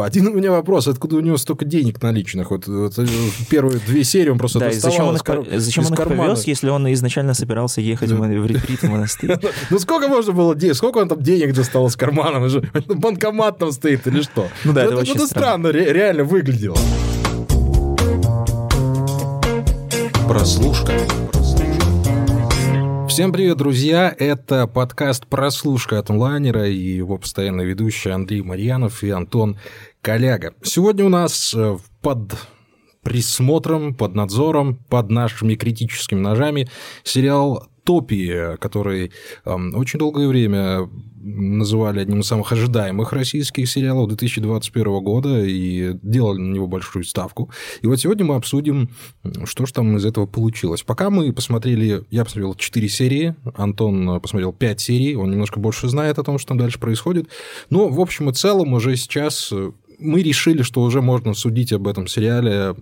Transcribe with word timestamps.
Один 0.00 0.28
у 0.28 0.32
меня 0.32 0.52
вопрос, 0.52 0.86
откуда 0.86 1.16
у 1.16 1.20
него 1.20 1.36
столько 1.38 1.64
денег 1.64 2.00
наличных? 2.00 2.52
Вот, 2.52 2.68
вот 2.68 2.94
первые 3.50 3.80
две 3.80 4.04
серии 4.04 4.30
он 4.30 4.38
просто 4.38 4.60
да, 4.60 4.66
доставал 4.66 4.92
зачем 4.92 5.08
он 5.08 5.16
из, 5.16 5.22
кар... 5.22 5.40
их, 5.40 5.60
зачем 5.60 5.82
из 5.82 5.86
он 5.88 5.92
их 5.94 5.98
кармана. 5.98 6.30
повез, 6.30 6.46
если 6.46 6.68
он 6.68 6.92
изначально 6.92 7.34
собирался 7.34 7.80
ехать 7.80 8.12
в 8.12 8.46
ретрит 8.46 8.80
в 8.80 8.88
монастырь? 8.88 9.32
Ну 9.70 9.78
сколько 9.80 10.06
можно 10.06 10.32
было 10.32 10.54
денег? 10.54 10.76
Сколько 10.76 10.98
он 10.98 11.08
там 11.08 11.20
денег 11.20 11.52
достал 11.52 11.88
из 11.88 11.96
кармана? 11.96 12.48
Банкомат 12.86 13.58
там 13.58 13.72
стоит 13.72 14.06
или 14.06 14.22
что? 14.22 14.46
Ну 14.62 14.72
да, 14.72 14.84
это 14.84 14.92
это, 14.92 15.00
очень 15.00 15.16
это 15.16 15.26
странно, 15.26 15.72
ре- 15.72 15.92
реально 15.92 16.22
выглядело. 16.22 16.78
Прослушка. 20.28 20.92
Всем 23.18 23.32
привет, 23.32 23.56
друзья! 23.56 24.14
Это 24.16 24.68
подкаст 24.68 25.26
«Прослушка» 25.26 25.98
от 25.98 26.08
онлайнера 26.08 26.68
и 26.68 26.76
его 26.76 27.18
постоянный 27.18 27.64
ведущий 27.64 28.10
Андрей 28.10 28.42
Марьянов 28.42 29.02
и 29.02 29.10
Антон 29.10 29.58
Коляга. 30.08 30.54
Сегодня 30.62 31.04
у 31.04 31.10
нас 31.10 31.52
э, 31.54 31.76
под 32.00 32.34
присмотром, 33.02 33.94
под 33.94 34.14
надзором, 34.14 34.76
под 34.88 35.10
нашими 35.10 35.54
критическими 35.54 36.18
ножами 36.18 36.66
сериал 37.04 37.68
«Топи», 37.84 38.56
который 38.58 39.12
э, 39.44 39.54
очень 39.74 39.98
долгое 39.98 40.26
время 40.26 40.88
называли 41.14 42.00
одним 42.00 42.20
из 42.20 42.26
самых 42.26 42.50
ожидаемых 42.52 43.12
российских 43.12 43.68
сериалов 43.68 44.08
2021 44.08 45.04
года 45.04 45.44
и 45.44 45.92
делали 46.02 46.38
на 46.38 46.54
него 46.54 46.66
большую 46.66 47.04
ставку. 47.04 47.50
И 47.82 47.86
вот 47.86 48.00
сегодня 48.00 48.24
мы 48.24 48.36
обсудим, 48.36 48.88
что 49.44 49.66
же 49.66 49.74
там 49.74 49.94
из 49.98 50.06
этого 50.06 50.24
получилось. 50.24 50.84
Пока 50.84 51.10
мы 51.10 51.34
посмотрели, 51.34 52.06
я 52.08 52.24
посмотрел 52.24 52.54
4 52.54 52.88
серии, 52.88 53.36
Антон 53.54 54.22
посмотрел 54.22 54.54
5 54.54 54.80
серий, 54.80 55.16
он 55.16 55.30
немножко 55.32 55.60
больше 55.60 55.86
знает 55.90 56.18
о 56.18 56.24
том, 56.24 56.38
что 56.38 56.48
там 56.48 56.58
дальше 56.58 56.80
происходит. 56.80 57.28
Но, 57.68 57.88
в 57.88 58.00
общем 58.00 58.30
и 58.30 58.32
целом, 58.32 58.72
уже 58.72 58.96
сейчас 58.96 59.52
мы 59.98 60.22
решили, 60.22 60.62
что 60.62 60.82
уже 60.82 61.02
можно 61.02 61.34
судить 61.34 61.72
об 61.72 61.88
этом 61.88 62.06
сериале 62.06 62.74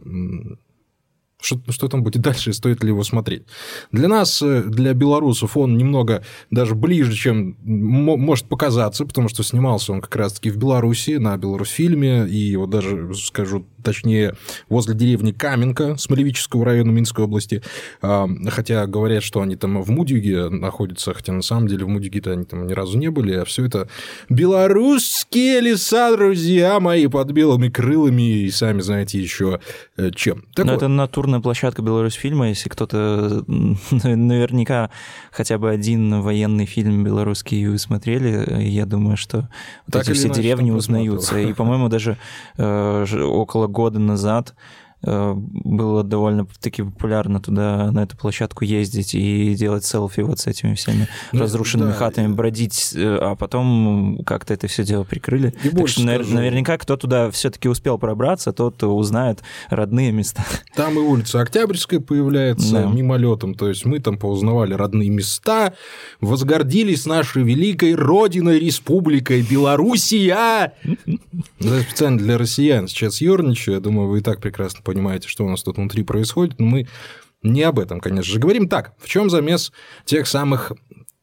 что, 1.41 1.61
что 1.69 1.89
там 1.89 2.03
будет 2.03 2.22
дальше 2.22 2.50
и 2.50 2.53
стоит 2.53 2.83
ли 2.83 2.91
его 2.91 3.05
смотреть. 3.05 3.45
Для 3.92 4.09
нас, 4.09 4.42
для 4.42 4.95
белорусов, 4.95 5.56
он 5.56 5.77
немного 5.77 6.25
даже 6.50 6.75
ближе, 6.75 7.14
чем 7.14 7.56
может 7.62 8.47
показаться, 8.47 9.05
потому 9.05 9.28
что 9.28 9.42
снимался 9.42 9.92
он 9.92 10.00
как 10.00 10.17
раз-таки 10.17 10.50
в 10.50 10.56
Беларуси, 10.56 11.12
на 11.12 11.37
Беларусьфильме, 11.37 12.27
и 12.28 12.56
вот 12.56 12.70
даже, 12.70 13.14
скажу 13.14 13.67
точнее, 13.87 14.34
возле 14.69 14.95
деревни 14.95 15.31
Каменка 15.31 15.97
Смолевического 15.97 16.65
района 16.65 16.91
Минской 16.91 17.25
области, 17.25 17.62
хотя 18.01 18.84
говорят, 18.87 19.23
что 19.23 19.41
они 19.41 19.55
там 19.55 19.81
в 19.81 19.91
Мудиге 19.91 20.48
находятся, 20.48 21.15
хотя 21.15 21.33
на 21.33 21.43
самом 21.43 21.69
деле 21.69 21.84
в 21.84 21.89
Мудиге-то 21.89 22.33
они 22.33 22.45
там 22.45 22.67
ни 22.67 22.73
разу 22.73 22.98
не 22.98 23.11
были, 23.11 23.34
а 23.34 23.45
все 23.45 23.65
это 23.65 23.89
белорусские 24.28 25.61
леса, 25.61 26.17
друзья 26.17 26.81
мои, 26.81 27.06
под 27.06 27.31
белыми 27.31 27.69
крылами, 27.69 28.41
и 28.41 28.51
сами 28.51 28.81
знаете 28.81 29.20
еще 29.20 29.61
чем. 30.17 30.45
Так 30.55 30.67
Но 30.67 30.73
вот. 30.73 30.78
это 30.78 30.89
натурная 30.89 31.39
площадка 31.39 31.81
Беларусь 31.81 32.15
фильма, 32.15 32.48
если 32.48 32.69
кто-то 32.69 33.45
наверняка 33.93 34.91
хотя 35.31 35.59
бы 35.59 35.71
один 35.71 36.21
военный 36.23 36.67
фильм 36.67 37.05
белорусский 37.05 37.67
вы 37.69 37.78
смотрели, 37.78 38.65
я 38.65 38.84
думаю, 38.84 39.17
что 39.17 39.48
вот 39.87 39.93
так 39.93 40.03
эти 40.09 40.12
все 40.12 40.28
деревни 40.28 40.73
узнаются. 40.73 41.39
И, 41.47 41.53
по-моему, 41.53 41.89
даже 41.89 42.17
э, 42.56 43.06
около 43.23 43.69
года 43.77 43.98
назад 43.98 44.55
было 45.02 46.02
довольно-таки 46.02 46.83
популярно 46.83 47.41
туда, 47.41 47.91
на 47.92 48.02
эту 48.02 48.16
площадку 48.16 48.64
ездить 48.64 49.14
и 49.14 49.55
делать 49.55 49.84
селфи 49.84 50.20
вот 50.20 50.41
с 50.41 50.47
этими 50.47 50.75
всеми 50.75 51.06
ну, 51.33 51.41
разрушенными 51.41 51.91
да, 51.91 51.94
хатами, 51.97 52.33
бродить, 52.33 52.92
а 52.97 53.36
потом 53.36 54.19
как-то 54.25 54.55
это 54.55 54.66
все 54.66 54.84
дело 54.84 55.05
прикрыли. 55.05 55.55
И 55.62 55.69
так 55.69 55.88
что 55.88 56.00
скажу. 56.00 56.34
наверняка 56.34 56.78
кто 56.78 56.97
туда 56.97 57.30
все-таки 57.30 57.69
успел 57.69 57.98
пробраться, 57.98 58.53
тот 58.53 58.83
узнает 58.83 59.42
родные 59.69 60.12
места. 60.12 60.44
Там 60.75 60.94
и 60.98 61.03
улица 61.03 61.41
Октябрьская 61.41 62.00
появляется 62.00 62.72
да. 62.72 62.86
мимолетом, 62.86 63.55
то 63.55 63.69
есть 63.69 63.84
мы 63.84 64.00
там 64.00 64.19
поузнавали 64.19 64.75
родные 64.75 65.10
места, 65.10 65.75
возгордились 66.21 67.06
нашей 67.06 67.42
великой 67.42 67.94
родиной, 67.94 68.59
республикой 68.59 69.42
Белоруссия. 69.42 70.72
Это 71.60 71.81
специально 71.82 72.19
для 72.19 72.38
россиян 72.38 72.88
сейчас 72.88 73.21
ерничаю, 73.21 73.76
я 73.76 73.81
думаю, 73.81 74.09
вы 74.09 74.19
и 74.19 74.22
так 74.22 74.41
прекрасно 74.41 74.81
понимаете, 74.86 75.28
что 75.28 75.44
у 75.44 75.50
нас 75.50 75.62
тут 75.62 75.76
внутри 75.76 76.02
происходит, 76.02 76.58
но 76.58 76.66
мы 76.66 76.88
не 77.42 77.62
об 77.62 77.78
этом, 77.78 78.00
конечно 78.00 78.32
же, 78.32 78.41
говорим. 78.41 78.69
Так, 78.69 78.94
в 78.98 79.08
чем 79.08 79.28
замес 79.28 79.72
тех 80.04 80.26
самых 80.26 80.72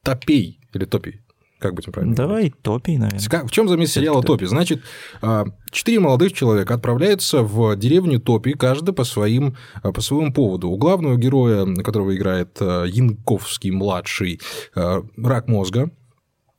топей 0.04 0.60
или 0.74 0.86
топий? 0.86 1.22
Как 1.64 1.76
быть 1.76 1.86
правильно? 1.86 2.14
Давай 2.14 2.54
топий, 2.62 2.98
наверное. 2.98 3.46
В 3.46 3.52
чем 3.52 3.70
замес 3.70 3.94
сериала 3.94 4.22
Топи? 4.22 4.44
Значит, 4.44 4.82
а, 5.22 5.46
четыре 5.72 6.02
молодых 6.02 6.34
человека 6.34 6.74
отправляются 6.74 7.42
в 7.42 7.78
деревню 7.78 8.20
Топи, 8.20 8.52
каждый 8.52 8.94
по, 8.94 9.06
своим, 9.06 9.56
по 9.82 10.02
своему 10.02 10.34
поводу. 10.34 10.70
У 10.70 10.76
главного 10.76 11.16
героя, 11.16 11.66
которого 11.76 12.14
играет 12.18 12.58
а, 12.60 12.84
Янковский 12.84 13.72
младший, 13.72 14.42
а, 14.76 15.06
рак 15.16 15.48
мозга, 15.48 15.90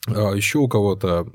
еще 0.08 0.58
у 0.58 0.68
кого-то 0.68 1.26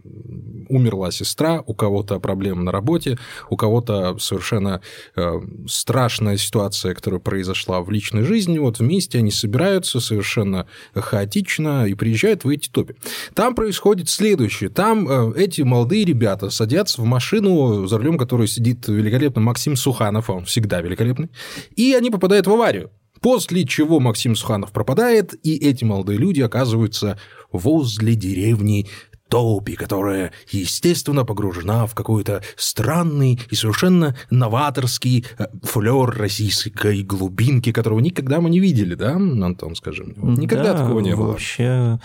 умерла 0.70 1.12
сестра, 1.12 1.64
у 1.66 1.74
кого-то 1.74 2.20
проблемы 2.20 2.64
на 2.64 2.72
работе, 2.72 3.18
у 3.50 3.58
кого-то 3.58 4.18
совершенно 4.20 4.82
э, 5.16 5.42
страшная 5.68 6.38
ситуация, 6.38 6.94
которая 6.94 7.20
произошла 7.20 7.82
в 7.82 7.90
личной 7.90 8.22
жизни. 8.22 8.60
Вот 8.60 8.80
вместе 8.80 9.18
они 9.18 9.32
собираются 9.32 10.00
совершенно 10.00 10.68
хаотично 10.94 11.88
и 11.88 11.96
приезжают 11.96 12.44
в 12.44 12.50
эти 12.50 12.70
топи. 12.70 12.96
Там 13.34 13.56
происходит 13.56 14.10
следующее. 14.10 14.70
Там 14.70 15.10
э, 15.10 15.34
эти 15.42 15.64
молодые 15.64 16.06
ребята 16.06 16.52
садятся 16.52 17.02
в 17.02 17.06
машину, 17.06 17.88
за 17.88 17.98
рулем 17.98 18.18
которой 18.18 18.48
сидит 18.48 18.88
великолепный 18.88 19.42
Максим 19.42 19.76
Суханов, 19.76 20.30
он 20.30 20.46
всегда 20.46 20.82
великолепный, 20.82 21.30
и 21.76 21.94
они 21.94 22.12
попадают 22.12 22.46
в 22.46 22.52
аварию. 22.52 22.92
После 23.22 23.66
чего 23.66 24.00
Максим 24.00 24.36
Суханов 24.36 24.72
пропадает, 24.72 25.34
и 25.44 25.58
эти 25.58 25.84
молодые 25.84 26.18
люди 26.18 26.40
оказываются 26.42 27.20
возле 27.52 28.16
деревни 28.16 28.88
Топи, 29.30 29.76
которая, 29.76 30.34
естественно, 30.50 31.24
погружена 31.24 31.86
в 31.86 31.94
какой-то 31.94 32.42
странный 32.58 33.40
и 33.52 33.56
совершенно 33.56 34.16
новаторский 34.32 35.24
э, 35.38 35.46
флер 35.62 36.10
российской 36.10 37.04
глубинки, 37.04 37.72
которого 37.72 38.00
никогда 38.00 38.42
мы 38.42 38.50
не 38.50 38.60
видели, 38.60 38.96
да, 38.96 39.12
Антон, 39.12 39.76
скажи 39.76 40.04
мне? 40.04 40.16
Никогда 40.36 40.74
да, 40.74 40.80
такого 40.80 41.00
не 41.02 41.16
было. 41.16 41.28
Вообще, 41.28 42.00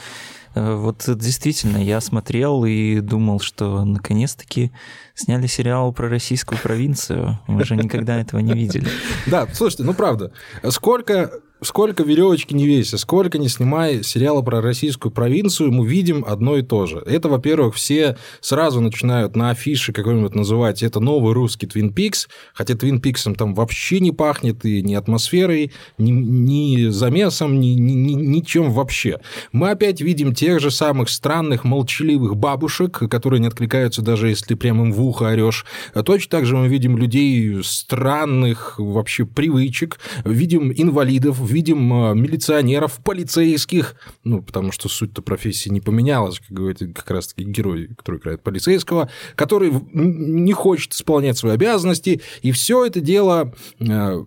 э, 0.54 0.74
вот 0.74 1.02
действительно, 1.06 1.78
я 1.78 2.02
смотрел 2.02 2.66
и 2.66 3.00
думал, 3.00 3.40
что 3.40 3.86
наконец-таки 3.86 4.70
сняли 5.14 5.46
сериал 5.46 5.94
про 5.94 6.10
российскую 6.10 6.58
провинцию. 6.60 7.40
Мы 7.46 7.64
же 7.64 7.74
никогда 7.74 8.20
этого 8.20 8.40
не 8.40 8.52
видели. 8.52 8.86
Да, 9.26 9.48
слушайте, 9.50 9.84
ну 9.84 9.94
правда, 9.94 10.30
сколько 10.68 11.40
сколько 11.64 12.02
веревочки 12.02 12.54
не 12.54 12.66
веся, 12.66 12.98
сколько 12.98 13.38
не 13.38 13.48
снимая 13.48 14.02
сериала 14.02 14.42
про 14.42 14.60
российскую 14.60 15.12
провинцию, 15.12 15.72
мы 15.72 15.86
видим 15.86 16.24
одно 16.26 16.56
и 16.56 16.62
то 16.62 16.86
же. 16.86 16.98
Это, 17.06 17.28
во-первых, 17.28 17.74
все 17.74 18.16
сразу 18.40 18.80
начинают 18.80 19.36
на 19.36 19.50
афише 19.50 19.92
какой-нибудь 19.92 20.34
называть 20.34 20.82
это 20.82 21.00
новый 21.00 21.32
русский 21.32 21.66
Twin 21.66 21.92
Peaks, 21.92 22.28
хотя 22.52 22.74
Twin 22.74 23.00
Peaks 23.00 23.34
там 23.34 23.54
вообще 23.54 24.00
не 24.00 24.12
пахнет 24.12 24.64
и 24.64 24.82
ни 24.82 24.94
атмосферой, 24.94 25.72
ни, 25.98 26.10
ни 26.10 26.88
замесом, 26.88 27.58
ни, 27.60 27.68
ни, 27.68 27.92
ни, 27.92 28.12
ничем 28.12 28.70
вообще. 28.70 29.20
Мы 29.52 29.70
опять 29.70 30.00
видим 30.00 30.34
тех 30.34 30.60
же 30.60 30.70
самых 30.70 31.08
странных 31.08 31.64
молчаливых 31.64 32.36
бабушек, 32.36 33.02
которые 33.10 33.40
не 33.40 33.46
откликаются 33.46 34.02
даже 34.02 34.28
если 34.28 34.54
прямо 34.54 34.84
им 34.84 34.92
в 34.92 35.02
ухо 35.02 35.26
орешь. 35.28 35.64
Точно 36.04 36.30
так 36.30 36.46
же 36.46 36.56
мы 36.56 36.68
видим 36.68 36.96
людей 36.96 37.62
странных 37.62 38.78
вообще 38.78 39.24
привычек, 39.24 39.98
видим 40.24 40.72
инвалидов, 40.72 41.38
видим 41.54 41.92
а, 41.92 42.14
милиционеров, 42.14 43.00
полицейских, 43.02 43.94
ну, 44.24 44.42
потому 44.42 44.72
что 44.72 44.88
суть-то 44.88 45.22
профессии 45.22 45.68
не 45.68 45.80
поменялась, 45.80 46.40
как 46.40 46.50
говорит 46.50 46.80
как 46.94 47.10
раз-таки 47.10 47.44
герой, 47.44 47.88
который 47.96 48.18
играет 48.18 48.42
полицейского, 48.42 49.08
который 49.36 49.72
не 49.92 50.52
хочет 50.52 50.92
исполнять 50.92 51.38
свои 51.38 51.52
обязанности, 51.52 52.20
и 52.42 52.50
все 52.50 52.84
это 52.84 53.00
дело 53.00 53.54
а, 53.80 54.26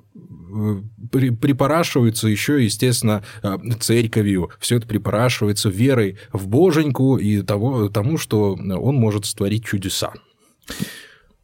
припорашивается 1.12 2.28
еще, 2.28 2.63
естественно, 2.63 3.24
а, 3.44 3.60
церковью, 3.80 4.50
все 4.60 4.78
это 4.78 4.88
припорашивается 4.88 5.69
верой 5.69 6.18
в 6.31 6.48
боженьку 6.48 7.18
и 7.18 7.42
того, 7.42 7.90
тому, 7.90 8.18
что 8.18 8.54
он 8.54 8.96
может 8.96 9.25
створить 9.25 9.66
чудеса. 9.66 10.13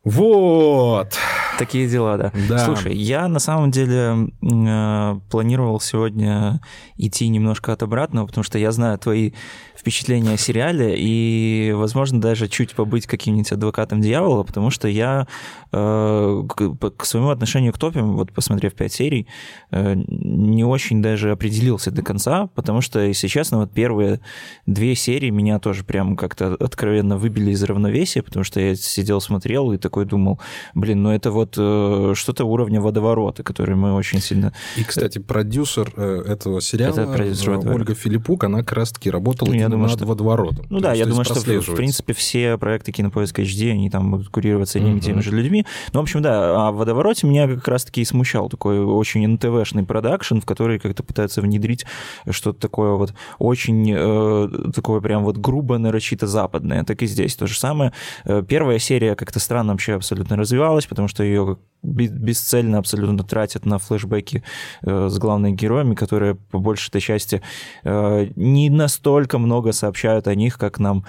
Вот. 0.04 1.18
Такие 1.58 1.88
дела, 1.88 2.18
да. 2.18 2.32
да. 2.50 2.58
Слушай, 2.58 2.94
я 2.94 3.28
на 3.30 3.40
самом 3.40 3.72
деле 3.72 4.32
э, 4.42 5.20
планировал 5.30 5.80
сегодня 5.80 6.60
идти 6.98 7.30
немножко 7.30 7.72
от 7.72 7.84
обратного, 7.84 8.28
потому 8.28 8.44
что 8.44 8.58
я 8.58 8.74
знаю 8.74 8.98
твои 8.98 9.32
впечатления 9.78 10.34
о 10.34 10.38
сериале 10.38 10.96
и, 10.98 11.74
возможно, 11.74 12.22
даже 12.22 12.48
чуть 12.48 12.74
побыть 12.74 13.06
каким-нибудь 13.06 13.52
адвокатом 13.52 14.02
дьявола, 14.02 14.44
потому 14.44 14.70
что 14.70 14.88
я 14.88 15.28
э, 15.72 16.44
к, 16.48 16.92
к 16.98 17.06
своему 17.06 17.30
отношению 17.30 17.74
к 17.74 17.78
топе, 17.78 18.02
вот 18.02 18.32
посмотрев 18.32 18.74
пять 18.74 18.94
серий, 18.94 19.28
э, 19.72 19.94
не 19.96 20.64
очень 20.64 21.02
даже 21.02 21.32
определился 21.32 21.92
до 21.92 22.02
конца, 22.02 22.48
потому 22.56 22.82
что, 22.82 23.00
если 23.00 23.28
честно, 23.28 23.60
вот 23.60 23.72
первые 23.72 24.22
две 24.66 24.96
серии 24.96 25.30
меня 25.30 25.60
тоже 25.60 25.84
прям 25.84 26.16
как-то 26.16 26.56
откровенно 26.60 27.18
выбили 27.18 27.52
из 27.52 27.64
равновесия, 27.64 28.22
потому 28.22 28.44
что 28.44 28.60
я 28.60 28.76
сидел, 28.76 29.22
смотрел 29.22 29.72
и 29.72 29.78
такой 29.94 30.06
думал, 30.06 30.40
блин, 30.74 31.04
ну 31.04 31.12
это 31.12 31.30
вот 31.30 31.54
э, 31.56 32.14
что-то 32.16 32.46
уровня 32.46 32.82
водоворота, 32.82 33.44
который 33.44 33.76
мы 33.76 33.94
очень 33.94 34.20
сильно... 34.20 34.52
И, 34.76 34.84
кстати, 34.84 35.20
продюсер 35.20 35.94
э, 35.96 36.24
этого 36.28 36.62
сериала, 36.62 36.94
это 36.94 37.14
продюсер 37.14 37.52
э, 37.52 37.74
Ольга 37.74 37.94
Филиппук, 37.94 38.44
она 38.44 38.60
как 38.60 38.74
раз-таки 38.74 39.12
работала 39.12 39.54
я 39.54 39.70
думаю, 39.70 39.90
над 39.90 40.00
что... 40.00 40.08
водоворотом. 40.08 40.66
Ну 40.72 40.80
да, 40.80 40.94
я 40.94 41.06
думаю, 41.06 41.26
что, 41.26 41.36
в 41.36 41.76
принципе, 41.76 42.14
все 42.14 42.58
проекты 42.58 42.92
Кинопоиска 42.92 43.44
HD, 43.44 43.70
они 43.70 43.92
там 43.92 44.10
будут 44.10 44.30
курироваться 44.30 44.80
одними 44.80 44.98
и 44.98 45.02
теми 45.02 45.22
же 45.22 45.30
людьми. 45.30 45.64
Ну, 45.94 46.00
в 46.00 46.04
общем, 46.04 46.24
да, 46.24 46.68
а 46.68 46.72
в 46.72 46.78
водовороте 46.78 47.28
меня 47.28 47.48
как 47.48 47.68
раз-таки 47.68 48.02
и 48.02 48.06
смущал 48.06 48.50
такой 48.50 48.84
очень 48.84 49.28
НТВшный 49.28 49.84
продакшн, 49.84 50.40
в 50.40 50.46
который 50.46 50.80
как-то 50.80 51.04
пытаются 51.04 51.42
внедрить 51.42 51.86
что-то 52.32 52.60
такое 52.60 52.94
вот 52.94 53.14
очень 53.38 53.94
э, 53.96 54.72
такое 54.74 55.02
прям 55.02 55.24
вот 55.24 55.38
грубо 55.38 55.78
нарочито 55.78 56.26
западное. 56.26 56.84
Так 56.84 57.04
и 57.04 57.06
здесь 57.06 57.36
то 57.36 57.46
же 57.46 57.60
самое. 57.60 57.94
Э, 58.26 58.42
первая 58.48 58.80
серия 58.80 59.16
как-то 59.16 59.40
странно 59.40 59.74
вообще 59.84 59.96
абсолютно 59.96 60.38
развивалась, 60.38 60.86
потому 60.86 61.08
что 61.08 61.24
ее 61.24 61.58
бесцельно 61.84 62.78
абсолютно 62.78 63.24
тратят 63.24 63.66
на 63.66 63.78
флешбеки 63.78 64.44
э, 64.82 65.10
с 65.10 65.18
главными 65.20 65.54
героями, 65.54 65.96
которые 65.96 66.36
по 66.36 66.60
большей 66.60 67.00
части 67.02 67.42
э, 67.84 68.28
не 68.36 68.70
настолько 68.70 69.38
много 69.38 69.74
сообщают 69.74 70.28
о 70.28 70.36
них, 70.36 70.58
как 70.58 70.80
нам 70.80 71.06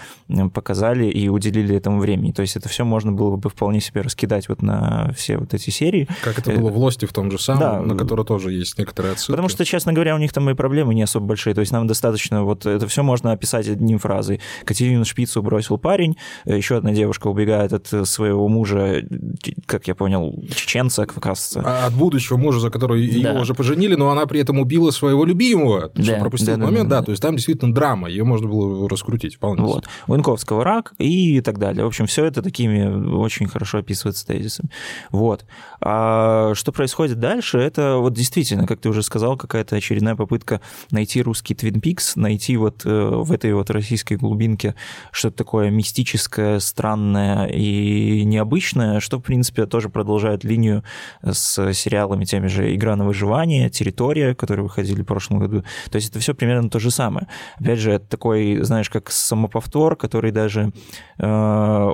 показали 0.52 1.06
и 1.06 1.28
уделили 1.28 1.76
этому 1.76 2.00
времени. 2.00 2.32
То 2.32 2.42
есть 2.42 2.56
это 2.56 2.68
все 2.68 2.84
можно 2.84 3.12
было 3.12 3.36
бы 3.36 3.48
вполне 3.48 3.80
себе 3.80 4.00
раскидать 4.00 4.48
вот 4.48 4.62
на 4.62 5.12
все 5.16 5.38
вот 5.38 5.54
эти 5.54 5.70
серии. 5.70 6.08
Как 6.22 6.38
это 6.38 6.52
было 6.52 6.70
в 6.70 6.78
Лосте 6.78 7.06
в 7.06 7.12
том 7.12 7.30
же 7.30 7.38
самом, 7.38 7.60
да, 7.60 7.80
на 7.80 7.96
который 7.96 8.24
тоже 8.24 8.52
есть 8.52 8.78
некоторые 8.78 9.12
отсылки. 9.12 9.32
Потому 9.32 9.48
что, 9.48 9.64
честно 9.64 9.92
говоря, 9.92 10.14
у 10.14 10.18
них 10.18 10.32
там 10.32 10.48
и 10.50 10.54
проблемы 10.54 10.94
не 10.94 11.02
особо 11.02 11.26
большие. 11.26 11.54
То 11.54 11.60
есть 11.60 11.72
нам 11.72 11.86
достаточно 11.86 12.44
вот 12.44 12.66
это 12.66 12.86
все 12.88 13.02
можно 13.02 13.32
описать 13.32 13.68
одним 13.68 13.98
фразой. 13.98 14.40
Катерину 14.64 15.04
Шпицу 15.04 15.42
бросил 15.42 15.78
парень, 15.78 16.16
еще 16.44 16.76
одна 16.76 16.92
девушка 16.92 17.28
убегает 17.28 17.72
от 17.72 18.08
своего 18.08 18.48
мужа, 18.48 19.02
как 19.66 19.86
я 19.86 19.94
понял, 19.94 20.34
чеченца, 20.64 21.06
кажется. 21.06 21.62
А 21.64 21.86
от 21.86 21.94
будущего 21.94 22.36
мужа, 22.36 22.60
за 22.60 22.70
которого 22.70 22.98
да. 22.98 23.04
его 23.04 23.40
уже 23.40 23.54
поженили, 23.54 23.94
но 23.94 24.10
она 24.10 24.26
при 24.26 24.40
этом 24.40 24.58
убила 24.58 24.90
своего 24.90 25.24
любимого, 25.24 25.90
да. 25.94 26.16
пропустил 26.18 26.56
да, 26.56 26.64
момент, 26.64 26.88
да, 26.88 26.96
да, 26.96 27.00
да, 27.00 27.06
то 27.06 27.10
есть 27.10 27.22
там 27.22 27.36
действительно 27.36 27.74
драма, 27.74 28.08
ее 28.08 28.24
можно 28.24 28.48
было 28.48 28.88
раскрутить 28.88 29.36
вполне. 29.36 29.62
Вот. 29.62 29.86
У 30.06 30.14
Янковского 30.14 30.64
рак 30.64 30.94
и 30.98 31.40
так 31.40 31.58
далее. 31.58 31.84
В 31.84 31.86
общем, 31.86 32.06
все 32.06 32.24
это 32.24 32.42
такими 32.42 33.14
очень 33.14 33.46
хорошо 33.46 33.78
описывается 33.78 34.26
тезисами. 34.26 34.70
Вот. 35.10 35.44
А 35.80 36.54
что 36.54 36.72
происходит 36.72 37.20
дальше, 37.20 37.58
это 37.58 37.96
вот 37.96 38.14
действительно, 38.14 38.66
как 38.66 38.80
ты 38.80 38.88
уже 38.88 39.02
сказал, 39.02 39.36
какая-то 39.36 39.76
очередная 39.76 40.16
попытка 40.16 40.60
найти 40.90 41.22
русский 41.22 41.54
Twin 41.54 41.80
Peaks, 41.80 42.12
найти 42.16 42.56
вот 42.56 42.86
э, 42.86 42.90
в 42.90 43.30
этой 43.32 43.52
вот 43.52 43.70
российской 43.70 44.14
глубинке 44.14 44.74
что-то 45.12 45.36
такое 45.36 45.70
мистическое, 45.70 46.58
странное 46.60 47.46
и 47.46 48.24
необычное, 48.24 49.00
что, 49.00 49.18
в 49.18 49.22
принципе, 49.22 49.66
тоже 49.66 49.88
продолжает 49.88 50.44
линию 50.54 50.82
с 51.22 51.72
сериалами 51.72 52.24
теми 52.24 52.46
же 52.46 52.74
«Игра 52.74 52.96
на 52.96 53.04
выживание», 53.04 53.70
«Территория», 53.70 54.34
которые 54.34 54.64
выходили 54.64 55.02
в 55.02 55.06
прошлом 55.06 55.38
году. 55.40 55.62
То 55.90 55.96
есть 55.96 56.10
это 56.10 56.18
все 56.18 56.34
примерно 56.34 56.70
то 56.70 56.78
же 56.78 56.90
самое. 56.90 57.26
Опять 57.60 57.78
же, 57.78 57.92
это 57.92 58.06
такой, 58.06 58.62
знаешь, 58.62 58.90
как 58.90 59.10
самоповтор, 59.10 59.96
который 59.96 60.30
даже 60.30 60.72
э, 61.18 61.90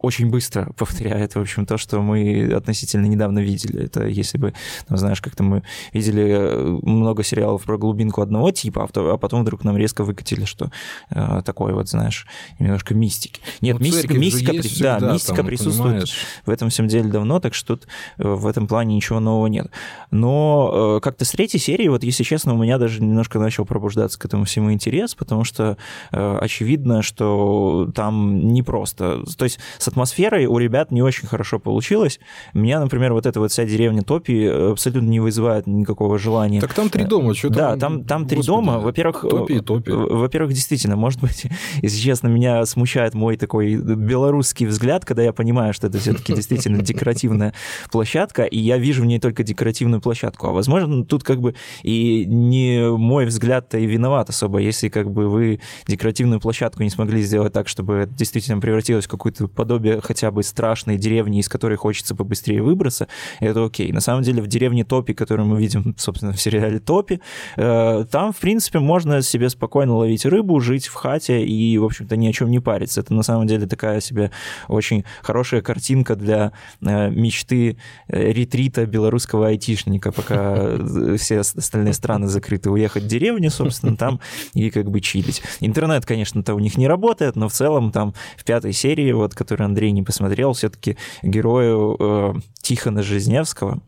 очень 0.00 0.30
быстро 0.30 0.72
повторяет, 0.76 1.34
в 1.34 1.40
общем, 1.40 1.66
то, 1.66 1.76
что 1.76 2.00
мы 2.00 2.52
относительно 2.54 3.06
недавно 3.06 3.40
видели. 3.40 3.84
Это 3.84 4.06
если 4.06 4.38
бы, 4.38 4.54
ну, 4.88 4.96
знаешь, 4.96 5.20
как-то 5.20 5.42
мы 5.42 5.62
видели 5.92 6.24
э, 6.26 6.78
много 6.82 7.22
сериалов 7.22 7.64
про 7.64 7.76
глубинку 7.76 8.22
одного 8.22 8.50
типа, 8.50 8.88
а, 8.94 9.14
а 9.14 9.16
потом 9.18 9.42
вдруг 9.42 9.62
нам 9.62 9.76
резко 9.76 10.02
выкатили, 10.02 10.44
что 10.44 10.70
э, 11.10 11.42
такое 11.44 11.74
вот, 11.74 11.88
знаешь, 11.88 12.26
немножко 12.58 12.94
мистики. 12.94 13.40
Нет, 13.60 13.78
ну, 13.78 13.84
мистика, 13.84 14.14
мистика, 14.14 14.52
при... 14.52 14.60
всегда, 14.62 15.00
да, 15.00 15.12
мистика 15.12 15.36
там, 15.36 15.46
присутствует 15.46 15.90
понимаешь. 15.90 16.16
в 16.46 16.50
этом 16.50 16.70
всем 16.70 16.88
деле 16.88 17.10
давно, 17.10 17.38
так 17.38 17.52
что 17.54 17.76
тут 17.76 17.86
э, 18.18 18.26
в 18.26 18.46
этом 18.46 18.66
плане 18.66 18.96
ничего 18.96 19.20
нового 19.20 19.48
нет. 19.48 19.70
Но 20.10 20.96
э, 20.96 21.00
как-то 21.02 21.26
с 21.26 21.30
третьей 21.30 21.60
серии, 21.60 21.88
вот 21.88 22.04
если 22.04 22.24
честно, 22.24 22.54
у 22.54 22.62
меня 22.62 22.78
даже 22.78 23.02
немножко 23.02 23.38
начал 23.38 23.66
пробуждаться 23.66 24.18
к 24.18 24.24
этому 24.24 24.44
всему 24.44 24.72
интерес, 24.72 25.14
потому 25.14 25.44
что 25.44 25.76
э, 26.10 26.38
очевидно, 26.40 27.02
что 27.02 27.90
там 27.94 28.48
не 28.48 28.62
просто. 28.62 29.24
То 29.36 29.44
есть, 29.44 29.58
с 29.78 29.89
атмосферой 29.90 30.46
у 30.46 30.58
ребят 30.58 30.90
не 30.90 31.02
очень 31.02 31.26
хорошо 31.26 31.58
получилось. 31.58 32.20
Меня, 32.54 32.80
например, 32.80 33.12
вот 33.12 33.26
эта 33.26 33.40
вот 33.40 33.50
вся 33.50 33.64
деревня 33.64 34.02
Топи 34.02 34.44
э, 34.44 34.70
абсолютно 34.72 35.08
не 35.08 35.20
вызывает 35.20 35.66
никакого 35.66 36.18
желания. 36.18 36.60
Так 36.60 36.74
там 36.74 36.88
три 36.88 37.04
дома, 37.04 37.34
что 37.34 37.50
Да, 37.50 37.76
там, 37.76 38.04
там 38.04 38.26
три 38.26 38.42
дома. 38.42 38.78
Во-первых, 38.78 39.26
Топи 39.28 39.54
и 39.54 39.60
Топи. 39.60 39.90
Во-первых, 39.90 40.52
действительно, 40.52 40.96
может 40.96 41.20
быть, 41.20 41.46
если 41.82 41.98
честно, 41.98 42.28
меня 42.28 42.64
смущает 42.66 43.14
мой 43.14 43.36
такой 43.36 43.76
белорусский 43.76 44.66
взгляд, 44.66 45.04
когда 45.04 45.22
я 45.22 45.32
понимаю, 45.32 45.74
что 45.74 45.88
это 45.88 45.98
все-таки 45.98 46.34
действительно 46.34 46.82
декоративная 46.82 47.54
площадка, 47.90 48.44
и 48.44 48.58
я 48.58 48.78
вижу 48.78 49.02
в 49.02 49.06
ней 49.06 49.18
только 49.18 49.42
декоративную 49.42 50.00
площадку. 50.00 50.48
А 50.48 50.52
возможно, 50.52 51.04
тут 51.04 51.24
как 51.24 51.40
бы 51.40 51.54
и 51.82 52.24
не 52.26 52.90
мой 52.96 53.26
взгляд-то 53.26 53.78
и 53.78 53.86
виноват 53.86 54.30
особо, 54.30 54.58
если 54.58 54.88
как 54.88 55.10
бы 55.10 55.28
вы 55.28 55.60
декоративную 55.86 56.40
площадку 56.40 56.82
не 56.82 56.90
смогли 56.90 57.22
сделать 57.22 57.52
так, 57.52 57.68
чтобы 57.68 57.94
это 57.94 58.14
действительно 58.14 58.60
превратилось 58.60 59.06
в 59.06 59.08
какое-то 59.08 59.48
подобие 59.48 59.79
подобие 59.80 60.00
хотя 60.02 60.30
бы 60.30 60.42
страшной 60.42 60.96
деревни, 60.96 61.40
из 61.40 61.48
которой 61.48 61.76
хочется 61.76 62.14
побыстрее 62.14 62.62
выбраться, 62.62 63.08
это 63.40 63.64
окей. 63.64 63.92
На 63.92 64.00
самом 64.00 64.22
деле 64.22 64.42
в 64.42 64.46
деревне 64.46 64.84
Топи, 64.84 65.14
которую 65.14 65.46
мы 65.46 65.58
видим, 65.58 65.94
собственно, 65.98 66.32
в 66.32 66.40
сериале 66.40 66.78
Топи, 66.78 67.20
э, 67.56 68.04
там, 68.10 68.32
в 68.32 68.38
принципе, 68.38 68.78
можно 68.78 69.22
себе 69.22 69.48
спокойно 69.48 69.96
ловить 69.96 70.26
рыбу, 70.26 70.60
жить 70.60 70.86
в 70.86 70.94
хате 70.94 71.44
и, 71.44 71.78
в 71.78 71.84
общем-то, 71.84 72.16
ни 72.16 72.28
о 72.28 72.32
чем 72.32 72.50
не 72.50 72.60
париться. 72.60 73.00
Это 73.00 73.14
на 73.14 73.22
самом 73.22 73.46
деле 73.46 73.66
такая 73.66 74.00
себе 74.00 74.30
очень 74.68 75.04
хорошая 75.22 75.62
картинка 75.62 76.16
для 76.16 76.52
э, 76.82 77.10
мечты 77.10 77.76
э, 78.08 78.32
ретрита 78.32 78.86
белорусского 78.86 79.48
айтишника, 79.48 80.12
пока 80.12 80.76
все 81.16 81.40
остальные 81.40 81.94
страны 81.94 82.26
закрыты, 82.26 82.70
уехать 82.70 83.04
в 83.04 83.06
деревню, 83.06 83.50
собственно, 83.50 83.96
там 83.96 84.20
и 84.54 84.70
как 84.70 84.90
бы 84.90 85.00
чилить. 85.00 85.42
Интернет, 85.60 86.04
конечно-то 86.04 86.54
у 86.54 86.58
них 86.58 86.76
не 86.76 86.86
работает, 86.86 87.36
но 87.36 87.48
в 87.48 87.52
целом 87.52 87.92
там 87.92 88.14
в 88.36 88.44
пятой 88.44 88.72
серии, 88.72 89.12
вот, 89.12 89.34
которая 89.34 89.69
Андрей 89.70 89.92
не 89.92 90.02
посмотрел, 90.02 90.52
все-таки 90.52 90.96
герою 91.22 91.96
э, 91.98 92.34
Тихона 92.60 93.02
Жизневского, 93.02 93.80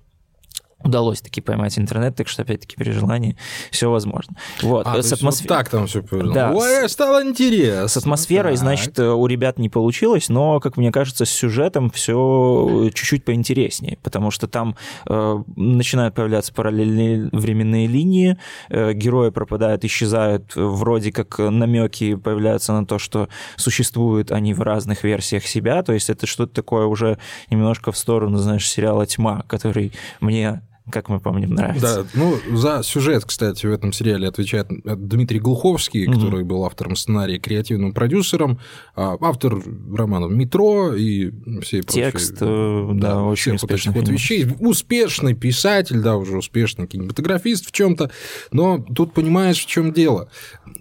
удалось 0.84 1.20
таки 1.20 1.40
поймать 1.40 1.78
интернет, 1.78 2.16
так 2.16 2.28
что, 2.28 2.42
опять-таки, 2.42 2.76
при 2.76 2.90
желании 2.90 3.36
все 3.70 3.90
возможно. 3.90 4.36
Вот. 4.62 4.86
А, 4.86 5.02
с 5.02 5.12
атмосфер... 5.12 5.48
вот 5.48 5.56
так 5.56 5.68
там 5.68 5.86
все 5.86 6.02
повернуло. 6.02 6.34
Да. 6.34 6.52
Ой, 6.52 6.88
стало 6.88 7.22
интересно. 7.24 7.88
С 7.88 7.96
атмосферой, 7.96 8.52
так. 8.52 8.60
значит, 8.60 8.98
у 8.98 9.26
ребят 9.26 9.58
не 9.58 9.68
получилось, 9.68 10.28
но, 10.28 10.60
как 10.60 10.76
мне 10.76 10.92
кажется, 10.92 11.24
с 11.24 11.30
сюжетом 11.30 11.90
все 11.90 12.90
чуть-чуть 12.94 13.24
поинтереснее, 13.24 13.98
потому 14.02 14.30
что 14.30 14.46
там 14.46 14.76
э, 15.08 15.42
начинают 15.56 16.14
появляться 16.14 16.52
параллельные 16.52 17.28
временные 17.32 17.86
линии, 17.86 18.38
э, 18.68 18.92
герои 18.92 19.30
пропадают, 19.30 19.84
исчезают, 19.84 20.52
вроде 20.54 21.12
как 21.12 21.38
намеки 21.38 22.14
появляются 22.14 22.72
на 22.72 22.86
то, 22.86 22.98
что 22.98 23.28
существуют 23.56 24.32
они 24.32 24.54
в 24.54 24.60
разных 24.62 25.04
версиях 25.04 25.46
себя, 25.46 25.82
то 25.82 25.92
есть 25.92 26.10
это 26.10 26.26
что-то 26.26 26.54
такое 26.54 26.86
уже 26.86 27.18
немножко 27.50 27.92
в 27.92 27.98
сторону, 27.98 28.38
знаешь, 28.38 28.68
сериала 28.68 29.06
«Тьма», 29.06 29.44
который 29.48 29.92
мне 30.20 30.62
как 30.90 31.08
мы 31.08 31.20
помним, 31.20 31.50
нравится. 31.50 32.02
Да, 32.02 32.08
ну, 32.14 32.36
за 32.56 32.82
сюжет, 32.82 33.24
кстати, 33.24 33.66
в 33.66 33.72
этом 33.72 33.92
сериале 33.92 34.28
отвечает 34.28 34.68
Дмитрий 34.68 35.38
Глуховский, 35.38 36.06
mm-hmm. 36.06 36.14
который 36.14 36.44
был 36.44 36.64
автором 36.64 36.96
сценария, 36.96 37.38
креативным 37.38 37.92
продюсером, 37.92 38.58
а, 38.96 39.16
автор 39.20 39.62
романов 39.94 40.32
«Метро» 40.32 40.94
и 40.94 41.30
все 41.62 41.82
Текст, 41.82 42.38
прочие... 42.38 42.90
Э, 42.90 42.94
да, 42.94 43.14
да, 43.14 43.22
очень 43.22 43.54
этих 43.54 43.92
вот 43.92 44.08
вещей. 44.08 44.46
Успешный 44.58 45.34
писатель, 45.34 46.00
да, 46.00 46.16
уже 46.16 46.36
успешный 46.36 46.86
кинематографист 46.86 47.66
в 47.66 47.72
чем 47.72 47.96
то 47.96 48.10
но 48.50 48.78
тут 48.78 49.14
понимаешь, 49.14 49.64
в 49.64 49.66
чем 49.66 49.92
дело. 49.92 50.28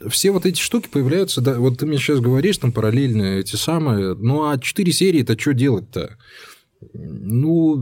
Все 0.10 0.32
вот 0.32 0.46
эти 0.46 0.60
штуки 0.60 0.88
появляются, 0.88 1.42
да, 1.42 1.60
вот 1.60 1.80
ты 1.80 1.86
мне 1.86 1.98
сейчас 1.98 2.20
говоришь, 2.20 2.58
там 2.58 2.72
параллельно 2.72 3.40
эти 3.40 3.56
самые, 3.56 4.16
ну, 4.16 4.50
а 4.50 4.58
четыре 4.58 4.92
серии-то 4.92 5.40
что 5.40 5.54
делать-то? 5.54 6.18
Ну, 6.94 7.76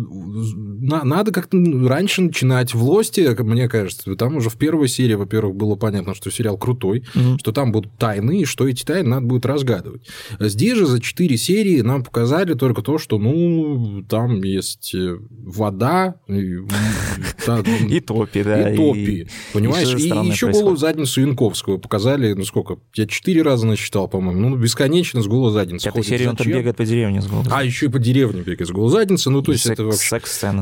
на, 0.82 1.04
надо 1.04 1.32
как-то 1.32 1.58
раньше 1.88 2.22
начинать 2.22 2.74
в 2.74 2.84
Лосте, 2.84 3.36
мне 3.40 3.68
кажется. 3.68 4.16
Там 4.16 4.38
уже 4.38 4.50
в 4.50 4.58
первой 4.58 4.88
серии, 4.88 5.14
во-первых, 5.14 5.56
было 5.56 5.76
понятно, 5.76 6.14
что 6.14 6.32
сериал 6.32 6.58
крутой, 6.58 7.06
угу. 7.16 7.38
что 7.40 7.52
там 7.52 7.72
будут 7.72 7.98
тайны, 7.98 8.42
и 8.42 8.46
что 8.46 8.68
эти 8.68 8.84
тайны 8.84 9.10
надо 9.10 9.26
будет 9.26 9.46
разгадывать. 9.46 10.08
Здесь 10.40 10.78
же 10.78 10.86
за 10.86 11.02
четыре 11.02 11.38
серии 11.38 11.82
нам 11.82 12.04
показали 12.04 12.54
только 12.54 12.82
то, 12.82 12.98
что, 12.98 13.18
ну, 13.18 14.04
там 14.10 14.44
есть 14.44 14.94
э, 14.94 15.18
вода, 15.30 16.16
и, 16.28 16.34
и 17.90 18.00
топи, 18.00 18.44
да. 18.44 18.72
И 18.72 18.76
топи, 18.76 19.28
понимаешь? 19.54 19.94
И 19.96 20.08
еще 20.28 20.52
голую 20.52 20.78
задницу 20.78 21.22
Янковского 21.22 21.78
показали, 21.78 22.34
ну, 22.34 22.44
сколько? 22.44 22.78
Я 22.96 23.08
четыре 23.08 23.42
раза 23.42 23.66
насчитал, 23.66 24.08
по-моему. 24.08 24.50
Ну, 24.50 24.56
бесконечно 24.58 25.22
с 25.22 25.28
голой 25.28 25.52
задницей. 25.52 25.92
В 25.92 25.96
этой 25.96 26.06
серии 26.06 26.28
он 26.28 26.36
там 26.36 26.48
бегает 26.48 26.76
по 26.76 26.86
деревне 26.86 27.22
с 27.22 27.28
голой 27.28 27.46
А, 27.52 27.64
еще 27.64 27.88
и 27.88 27.90
по 27.90 28.00
деревне 28.00 28.42
бегает 28.42 28.68
с 28.68 28.72
голой 28.72 28.89
задницы, 28.90 29.30
ну 29.30 29.42
то 29.42 29.52
есть 29.52 29.66
это 29.66 29.84
вообще... 29.84 30.00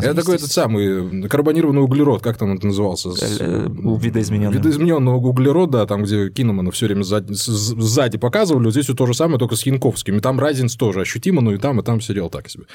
Это 0.04 0.16
такой 0.16 0.36
этот 0.36 0.52
самый 0.52 1.28
карбонированный 1.28 1.82
углерод, 1.82 2.22
как 2.22 2.38
там 2.38 2.54
это 2.54 2.68
назывался? 2.68 3.10
Э, 3.40 3.68
видоизмененный. 3.68 4.58
Видоизмененного 4.58 5.18
углерода, 5.18 5.86
там, 5.86 6.04
где 6.04 6.30
Киномана 6.30 6.72
все 6.72 6.88
время 6.88 7.04
сзади, 7.04 8.18
показывали, 8.18 8.66
вот 8.66 8.72
здесь 8.72 8.88
вот 8.90 8.98
то 8.98 9.06
же 9.06 9.14
самое, 9.14 9.40
только 9.40 9.56
с 9.56 9.66
Янковским. 9.66 10.18
И 10.18 10.20
там 10.20 10.40
разница 10.40 10.78
тоже 10.78 11.02
ощутима, 11.02 11.42
но 11.42 11.54
и 11.54 11.58
там, 11.58 11.80
и 11.80 11.84
там 11.84 12.02
сериал 12.02 12.30
так 12.30 12.50
себе. 12.50 12.66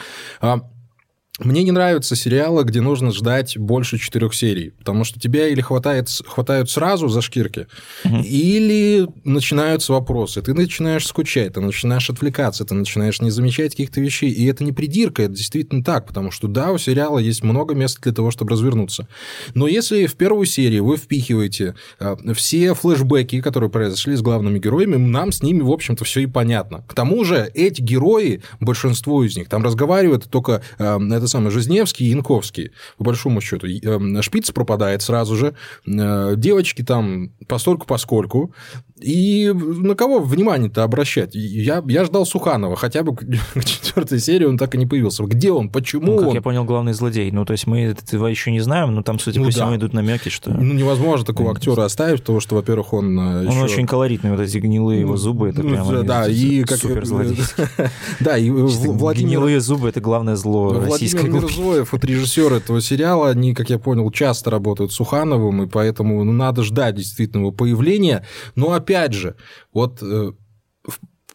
Мне 1.39 1.63
не 1.63 1.73
нравятся 1.73 2.15
сериалы, 2.15 2.63
где 2.63 2.83
нужно 2.83 3.11
ждать 3.11 3.57
больше 3.57 3.97
четырех 3.97 4.35
серий, 4.35 4.69
потому 4.79 5.03
что 5.05 5.19
тебя 5.19 5.49
или 5.49 5.63
хватает, 5.63 6.11
хватают 6.27 6.69
сразу 6.71 7.09
за 7.09 7.23
шкирки, 7.23 7.69
угу. 8.05 8.19
или 8.19 9.09
начинаются 9.25 9.95
вопросы. 9.95 10.43
Ты 10.43 10.53
начинаешь 10.53 11.07
скучать, 11.07 11.55
ты 11.55 11.63
начинаешь 11.63 12.11
отвлекаться, 12.11 12.67
ты 12.67 12.75
начинаешь 12.75 13.23
не 13.23 13.31
замечать 13.31 13.71
каких-то 13.71 14.03
вещей. 14.03 14.31
И 14.31 14.45
это 14.45 14.63
не 14.63 14.73
придирка, 14.73 15.23
это 15.23 15.33
действительно 15.33 15.83
так, 15.83 16.07
потому 16.07 16.31
что 16.33 16.49
да, 16.49 16.71
у 16.71 16.77
сериала 16.77 17.19
есть 17.19 17.43
много 17.43 17.75
места 17.75 18.03
для 18.03 18.13
того, 18.13 18.31
чтобы 18.31 18.51
развернуться. 18.51 19.09
Но 19.55 19.67
если 19.67 20.05
в 20.05 20.17
первую 20.17 20.45
серию 20.45 20.85
вы 20.85 20.99
впихиваете 20.99 21.75
а, 21.99 22.19
все 22.35 22.75
флешбеки, 22.75 23.41
которые 23.41 23.71
произошли 23.71 24.17
с 24.17 24.21
главными 24.21 24.59
героями, 24.59 24.97
нам 24.97 25.33
с 25.33 25.43
ними, 25.43 25.63
в 25.63 25.71
общем-то, 25.71 26.05
все 26.05 26.21
и 26.21 26.27
понятно. 26.27 26.85
К 26.87 26.93
тому 26.93 27.25
же 27.25 27.51
эти 27.55 27.81
герои, 27.81 28.43
большинство 28.61 29.25
из 29.25 29.35
них, 29.35 29.49
там 29.49 29.65
разговаривают 29.65 30.29
только 30.29 30.61
а, 30.79 30.99
это 31.23 31.31
самое 31.31 31.51
Жизневский 31.51 32.07
и 32.07 32.11
Янковский, 32.11 32.73
по 32.99 33.05
большому 33.05 33.41
счету. 33.41 33.67
Эм, 33.67 34.21
Шпиц 34.23 34.51
пропадает 34.51 35.03
сразу 35.03 35.37
же, 35.37 35.55
э, 35.87 36.35
девочки 36.37 36.83
там 36.83 37.31
постольку 37.47 37.87
поскольку, 37.87 38.55
и 39.03 39.53
на 39.53 39.95
кого 39.95 40.21
внимание-то 40.21 40.85
обращать? 40.85 41.35
Я, 41.35 41.83
я 41.87 42.05
ждал 42.05 42.27
Суханова, 42.27 42.77
хотя 42.77 43.03
бы 43.03 43.15
к 43.17 43.65
четвертой 43.65 44.21
серии 44.21 44.45
он 44.45 44.59
так 44.59 44.75
и 44.75 44.79
не 44.79 44.87
появился. 44.87 45.25
Где 45.25 45.53
он? 45.53 45.69
Почему 45.69 46.07
ну, 46.07 46.19
как 46.19 46.29
он? 46.29 46.35
я 46.35 46.43
понял, 46.43 46.65
главный 46.65 46.93
злодей. 46.93 47.31
Ну, 47.31 47.45
то 47.45 47.53
есть 47.53 47.67
мы 47.67 47.83
этого 47.83 48.27
еще 48.27 48.51
не 48.51 48.61
знаем, 48.61 48.95
но 48.95 49.03
там, 49.03 49.19
судя 49.19 49.41
ну, 49.41 49.47
по 49.47 49.51
всему, 49.51 49.71
да. 49.71 49.77
идут 49.77 49.93
намеки, 49.93 50.29
что... 50.29 50.51
Ну, 50.51 50.75
невозможно 50.75 51.27
такого 51.27 51.53
актера 51.53 51.85
оставить, 51.85 52.21
потому 52.21 52.41
что, 52.41 52.57
во-первых, 52.57 52.93
он 52.93 53.19
э, 53.19 53.47
Он 53.47 53.49
еще... 53.49 53.61
очень 53.65 53.87
колоритный, 53.87 54.31
вот 54.31 54.41
эти 54.41 54.59
гнилые 54.59 55.01
его 55.01 55.17
зубы, 55.17 55.51
это 55.51 55.63
ну, 55.63 55.71
прямо... 55.71 56.03
Да, 56.03 56.27
и 56.29 56.65
как... 56.65 56.79
Супер. 56.79 57.05
Да, 58.21 58.39
и 58.39 58.51
Владимир... 58.51 59.29
Гнилые 59.29 59.61
зубы– 59.61 59.89
это 59.91 60.01
главное 60.01 60.37
зло 60.37 60.73
российской 60.73 61.29
Владимир 61.29 61.43
Мирзоев, 61.43 61.93
вот 61.93 62.05
режиссер 62.05 62.53
этого 62.53 62.81
сериала, 62.81 63.31
они, 63.31 63.55
как 63.55 63.71
я 63.71 63.79
понял, 63.79 64.11
часто 64.11 64.51
работают 64.51 64.93
с 64.93 64.97
Сухановым, 64.97 65.65
и 65.65 65.67
поэтому 65.67 66.23
ну, 66.25 66.33
надо 66.33 66.63
ждать 66.63 66.95
действительно 66.97 67.41
его 67.41 67.53
появления. 67.53 68.25
Но, 68.55 68.73
опять 68.73 68.92
же, 69.13 69.37
вот 69.73 70.03
э, 70.03 70.33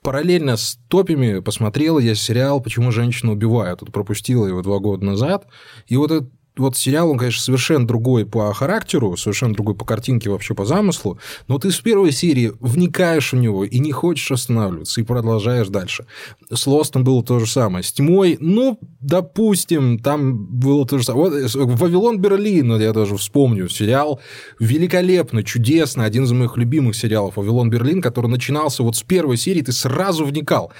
параллельно 0.02 0.56
с 0.58 0.80
топами 0.88 1.40
посмотрел 1.40 2.00
я 2.00 2.16
сериал 2.16 2.62
«Почему 2.62 2.92
женщину 2.92 3.34
убивают». 3.34 3.82
Вот 3.82 3.92
пропустил 3.92 4.48
его 4.48 4.62
два 4.62 4.80
года 4.80 5.06
назад. 5.06 5.48
И 5.88 5.98
вот 5.98 6.12
этот 6.12 6.32
вот 6.58 6.78
сериал, 6.78 7.12
он, 7.12 7.18
конечно, 7.18 7.42
совершенно 7.42 7.88
другой 7.88 8.26
по 8.26 8.54
характеру, 8.54 9.18
совершенно 9.18 9.54
другой 9.54 9.76
по 9.76 9.86
картинке, 9.86 10.30
вообще 10.30 10.54
по 10.54 10.66
замыслу, 10.66 11.20
но 11.48 11.58
ты 11.58 11.72
с 11.72 11.80
первой 11.80 12.12
серии 12.12 12.54
вникаешь 12.60 13.34
в 13.34 13.38
него 13.38 13.64
и 13.64 13.80
не 13.80 13.92
хочешь 13.92 14.32
останавливаться, 14.32 15.02
и 15.02 15.04
продолжаешь 15.04 15.68
дальше. 15.68 16.06
С 16.52 16.68
Лостом 16.68 17.04
было 17.04 17.24
то 17.24 17.40
же 17.40 17.48
самое. 17.48 17.84
С 17.84 17.92
Тьмой, 17.94 18.38
ну, 18.40 18.80
допустим, 19.00 20.00
там 20.00 20.46
было 20.46 20.86
то 20.86 20.98
же 20.98 21.04
самое. 21.04 21.30
Вот 21.30 21.56
э, 21.56 21.66
«Вавилон 21.66 22.20
Берлин», 22.20 22.80
я 22.80 22.94
даже 22.94 23.18
вспомню, 23.18 23.70
сериал 23.70 24.20
великолепно, 24.60 25.44
чудесно, 25.44 26.04
один 26.04 26.24
из 26.24 26.32
моих 26.32 26.58
любимых 26.58 26.96
сериалов 26.96 27.38
«Вавилон 27.38 27.70
Берлин», 27.70 28.02
который 28.02 28.28
начинался 28.28 28.84
вот 28.84 28.96
с 28.96 29.04
первой 29.04 29.38
серии, 29.38 29.62
ты 29.62 29.72
сразу 29.72 30.26
вникал. 30.26 30.72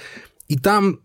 И 0.48 0.58
там 0.58 1.00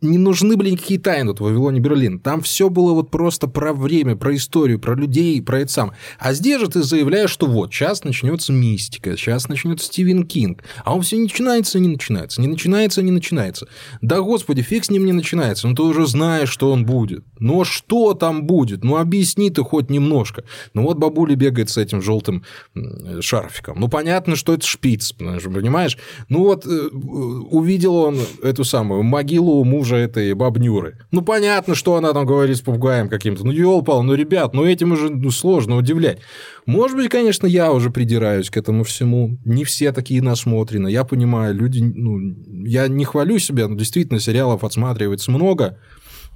не 0.00 0.18
нужны 0.18 0.56
были 0.56 0.70
никакие 0.70 0.98
тайны 0.98 1.30
вот 1.30 1.40
в 1.40 1.44
Вавилоне 1.44 1.80
Берлин. 1.80 2.20
Там 2.20 2.40
все 2.40 2.70
было 2.70 2.92
вот 2.92 3.10
просто 3.10 3.46
про 3.48 3.72
время, 3.72 4.16
про 4.16 4.34
историю, 4.34 4.78
про 4.78 4.94
людей, 4.94 5.42
про 5.42 5.60
это 5.60 5.72
сам. 5.72 5.92
А 6.18 6.32
здесь 6.32 6.60
же 6.60 6.68
ты 6.68 6.82
заявляешь, 6.82 7.30
что 7.30 7.46
вот, 7.46 7.72
сейчас 7.72 8.04
начнется 8.04 8.52
мистика, 8.52 9.16
сейчас 9.16 9.48
начнется 9.48 9.86
Стивен 9.86 10.24
Кинг. 10.24 10.62
А 10.84 10.94
он 10.94 11.02
все 11.02 11.16
не 11.16 11.24
начинается, 11.24 11.78
не 11.78 11.88
начинается, 11.88 12.40
не 12.40 12.48
начинается, 12.48 13.02
не 13.02 13.10
начинается. 13.10 13.68
Да 14.00 14.20
господи, 14.20 14.62
фиг 14.62 14.84
с 14.84 14.90
ним 14.90 15.04
не 15.04 15.12
начинается, 15.12 15.68
ну 15.68 15.74
ты 15.74 15.82
уже 15.82 16.06
знаешь, 16.06 16.48
что 16.48 16.72
он 16.72 16.86
будет. 16.86 17.24
Но 17.38 17.64
что 17.64 18.14
там 18.14 18.44
будет? 18.44 18.84
Ну 18.84 18.96
объясни 18.96 19.50
ты 19.50 19.62
хоть 19.62 19.90
немножко. 19.90 20.44
Ну 20.74 20.82
вот 20.82 20.98
бабуля 20.98 21.34
бегает 21.34 21.70
с 21.70 21.76
этим 21.76 22.00
желтым 22.00 22.44
шарфиком. 23.20 23.78
Ну 23.78 23.88
понятно, 23.88 24.36
что 24.36 24.54
это 24.54 24.66
шпиц, 24.66 25.12
понимаешь? 25.12 25.98
Ну 26.28 26.44
вот 26.44 26.66
э, 26.66 26.88
увидел 26.88 27.96
он 27.96 28.18
эту 28.42 28.64
самую 28.64 29.02
могилу 29.02 29.62
мужа 29.64 29.89
мужа 29.90 29.96
этой 29.96 30.32
бабнюры. 30.34 30.98
Ну, 31.10 31.22
понятно, 31.22 31.74
что 31.74 31.96
она 31.96 32.12
там 32.12 32.26
говорит 32.26 32.56
с 32.56 32.60
попугаем 32.60 33.08
каким-то. 33.08 33.44
Ну, 33.44 33.52
елпал, 33.52 34.02
ну, 34.02 34.14
ребят, 34.14 34.54
ну, 34.54 34.64
этим 34.64 34.92
уже 34.92 35.10
ну, 35.10 35.30
сложно 35.30 35.76
удивлять. 35.76 36.18
Может 36.66 36.96
быть, 36.96 37.08
конечно, 37.08 37.46
я 37.46 37.72
уже 37.72 37.90
придираюсь 37.90 38.50
к 38.50 38.56
этому 38.56 38.84
всему. 38.84 39.38
Не 39.44 39.64
все 39.64 39.92
такие 39.92 40.22
насмотрены. 40.22 40.88
Я 40.88 41.04
понимаю, 41.04 41.54
люди... 41.54 41.80
Ну, 41.80 42.18
я 42.64 42.88
не 42.88 43.04
хвалю 43.04 43.38
себя, 43.38 43.68
но 43.68 43.76
действительно 43.76 44.20
сериалов 44.20 44.64
отсматривается 44.64 45.30
много. 45.30 45.78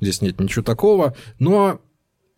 Здесь 0.00 0.22
нет 0.22 0.40
ничего 0.40 0.64
такого. 0.64 1.14
Но 1.38 1.80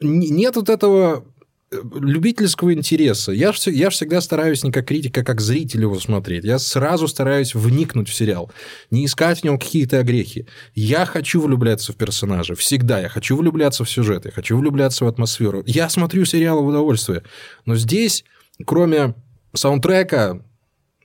нет 0.00 0.56
вот 0.56 0.68
этого 0.68 1.24
любительского 1.70 2.72
интереса. 2.72 3.32
Я, 3.32 3.52
я 3.66 3.90
всегда 3.90 4.20
стараюсь 4.20 4.62
не 4.62 4.70
как 4.70 4.86
критика, 4.86 5.22
а 5.22 5.24
как 5.24 5.40
зритель 5.40 5.82
его 5.82 5.98
смотреть. 5.98 6.44
Я 6.44 6.58
сразу 6.58 7.08
стараюсь 7.08 7.54
вникнуть 7.54 8.08
в 8.08 8.14
сериал, 8.14 8.50
не 8.90 9.04
искать 9.04 9.40
в 9.40 9.44
нем 9.44 9.58
какие-то 9.58 9.98
огрехи. 9.98 10.46
Я 10.74 11.04
хочу 11.06 11.40
влюбляться 11.40 11.92
в 11.92 11.96
персонажа. 11.96 12.54
Всегда 12.54 13.00
я 13.00 13.08
хочу 13.08 13.36
влюбляться 13.36 13.84
в 13.84 13.90
сюжет, 13.90 14.26
я 14.26 14.30
хочу 14.30 14.56
влюбляться 14.56 15.04
в 15.04 15.08
атмосферу. 15.08 15.62
Я 15.66 15.88
смотрю 15.88 16.24
сериалы 16.24 16.62
в 16.62 16.66
удовольствие. 16.66 17.24
Но 17.64 17.74
здесь, 17.74 18.24
кроме 18.64 19.14
саундтрека, 19.52 20.44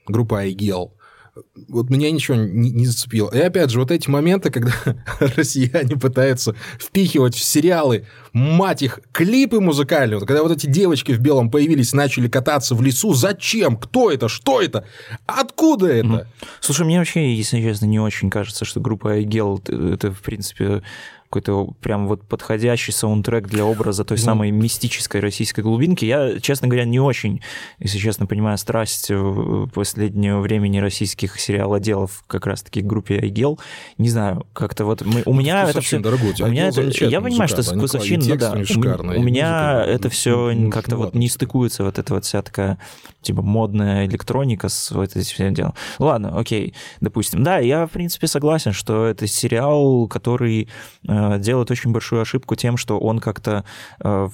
группа 0.06 0.40
Айгел, 0.40 0.96
вот 1.68 1.88
меня 1.88 2.10
ничего 2.10 2.36
не, 2.36 2.70
не 2.70 2.86
зацепило. 2.86 3.30
И 3.30 3.38
опять 3.38 3.70
же, 3.70 3.78
вот 3.80 3.90
эти 3.90 4.08
моменты, 4.10 4.50
когда 4.50 4.72
россияне 5.20 5.96
пытаются 5.96 6.54
впихивать 6.78 7.34
в 7.34 7.42
сериалы, 7.42 8.06
мать 8.32 8.82
их, 8.82 9.00
клипы 9.12 9.60
музыкальные, 9.60 10.18
вот, 10.18 10.26
когда 10.26 10.42
вот 10.42 10.52
эти 10.52 10.66
девочки 10.66 11.12
в 11.12 11.20
белом 11.20 11.50
появились, 11.50 11.92
начали 11.92 12.28
кататься 12.28 12.74
в 12.74 12.82
лесу, 12.82 13.14
зачем? 13.14 13.76
Кто 13.76 14.10
это? 14.10 14.28
Что 14.28 14.60
это? 14.60 14.86
Откуда 15.26 15.86
это? 15.86 16.28
Слушай, 16.60 16.84
мне 16.86 16.98
вообще, 16.98 17.34
если 17.34 17.60
честно, 17.60 17.86
не 17.86 18.00
очень 18.00 18.30
кажется, 18.30 18.64
что 18.64 18.80
группа 18.80 19.12
Айгел 19.12 19.62
это, 19.66 20.12
в 20.12 20.20
принципе, 20.20 20.82
какой-то 21.32 21.72
прям 21.80 22.08
вот 22.08 22.22
подходящий 22.28 22.92
саундтрек 22.92 23.48
для 23.48 23.64
образа 23.64 24.04
той 24.04 24.18
самой 24.18 24.50
мистической 24.50 25.22
российской 25.22 25.62
глубинки. 25.62 26.04
Я, 26.04 26.38
честно 26.40 26.68
говоря, 26.68 26.84
не 26.84 27.00
очень, 27.00 27.40
если 27.78 27.96
честно, 27.96 28.26
понимаю 28.26 28.58
страсть 28.58 29.10
последнего 29.72 30.40
времени 30.40 30.76
российских 30.76 31.40
сериалоделов 31.40 32.22
как 32.26 32.46
раз-таки 32.46 32.82
к 32.82 32.84
группе 32.86 33.18
Айгел. 33.18 33.58
Не 33.96 34.10
знаю, 34.10 34.46
как-то 34.52 34.84
вот 34.84 35.06
мы, 35.06 35.22
у 35.24 35.32
меня 35.32 35.64
это 35.70 35.80
все... 35.80 36.00
Дорогой, 36.00 36.34
у 36.38 36.46
меня 36.48 36.68
это, 36.68 36.82
я 36.82 37.22
понимаю, 37.22 37.48
что 37.48 37.62
вкусовщин, 37.62 38.20
ну 38.20 38.36
да. 38.36 38.52
У 39.16 39.22
меня 39.22 39.82
это 39.86 40.10
все 40.10 40.54
как-то 40.70 40.98
вот 40.98 41.14
не 41.14 41.30
стыкуется, 41.30 41.82
вот 41.84 41.98
эта 41.98 42.12
вот 42.12 42.26
вся 42.26 42.42
такая 42.42 42.76
типа 43.22 43.40
модная 43.40 44.04
электроника 44.04 44.68
с 44.68 44.90
вот 44.90 45.16
этим 45.16 45.22
всем 45.22 45.54
делом. 45.54 45.72
Ладно, 45.98 46.38
окей, 46.38 46.74
допустим. 47.00 47.42
Да, 47.42 47.56
я, 47.58 47.86
в 47.86 47.90
принципе, 47.90 48.26
согласен, 48.26 48.72
что 48.72 49.06
это 49.06 49.26
сериал, 49.26 50.08
который 50.08 50.68
э, 51.08 51.21
Э, 51.21 51.21
делает 51.38 51.70
очень 51.70 51.92
большую 51.92 52.22
ошибку 52.22 52.54
тем, 52.54 52.76
что 52.76 52.98
он 52.98 53.18
как-то 53.18 53.64
э, 54.00 54.28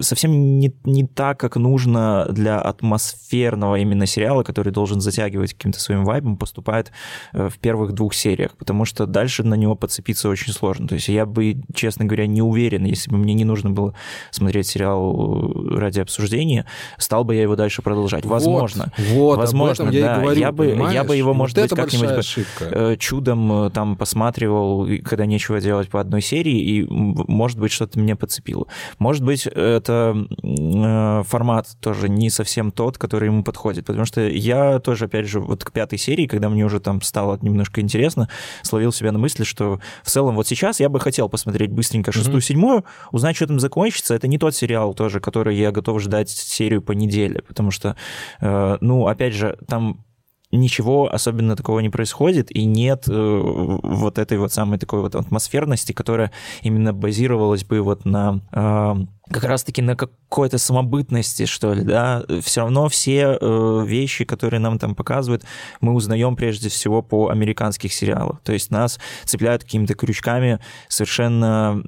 совсем 0.00 0.58
не, 0.58 0.74
не 0.84 1.06
так, 1.06 1.38
как 1.38 1.56
нужно 1.56 2.26
для 2.30 2.60
атмосферного 2.60 3.76
именно 3.76 4.06
сериала, 4.06 4.42
который 4.42 4.72
должен 4.72 5.00
затягивать 5.00 5.54
каким-то 5.54 5.80
своим 5.80 6.04
вайбом, 6.04 6.36
поступает 6.36 6.92
э, 7.32 7.48
в 7.48 7.58
первых 7.58 7.92
двух 7.92 8.14
сериях, 8.14 8.56
потому 8.56 8.84
что 8.84 9.06
дальше 9.06 9.42
на 9.42 9.54
него 9.54 9.74
подцепиться 9.74 10.28
очень 10.28 10.52
сложно. 10.52 10.88
То 10.88 10.94
есть 10.94 11.08
я 11.08 11.26
бы, 11.26 11.56
честно 11.74 12.04
говоря, 12.04 12.26
не 12.26 12.42
уверен, 12.42 12.84
если 12.84 13.10
бы 13.10 13.16
мне 13.18 13.34
не 13.34 13.44
нужно 13.44 13.70
было 13.70 13.94
смотреть 14.30 14.66
сериал 14.66 15.52
ради 15.70 16.00
обсуждения, 16.00 16.66
стал 16.98 17.24
бы 17.24 17.34
я 17.34 17.42
его 17.42 17.56
дальше 17.56 17.82
продолжать. 17.82 18.24
Возможно. 18.24 18.92
Вот, 18.96 19.36
вот 19.36 19.38
возможно, 19.38 19.90
я 19.90 20.06
да. 20.06 20.16
И 20.16 20.20
говорю, 20.20 20.40
я, 20.40 20.52
бы, 20.52 20.66
я 20.92 21.04
бы 21.04 21.16
его, 21.16 21.30
вот 21.30 21.36
может 21.36 21.56
быть, 21.56 21.70
как-нибудь 21.70 23.00
чудом 23.00 23.70
там 23.70 23.96
посматривал, 23.96 24.86
когда 25.04 25.26
нечего 25.26 25.60
делать 25.60 25.88
по 25.88 26.00
одной 26.06 26.22
серии, 26.22 26.58
и, 26.58 26.86
может 26.88 27.58
быть, 27.58 27.72
что-то 27.72 27.98
меня 27.98 28.16
подцепило. 28.16 28.66
Может 28.98 29.24
быть, 29.24 29.46
это 29.46 30.26
э, 30.42 31.22
формат 31.24 31.68
тоже 31.80 32.08
не 32.08 32.30
совсем 32.30 32.70
тот, 32.70 32.98
который 32.98 33.26
ему 33.26 33.42
подходит, 33.42 33.86
потому 33.86 34.06
что 34.06 34.26
я 34.26 34.78
тоже, 34.78 35.06
опять 35.06 35.26
же, 35.26 35.40
вот 35.40 35.64
к 35.64 35.72
пятой 35.72 35.98
серии, 35.98 36.26
когда 36.26 36.48
мне 36.48 36.64
уже 36.64 36.80
там 36.80 37.02
стало 37.02 37.38
немножко 37.42 37.80
интересно, 37.80 38.28
словил 38.62 38.92
себя 38.92 39.12
на 39.12 39.18
мысли, 39.18 39.44
что 39.44 39.80
в 40.02 40.10
целом 40.10 40.34
вот 40.36 40.46
сейчас 40.46 40.80
я 40.80 40.88
бы 40.88 41.00
хотел 41.00 41.28
посмотреть 41.28 41.70
быстренько 41.70 42.12
шестую, 42.12 42.38
mm-hmm. 42.38 42.40
седьмую, 42.44 42.84
узнать, 43.12 43.36
что 43.36 43.46
там 43.46 43.60
закончится. 43.60 44.14
Это 44.14 44.28
не 44.28 44.38
тот 44.38 44.54
сериал 44.54 44.94
тоже, 44.94 45.20
который 45.20 45.56
я 45.56 45.72
готов 45.72 46.00
ждать 46.00 46.30
серию 46.30 46.82
по 46.82 46.92
неделе, 46.92 47.42
потому 47.46 47.70
что, 47.70 47.96
э, 48.40 48.78
ну, 48.80 49.06
опять 49.06 49.34
же, 49.34 49.58
там 49.68 50.04
ничего 50.52 51.12
особенно 51.12 51.56
такого 51.56 51.80
не 51.80 51.88
происходит, 51.88 52.54
и 52.54 52.64
нет 52.64 53.04
э, 53.08 53.40
вот 53.42 54.18
этой 54.18 54.38
вот 54.38 54.52
самой 54.52 54.78
такой 54.78 55.00
вот 55.00 55.14
атмосферности, 55.14 55.92
которая 55.92 56.30
именно 56.62 56.92
базировалась 56.92 57.64
бы 57.64 57.80
вот 57.80 58.04
на 58.04 58.40
э, 58.52 58.94
как 59.30 59.44
раз-таки 59.44 59.82
на 59.82 59.96
какой-то 59.96 60.58
самобытности, 60.58 61.46
что 61.46 61.72
ли, 61.74 61.82
да, 61.82 62.22
все 62.42 62.60
равно 62.60 62.88
все 62.88 63.36
э, 63.40 63.84
вещи, 63.84 64.24
которые 64.24 64.60
нам 64.60 64.78
там 64.78 64.94
показывают, 64.94 65.44
мы 65.80 65.94
узнаем 65.94 66.36
прежде 66.36 66.68
всего 66.68 67.02
по 67.02 67.28
американских 67.28 67.92
сериалах. 67.92 68.40
То 68.42 68.52
есть 68.52 68.70
нас 68.70 69.00
цепляют 69.24 69.64
какими-то 69.64 69.94
крючками 69.94 70.60
совершенно 70.88 71.82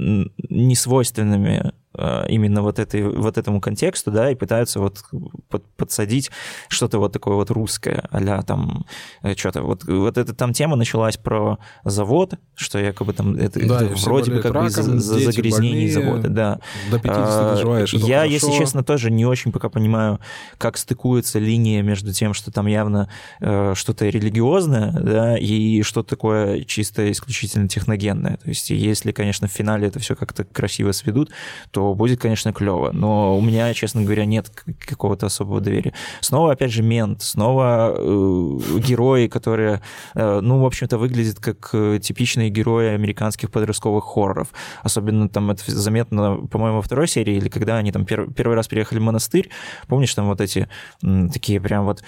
несвойственными 0.48 1.72
именно 2.28 2.62
вот, 2.62 2.78
этой, 2.78 3.02
вот 3.02 3.38
этому 3.38 3.60
контексту, 3.60 4.10
да, 4.10 4.30
и 4.30 4.34
пытаются 4.34 4.80
вот 4.80 5.02
под, 5.48 5.64
подсадить 5.76 6.30
что-то 6.68 6.98
вот 6.98 7.12
такое 7.12 7.34
вот 7.34 7.50
русское, 7.50 8.08
а 8.10 8.42
там 8.42 8.84
э, 9.22 9.34
что-то. 9.34 9.62
Вот, 9.62 9.84
вот 9.84 10.18
эта 10.18 10.34
там 10.34 10.52
тема 10.52 10.76
началась 10.76 11.16
про 11.16 11.58
завод, 11.84 12.34
что 12.54 12.78
якобы 12.78 13.12
там 13.12 13.36
это, 13.36 13.66
да, 13.66 13.82
это 13.82 13.94
вроде 13.96 14.32
бы 14.32 14.40
как 14.40 14.52
раком, 14.52 14.66
бы 14.66 14.70
за, 14.70 14.98
за 14.98 15.18
загрязнение 15.32 15.90
завода, 15.90 16.28
да. 16.28 16.60
До 16.90 16.98
50 16.98 17.18
а, 17.18 17.54
доживаешь, 17.54 17.92
Я, 17.92 18.18
хорошо. 18.18 18.32
если 18.32 18.52
честно, 18.52 18.82
тоже 18.82 19.10
не 19.10 19.26
очень 19.26 19.52
пока 19.52 19.68
понимаю, 19.68 20.20
как 20.58 20.76
стыкуется 20.76 21.38
линия 21.38 21.82
между 21.82 22.12
тем, 22.12 22.34
что 22.34 22.50
там 22.50 22.66
явно 22.66 23.08
э, 23.40 23.74
что-то 23.74 24.08
религиозное, 24.08 24.92
да, 24.92 25.38
и 25.38 25.82
что 25.82 26.02
такое 26.02 26.62
чисто 26.64 27.10
исключительно 27.10 27.68
техногенное. 27.68 28.36
То 28.36 28.48
есть 28.48 28.70
если, 28.70 29.12
конечно, 29.12 29.48
в 29.48 29.52
финале 29.52 29.88
это 29.88 29.98
все 29.98 30.14
как-то 30.14 30.44
красиво 30.44 30.92
сведут, 30.92 31.30
то 31.70 31.87
будет, 31.94 32.20
конечно, 32.20 32.52
клево. 32.52 32.90
Но 32.92 33.36
у 33.36 33.40
меня, 33.40 33.72
честно 33.74 34.02
говоря, 34.02 34.24
нет 34.24 34.50
какого-то 34.78 35.26
особого 35.26 35.60
доверия. 35.60 35.92
Снова, 36.20 36.52
опять 36.52 36.72
же, 36.72 36.82
мент, 36.82 37.22
снова 37.22 37.94
э, 37.96 38.58
герои, 38.78 39.26
которые, 39.26 39.82
э, 40.14 40.40
ну, 40.40 40.60
в 40.60 40.66
общем-то, 40.66 40.98
выглядят 40.98 41.38
как 41.40 41.70
э, 41.72 41.98
типичные 42.02 42.50
герои 42.50 42.88
американских 42.88 43.50
подростковых 43.50 44.04
хорроров. 44.04 44.48
Особенно 44.82 45.28
там 45.28 45.50
это 45.50 45.62
заметно, 45.66 46.46
по-моему, 46.50 46.76
во 46.76 46.82
второй 46.82 47.08
серии, 47.08 47.36
или 47.36 47.48
когда 47.48 47.76
они 47.76 47.92
там 47.92 48.02
пер- 48.04 48.32
первый 48.32 48.54
раз 48.54 48.68
приехали 48.68 48.98
в 48.98 49.02
монастырь. 49.02 49.50
Помнишь, 49.86 50.14
там 50.14 50.26
вот 50.26 50.40
эти 50.40 50.68
м, 51.02 51.30
такие 51.30 51.60
прям 51.60 51.84
вот 51.84 52.02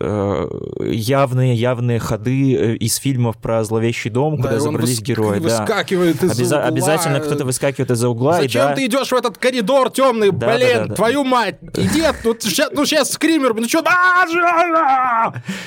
явные-явные 0.00 1.98
ходы 1.98 2.54
э, 2.54 2.76
из 2.76 2.96
фильмов 2.96 3.36
про 3.36 3.62
зловещий 3.64 4.10
дом, 4.10 4.36
да, 4.36 4.42
куда 4.48 4.60
забрались 4.60 4.98
выс... 4.98 5.06
герои. 5.06 5.38
Выскакивает 5.40 6.20
да. 6.20 6.26
из 6.26 6.40
Обяза- 6.40 6.56
угла. 6.56 6.66
Обязательно 6.68 7.20
кто-то 7.20 7.44
выскакивает 7.44 7.90
из-за 7.90 8.08
угла. 8.08 8.40
Зачем 8.40 8.62
и, 8.62 8.68
да... 8.68 8.74
ты 8.74 8.86
идешь 8.86 9.08
в 9.08 9.14
этот 9.14 9.36
коридор 9.36 9.90
темный? 9.90 10.30
Да, 10.32 10.56
Блин, 10.56 10.68
да, 10.72 10.80
да, 10.80 10.86
да. 10.86 10.94
твою 10.94 11.24
мать! 11.24 11.58
Иди, 11.76 12.02
ну 12.24 12.34
сейчас, 12.40 12.70
ну 12.72 12.86
сейчас 12.86 13.12
скример, 13.12 13.54
ну 13.54 13.68
что? 13.68 13.82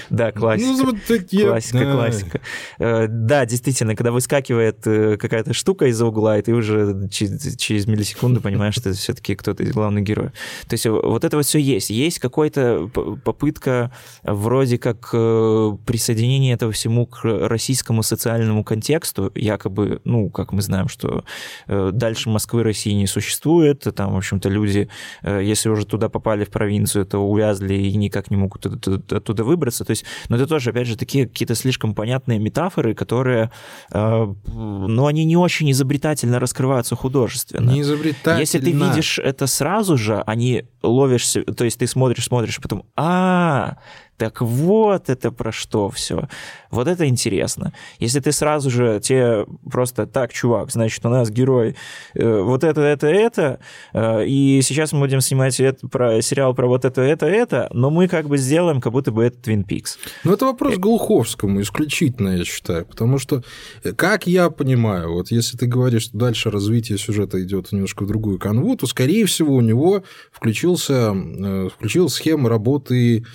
Да, 0.10 0.32
классика. 0.32 0.70
Ну, 0.70 0.86
вот 0.86 0.96
такие. 1.08 1.48
Классика, 1.48 1.80
да. 1.80 1.92
классика. 1.94 2.42
Э, 2.80 3.08
да, 3.08 3.46
действительно, 3.46 3.96
когда 3.96 4.12
выскакивает 4.12 4.86
э, 4.88 5.18
какая-то 5.18 5.54
штука 5.54 5.86
из-за 5.88 6.06
угла, 6.08 6.40
и 6.40 6.42
ты 6.42 6.54
уже 6.54 7.08
через, 7.12 7.56
через 7.58 7.86
миллисекунду 7.86 8.42
понимаешь, 8.42 8.74
что 8.74 8.90
это 8.90 8.98
все-таки 8.98 9.36
кто-то 9.36 9.64
из 9.64 9.74
главных 9.74 10.04
героев. 10.04 10.32
То 10.68 10.74
есть 10.74 10.88
вот 10.88 11.24
это 11.24 11.38
вот 11.38 11.46
все 11.46 11.60
есть. 11.60 11.92
Есть 11.92 12.20
какая-то 12.20 12.90
попытка 13.24 13.92
вроде 14.24 14.78
как 14.78 15.10
э, 15.14 15.78
присоединение 15.86 16.54
этого 16.54 16.72
всему 16.72 17.06
к 17.06 17.24
российскому 17.24 18.04
социальному 18.04 18.64
контексту, 18.64 19.32
якобы, 19.36 20.02
ну, 20.04 20.30
как 20.30 20.52
мы 20.52 20.62
знаем, 20.62 20.88
что 20.88 21.24
э, 21.68 21.92
дальше 21.94 22.30
Москвы 22.30 22.64
России 22.64 22.94
не 22.94 23.08
существует, 23.08 23.88
там, 23.96 24.14
в 24.14 24.18
общем-то, 24.18 24.50
люди, 24.50 24.90
э, 25.24 25.42
если 25.44 25.70
уже 25.70 25.86
туда 25.86 26.10
попали 26.10 26.44
в 26.44 26.50
провинцию, 26.50 27.06
то 27.06 27.20
увязли 27.20 27.76
и 27.76 27.96
никак 27.96 28.32
не 28.32 28.38
могут 28.38 28.66
оттуда 28.66 29.44
выбраться. 29.44 29.86
То 29.86 29.92
есть, 29.92 30.06
но 30.30 30.36
это 30.36 30.48
тоже, 30.48 30.72
опять 30.72 30.88
же, 30.88 30.98
такие 30.98 31.28
какие-то 31.28 31.56
слишком 31.56 31.94
понятные 31.94 32.40
метафоры, 32.40 32.94
которые, 32.94 33.52
ну, 33.92 35.06
они 35.06 35.26
не 35.26 35.38
очень 35.38 35.72
изобретательно 35.72 36.40
раскрываются 36.40 36.96
художественно. 36.96 37.72
Не 37.72 37.82
изобретательно. 37.82 38.40
Если 38.40 38.60
ты 38.60 38.72
видишь 38.72 39.20
это 39.20 39.48
сразу 39.48 39.98
же, 39.98 40.22
они 40.26 40.66
ловишься, 40.84 41.44
то 41.44 41.66
есть 41.66 41.80
ты 41.80 41.88
смотришь, 41.88 42.26
смотришь, 42.26 42.60
потом, 42.62 42.86
а, 42.96 43.78
так 44.18 44.42
вот 44.42 45.10
это 45.10 45.32
про 45.32 45.52
что 45.52 45.90
все. 45.90 46.28
Вот 46.72 46.88
это 46.88 47.08
интересно. 47.08 47.72
Если 48.00 48.20
ты 48.20 48.32
сразу 48.32 48.70
же 48.70 49.00
тебе 49.02 49.46
просто 49.70 50.08
так, 50.08 50.34
чувак, 50.34 50.72
значит, 50.72 51.06
у 51.06 51.10
нас 51.10 51.30
герой 51.30 51.76
э, 52.16 52.42
вот 52.42 52.64
это, 52.64 52.82
это, 52.82 53.08
это, 53.08 53.60
э, 53.94 54.26
и 54.26 54.62
сейчас 54.64 54.92
мы 54.92 55.02
будем 55.02 55.22
снимать 55.22 55.60
это, 55.60 55.88
про, 55.88 56.22
сериал 56.22 56.54
про 56.54 56.68
вот 56.68 56.84
это, 56.84 57.02
это, 57.02 57.28
это, 57.28 57.70
но 57.72 57.90
мы 57.90 58.08
как 58.08 58.28
бы 58.28 58.38
сделаем, 58.38 58.82
как 58.82 58.92
будто 58.92 59.12
бы 59.12 59.24
это 59.24 59.38
Твин 59.38 59.64
Пикс. 59.64 60.00
Ну, 60.24 60.34
это 60.34 60.46
вопрос 60.46 60.74
э... 60.74 60.78
Глуховскому 60.78 61.62
исключительно, 61.62 62.30
я 62.30 62.44
считаю, 62.44 62.86
потому 62.86 63.20
что, 63.20 63.44
э, 63.84 63.94
как 63.94 64.28
я 64.28 64.50
понимаю, 64.50 65.14
вот 65.14 65.32
если 65.32 65.58
ты 65.58 65.68
говоришь, 65.68 66.04
что 66.04 66.18
дальше 66.18 66.50
развитие 66.50 66.98
сюжета 66.98 67.42
идет 67.44 67.72
немножко 67.72 68.04
в 68.04 68.08
другую 68.08 68.40
канву, 68.40 68.76
то, 68.76 68.88
скорее 68.88 69.26
всего, 69.26 69.56
у 69.56 69.62
него 69.62 70.04
включился, 70.32 71.14
э, 71.14 71.70
включилась 71.74 72.14
схема 72.14 72.50
работы 72.50 73.26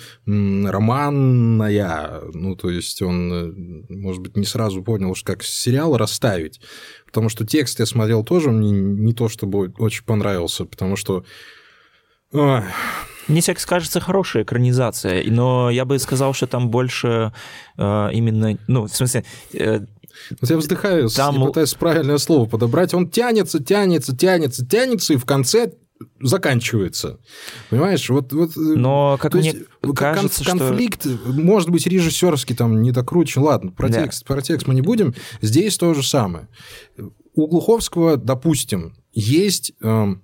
романная, 0.73 2.21
ну, 2.33 2.55
то 2.55 2.69
есть 2.69 3.01
он, 3.01 3.33
э, 3.33 3.93
может 3.93 4.21
быть, 4.21 4.35
не 4.35 4.45
сразу 4.45 4.83
понял, 4.83 5.15
как 5.23 5.43
сериал 5.43 5.95
расставить, 5.97 6.59
потому 7.05 7.29
что 7.29 7.45
текст 7.45 7.79
я 7.79 7.85
смотрел 7.85 8.23
тоже, 8.23 8.51
мне 8.51 8.71
не 8.71 9.13
то 9.13 9.29
чтобы 9.29 9.73
очень 9.77 10.03
понравился, 10.03 10.65
потому 10.65 10.95
что... 10.95 11.23
Мне 13.27 13.41
всяко 13.41 13.65
кажется 13.65 13.99
хорошая 14.01 14.43
экранизация, 14.43 15.23
но 15.27 15.69
я 15.69 15.85
бы 15.85 15.97
сказал, 15.99 16.33
что 16.33 16.47
там 16.47 16.69
больше 16.69 17.31
э, 17.77 18.09
именно, 18.11 18.57
ну, 18.67 18.87
в 18.87 18.95
смысле, 18.95 19.23
э, 19.53 19.85
вот 20.41 20.49
я 20.49 20.57
вздыхаю, 20.57 21.09
там... 21.09 21.39
я 21.39 21.45
пытаюсь 21.45 21.73
правильное 21.73 22.17
слово 22.17 22.47
подобрать. 22.47 22.93
Он 22.93 23.09
тянется, 23.09 23.63
тянется, 23.63 24.15
тянется, 24.15 24.65
тянется, 24.65 25.13
и 25.13 25.17
в 25.17 25.25
конце 25.25 25.73
заканчивается. 26.21 27.19
Понимаешь, 27.69 28.09
вот... 28.09 28.31
вот 28.33 28.57
э, 28.57 28.59
Но 28.59 29.17
как 29.19 29.33
мне 29.33 29.51
есть, 29.51 29.95
кажется, 29.95 30.43
конфликт, 30.43 31.01
что... 31.01 31.33
может 31.33 31.69
быть, 31.69 31.87
режиссерский 31.87 32.55
там 32.55 32.81
не 32.81 32.91
докручен. 32.91 33.41
Ладно, 33.41 33.71
про, 33.71 33.89
да. 33.89 34.03
текст, 34.03 34.25
про 34.25 34.41
текст 34.41 34.67
мы 34.67 34.75
не 34.75 34.81
будем. 34.81 35.13
Здесь 35.41 35.77
то 35.77 35.93
же 35.93 36.03
самое. 36.03 36.47
У 37.35 37.47
Глуховского, 37.47 38.17
допустим, 38.17 38.95
есть 39.13 39.73
э, 39.81 40.15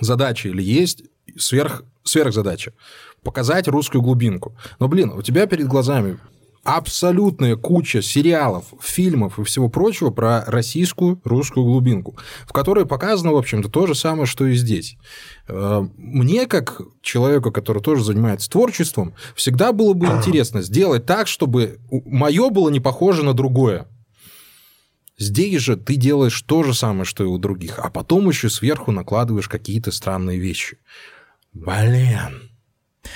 задача 0.00 0.48
или 0.48 0.62
есть 0.62 1.04
сверх, 1.36 1.84
сверхзадача 2.04 2.72
показать 3.22 3.68
русскую 3.68 4.02
глубинку. 4.02 4.56
Но, 4.78 4.88
блин, 4.88 5.10
у 5.10 5.22
тебя 5.22 5.46
перед 5.46 5.66
глазами 5.66 6.18
абсолютная 6.64 7.56
куча 7.56 8.02
сериалов, 8.02 8.66
фильмов 8.80 9.38
и 9.38 9.44
всего 9.44 9.68
прочего 9.68 10.10
про 10.10 10.44
российскую 10.46 11.20
русскую 11.24 11.64
глубинку, 11.64 12.16
в 12.46 12.52
которой 12.52 12.86
показано, 12.86 13.32
в 13.32 13.36
общем-то, 13.36 13.68
то 13.68 13.86
же 13.86 13.94
самое, 13.94 14.26
что 14.26 14.46
и 14.46 14.54
здесь. 14.54 14.96
Э, 15.48 15.84
мне, 15.96 16.46
как 16.46 16.80
человеку, 17.00 17.50
который 17.50 17.82
тоже 17.82 18.04
занимается 18.04 18.48
творчеством, 18.48 19.14
всегда 19.34 19.72
было 19.72 19.92
бы 19.92 20.06
интересно 20.06 20.62
сделать 20.62 21.04
так, 21.04 21.26
чтобы 21.26 21.80
мое 21.90 22.48
было 22.50 22.68
не 22.70 22.80
похоже 22.80 23.24
на 23.24 23.34
другое. 23.34 23.88
Здесь 25.18 25.60
же 25.60 25.76
ты 25.76 25.96
делаешь 25.96 26.40
то 26.42 26.62
же 26.62 26.74
самое, 26.74 27.04
что 27.04 27.24
и 27.24 27.26
у 27.26 27.38
других, 27.38 27.78
а 27.78 27.90
потом 27.90 28.28
еще 28.28 28.48
сверху 28.48 28.92
накладываешь 28.92 29.48
какие-то 29.48 29.90
странные 29.90 30.38
вещи. 30.38 30.78
Блин. 31.52 32.51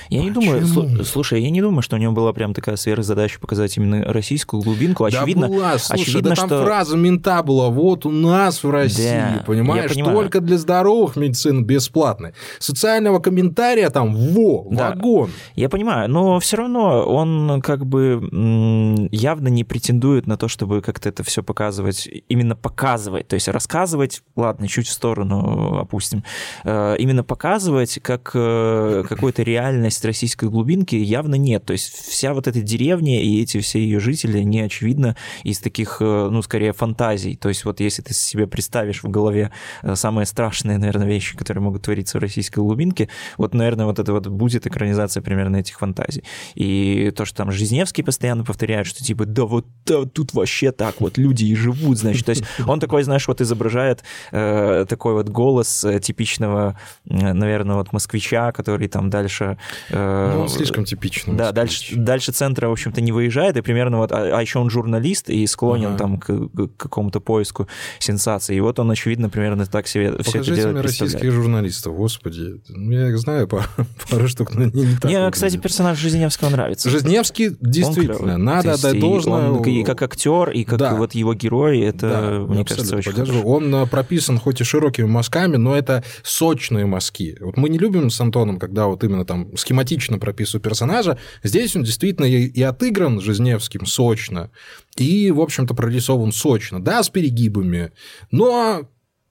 Я 0.09 0.23
не 0.23 0.31
думаю, 0.31 0.67
слушай, 1.05 1.43
я 1.43 1.51
не 1.51 1.61
думаю, 1.61 1.83
что 1.83 1.97
у 1.97 1.99
него 1.99 2.13
была 2.13 2.33
прям 2.33 2.55
такая 2.55 2.77
сверхзадача 2.77 3.39
показать 3.41 3.77
именно 3.77 4.05
российскую 4.05 4.63
глубинку. 4.63 5.05
Очевидно, 5.05 5.49
да 5.49 5.55
была, 5.55 5.79
слушай, 5.79 6.03
очевидно, 6.03 6.31
да 6.31 6.37
там 6.37 6.49
что... 6.49 6.65
фраза 6.65 6.97
мента 6.97 7.43
была, 7.43 7.69
вот 7.71 8.07
у 8.07 8.11
нас 8.11 8.63
в 8.63 8.71
России, 8.71 9.37
да, 9.37 9.45
понимаешь, 9.47 9.93
только 9.93 10.41
для 10.41 10.59
здоровых 10.59 11.17
медицин 11.17 11.65
бесплатной. 11.65 12.33
Социального 12.59 13.19
комментария 13.19 13.91
там, 13.91 14.15
во, 14.15 14.67
да, 14.71 14.91
вагон. 14.91 15.31
Я 15.55 15.69
понимаю, 15.69 16.11
но 16.11 16.41
все 16.41 16.57
равно 16.57 17.05
он 17.05 17.61
как 17.63 17.87
бы 17.87 19.09
явно 19.13 19.49
не 19.49 19.65
претендует 19.65 20.27
на 20.27 20.37
то, 20.37 20.49
чтобы 20.49 20.83
как-то 20.83 21.09
это 21.09 21.23
все 21.23 21.43
показывать, 21.43 22.09
именно 22.29 22.57
показывать, 22.57 23.29
то 23.29 23.35
есть 23.35 23.49
рассказывать, 23.49 24.23
ладно, 24.35 24.69
чуть 24.69 24.89
в 24.89 24.93
сторону 24.93 25.79
опустим, 25.81 26.25
э, 26.65 26.97
именно 26.99 27.25
показывать 27.25 27.99
как 28.03 28.31
э, 28.35 29.05
какой-то 29.09 29.43
реальный 29.43 29.76
оригинальность 29.77 30.05
российской 30.05 30.49
глубинки 30.49 30.97
явно 30.97 31.35
нет. 31.37 31.65
То 31.65 31.73
есть 31.73 31.93
вся 31.93 32.35
вот 32.35 32.47
эта 32.47 32.61
деревня 32.61 33.23
и 33.23 33.43
эти 33.43 33.61
все 33.61 33.79
ее 33.79 34.01
жители, 34.01 34.41
не 34.41 34.61
очевидно 34.61 35.17
из 35.45 35.59
таких, 35.59 35.99
э, 36.01 36.29
ну, 36.31 36.43
скорее, 36.43 36.73
фантазий. 36.73 37.37
То 37.37 37.49
есть 37.49 37.65
вот 37.65 37.81
если 37.81 38.03
ты 38.03 38.15
себе 38.15 38.47
представишь 38.47 39.03
в 39.03 39.09
голове 39.09 39.53
э, 39.83 39.95
самые 39.95 40.27
страшные, 40.27 40.79
наверное, 40.79 41.07
вещи, 41.07 41.37
которые 41.37 41.63
могут 41.63 41.83
твориться 41.83 42.19
в 42.19 42.21
российской 42.21 42.61
глубинке, 42.61 43.09
вот, 43.39 43.55
наверное, 43.55 43.87
вот 43.87 43.99
это 43.99 44.13
вот 44.13 44.27
будет 44.27 44.67
экранизация 44.67 45.23
примерно 45.23 45.57
этих 45.57 45.79
фантазий. 45.79 46.25
И 46.55 47.13
то, 47.17 47.25
что 47.25 47.37
там 47.37 47.53
Жизневский 47.53 48.05
постоянно 48.05 48.45
повторяет, 48.45 48.87
что 48.87 49.05
типа, 49.05 49.27
да 49.27 49.45
вот 49.45 49.67
да, 49.85 50.05
тут 50.05 50.35
вообще 50.35 50.73
так 50.73 51.01
вот 51.01 51.19
люди 51.19 51.45
и 51.45 51.55
живут, 51.55 51.99
значит. 51.99 52.27
То 52.27 52.31
есть 52.31 52.45
он 52.67 52.81
такой, 52.81 53.03
знаешь, 53.03 53.29
вот 53.29 53.41
изображает 53.41 54.03
э, 54.33 54.87
такой 54.89 55.13
вот 55.15 55.29
голос 55.29 55.85
э, 55.85 56.01
типичного, 56.01 56.79
наверное, 57.05 57.77
вот 57.77 57.93
москвича, 57.93 58.53
который 58.53 58.89
там 58.89 59.11
дальше... 59.11 59.59
Э, 59.91 60.33
ну, 60.37 60.49
слишком 60.49 60.85
типичный. 60.85 61.35
Да, 61.35 61.53
дальше, 61.53 61.97
дальше 61.97 62.33
центра, 62.33 62.69
в 62.69 62.73
общем-то, 62.73 63.01
не 63.01 63.13
выезжает, 63.13 63.57
и 63.57 63.63
примерно 63.63 63.99
вот, 63.99 64.13
а, 64.13 64.39
а 64.39 64.41
еще 64.41 64.59
он 64.59 64.71
журналист 64.71 65.31
и 65.31 65.47
склонен 65.47 65.91
ага. 65.91 65.99
там 65.99 66.19
к, 66.19 66.27
к 66.27 66.77
какому-то 66.77 67.21
поиску 67.21 67.69
сенсации. 67.99 68.57
И 68.57 68.61
вот 68.61 68.79
он, 68.79 68.91
очевидно, 68.91 69.29
примерно 69.29 69.67
так 69.67 69.87
себе 69.87 70.13
Покажите 70.13 70.31
все 70.31 70.39
это 70.39 70.55
делает. 70.57 70.75
мне 70.75 70.83
российских 70.83 71.33
журналистов, 71.33 71.97
господи. 71.97 72.61
Я 72.69 73.09
их 73.09 73.19
знаю 73.19 73.49
пару, 73.49 73.65
пару 74.11 74.29
штук, 74.29 74.55
но 74.55 74.65
не, 74.65 74.83
не 74.83 74.97
так. 74.97 75.05
Мне, 75.05 75.31
кстати, 75.31 75.57
персонаж 75.57 75.99
Жизневского 75.99 76.51
нравится. 76.51 76.91
Жизневский 76.91 77.57
действительно, 77.61 78.37
надо 78.37 78.75
отдать 78.75 79.01
должное. 79.01 79.51
Он, 79.51 79.63
и 79.65 79.85
как 79.85 80.03
актер, 80.03 80.51
и 80.51 80.65
как 80.65 80.79
да. 80.79 80.95
вот 80.95 81.15
его 81.15 81.35
герой, 81.35 81.81
это, 81.81 82.09
да, 82.09 82.55
мне 82.55 82.65
кажется, 82.65 82.97
очень. 82.97 83.13
Хорошо. 83.13 83.43
Он 83.43 83.75
э, 83.75 83.87
прописан 83.87 84.39
хоть 84.39 84.61
и 84.61 84.65
широкими 84.65 85.07
мазками, 85.07 85.57
но 85.57 85.77
это 85.77 86.05
сочные 86.23 86.87
мазки. 86.87 87.37
Вот 87.41 87.57
мы 87.57 87.69
не 87.69 87.79
любим 87.79 88.11
с 88.11 88.21
Антоном, 88.21 88.59
когда 88.59 88.87
вот 88.87 89.05
именно 89.05 89.25
там 89.25 89.56
схематично 89.57 90.19
прописываю 90.19 90.63
персонажа. 90.63 91.19
Здесь 91.43 91.77
он 91.77 91.83
действительно 91.83 92.27
и, 92.27 92.63
отыгран 92.63 93.21
Жизневским 93.21 93.87
сочно, 93.87 94.51
и, 94.97 95.31
в 95.31 95.41
общем-то, 95.41 95.75
прорисован 95.75 96.33
сочно. 96.33 96.83
Да, 96.83 97.03
с 97.03 97.11
перегибами, 97.11 97.93
но 98.31 98.89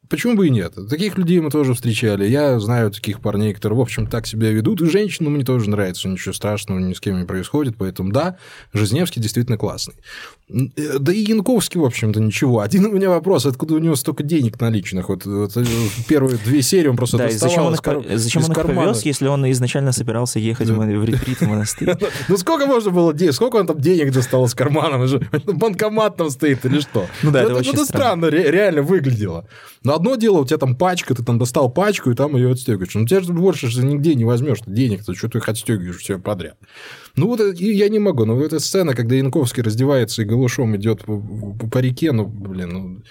Почему 0.10 0.36
бы 0.36 0.48
и 0.48 0.52
нет? 0.52 0.76
Таких 0.90 1.18
людей 1.18 1.40
мы 1.40 1.50
тоже 1.50 1.74
встречали. 1.74 2.28
Я 2.28 2.60
знаю 2.60 2.92
таких 2.92 3.22
парней, 3.22 3.54
которые, 3.54 3.80
в 3.80 3.82
общем, 3.82 4.08
так 4.08 4.28
себя 4.28 4.52
ведут. 4.52 4.82
И 4.82 4.86
женщинам 4.86 5.34
мне 5.34 5.44
тоже 5.44 5.70
нравится. 5.70 6.08
Ничего 6.08 6.34
страшного 6.34 6.80
ни 6.80 6.94
с 6.94 7.00
кем 7.00 7.20
не 7.20 7.26
происходит. 7.26 7.76
Поэтому, 7.78 8.12
да, 8.12 8.38
Жизневский 8.74 9.22
действительно 9.22 9.58
классный. 9.58 9.96
Э, 10.48 11.00
да 11.00 11.12
и 11.12 11.22
Янковский, 11.22 11.80
в 11.80 11.86
общем-то, 11.86 12.20
ничего. 12.20 12.60
Один 12.60 12.86
у 12.86 12.92
меня 12.92 13.10
вопрос, 13.10 13.46
откуда 13.46 13.76
у 13.76 13.80
него 13.80 13.96
столько 13.96 14.24
денег 14.24 14.60
наличных? 14.62 15.10
Вот, 15.10 15.26
вот 15.26 15.58
э, 15.58 15.66
первые 16.08 16.38
две 16.38 16.62
серии 16.62 16.88
он 16.88 16.98
просто 16.98 17.18
да, 17.18 17.28
доставал 17.28 17.50
зачем 17.50 17.66
он 17.66 17.74
их, 17.74 17.82
кар... 17.82 18.18
зачем 18.18 18.44
он 18.44 18.52
их 18.52 18.62
повез, 18.62 19.06
если 19.06 19.28
он 19.28 19.50
изначально 19.52 19.92
собирался 19.92 20.40
ехать 20.40 20.68
да. 20.68 20.74
в 20.76 21.04
ретрит 21.04 21.40
в 21.40 21.48
монастырь? 21.48 21.96
Ну, 22.28 22.38
сколько 22.38 22.66
можно 22.66 22.92
было 22.92 23.14
денег? 23.14 23.34
Сколько 23.34 23.58
он 23.58 23.68
там 23.68 23.80
денег 23.80 24.12
достал 24.12 24.46
из 24.46 24.54
кармана? 24.54 25.06
Банкомат 25.46 26.18
там 26.18 26.30
стоит 26.30 26.66
или 26.66 26.80
что? 26.80 27.08
Ну 27.24 27.32
да, 27.32 27.44
это 27.44 27.56
очень 27.56 27.78
странно 27.86 28.28
реально 28.28 28.82
выглядело. 28.82 29.48
Но 29.84 29.96
одно 29.96 30.16
дело, 30.16 30.40
у 30.40 30.46
тебя 30.46 30.58
там 30.58 30.76
пачка, 30.76 31.14
ты 31.16 31.24
там 31.24 31.38
достал 31.38 31.70
пачку, 31.70 32.12
и 32.12 32.16
там 32.16 32.36
ее 32.36 32.52
отстегиваешь. 32.52 32.94
Ну, 32.96 33.06
тебя 33.06 33.22
же 33.22 33.34
больше 33.34 33.68
же 33.68 33.86
нигде 33.86 34.16
не 34.16 34.26
возьмешь 34.26 34.60
денег, 34.66 35.06
то 35.06 35.14
что 35.14 35.30
ты 35.30 35.38
их 35.38 35.50
отстегиваешь 35.50 35.98
все 35.98 36.18
подряд. 36.18 36.58
Ну, 37.16 37.28
вот 37.28 37.40
я 37.60 37.90
не 37.90 38.00
могу. 38.00 38.26
Но 38.26 38.36
вот 38.36 38.46
эта 38.46 38.60
сцена, 38.60 38.94
когда 38.94 39.16
Янковский 39.16 39.64
раздевается 39.64 40.22
и 40.22 40.26
голышом 40.26 40.76
идет 40.76 41.06
по, 41.06 41.18
по, 41.72 41.78
реке, 41.80 42.12
ну, 42.12 42.26
блин. 42.26 42.70
Ну... 42.70 43.04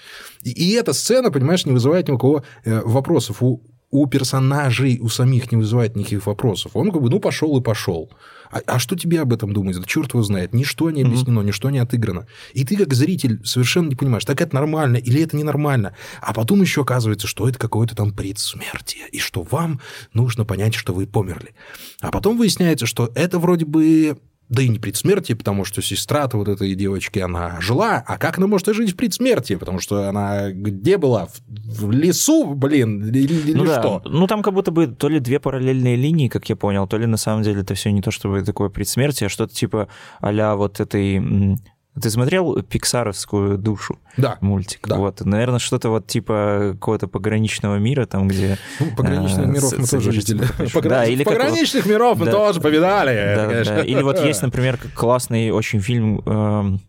И, 0.43 0.51
и 0.51 0.73
эта 0.73 0.93
сцена, 0.93 1.31
понимаешь, 1.31 1.65
не 1.65 1.71
вызывает 1.71 2.07
ни 2.07 2.11
у 2.11 2.17
кого 2.17 2.43
э, 2.63 2.81
вопросов. 2.81 3.41
У, 3.41 3.61
у 3.95 4.07
персонажей, 4.07 4.99
у 5.01 5.07
самих 5.09 5.51
не 5.51 5.57
вызывает 5.57 5.95
никаких 5.95 6.25
вопросов. 6.27 6.71
Он 6.75 6.91
как 6.91 7.01
бы, 7.01 7.09
ну, 7.09 7.19
пошел 7.19 7.57
и 7.57 7.61
пошел. 7.61 8.11
А, 8.51 8.59
а 8.67 8.79
что 8.79 8.95
тебе 8.95 9.21
об 9.21 9.31
этом 9.31 9.53
думать? 9.53 9.77
Да 9.77 9.83
черт 9.85 10.13
его 10.13 10.21
знает. 10.21 10.53
Ничто 10.53 10.91
не 10.91 11.03
объяснено, 11.03 11.39
mm-hmm. 11.39 11.45
ничто 11.45 11.69
не 11.69 11.79
отыграно. 11.79 12.27
И 12.53 12.65
ты 12.65 12.75
как 12.75 12.93
зритель 12.93 13.39
совершенно 13.45 13.89
не 13.89 13.95
понимаешь, 13.95 14.25
так 14.25 14.41
это 14.41 14.53
нормально 14.53 14.97
или 14.97 15.21
это 15.21 15.37
ненормально. 15.37 15.95
А 16.21 16.33
потом 16.33 16.61
еще 16.61 16.81
оказывается, 16.81 17.27
что 17.27 17.47
это 17.47 17.57
какое-то 17.57 17.95
там 17.95 18.13
предсмертие, 18.13 19.07
и 19.11 19.19
что 19.19 19.43
вам 19.43 19.79
нужно 20.13 20.45
понять, 20.45 20.75
что 20.75 20.93
вы 20.93 21.07
померли. 21.07 21.55
А 22.01 22.11
потом 22.11 22.37
выясняется, 22.37 22.85
что 22.85 23.11
это 23.15 23.39
вроде 23.39 23.65
бы 23.65 24.17
да 24.49 24.61
и 24.61 24.67
не 24.67 24.79
предсмертие, 24.79 25.35
потому 25.35 25.65
что 25.65 25.81
сестра-то 25.81 26.37
вот 26.37 26.47
этой 26.47 26.75
девочки, 26.75 27.19
она 27.19 27.59
жила. 27.61 28.03
А 28.05 28.17
как 28.17 28.37
она 28.37 28.47
может 28.47 28.67
жить 28.75 28.91
в 28.91 28.95
предсмертии? 28.95 29.55
Потому 29.55 29.79
что 29.79 30.07
она 30.07 30.51
где 30.51 30.97
была? 30.97 31.27
В, 31.27 31.87
в 31.87 31.91
лесу, 31.91 32.53
блин, 32.53 33.07
или, 33.09 33.53
ну 33.53 33.63
или 33.63 33.67
да. 33.67 33.81
что? 33.81 34.01
Ну, 34.05 34.27
там 34.27 34.43
как 34.43 34.53
будто 34.53 34.71
бы 34.71 34.87
то 34.87 35.09
ли 35.09 35.19
две 35.19 35.39
параллельные 35.39 35.95
линии, 35.95 36.27
как 36.27 36.47
я 36.49 36.55
понял, 36.55 36.87
то 36.87 36.97
ли 36.97 37.05
на 37.05 37.17
самом 37.17 37.43
деле 37.43 37.61
это 37.61 37.73
все 37.73 37.91
не 37.91 38.01
то, 38.01 38.11
чтобы 38.11 38.43
такое 38.43 38.69
предсмертие, 38.69 39.27
а 39.27 39.29
что-то 39.29 39.53
типа 39.53 39.87
а 40.21 40.55
вот 40.55 40.79
этой 40.79 41.57
ты 41.99 42.09
смотрел 42.09 42.61
пиксаровскую 42.61 43.57
душу? 43.57 43.99
Да. 44.17 44.37
Мультик. 44.41 44.87
Да. 44.87 44.97
Вот, 44.97 45.21
наверное, 45.21 45.59
что-то 45.59 45.89
вот 45.89 46.07
типа 46.07 46.71
какого-то 46.73 47.07
пограничного 47.07 47.77
мира, 47.77 48.05
там, 48.05 48.27
где... 48.27 48.57
Ну, 48.79 48.87
пограничных 48.95 49.45
э, 49.45 49.49
миров 49.49 49.77
мы 49.77 49.87
тоже 49.87 50.11
видели. 50.11 50.43
Да, 50.83 51.05
или 51.05 51.23
Пограничных 51.23 51.85
миров 51.85 52.19
мы 52.19 52.27
тоже 52.27 52.59
повидали. 52.59 53.35
Да, 53.35 53.75
да. 53.75 53.81
Или 53.81 54.01
вот 54.01 54.19
есть, 54.23 54.41
например, 54.41 54.77
классный 54.93 55.51
очень 55.51 55.79
фильм 55.79 56.21
эм, 56.25 56.81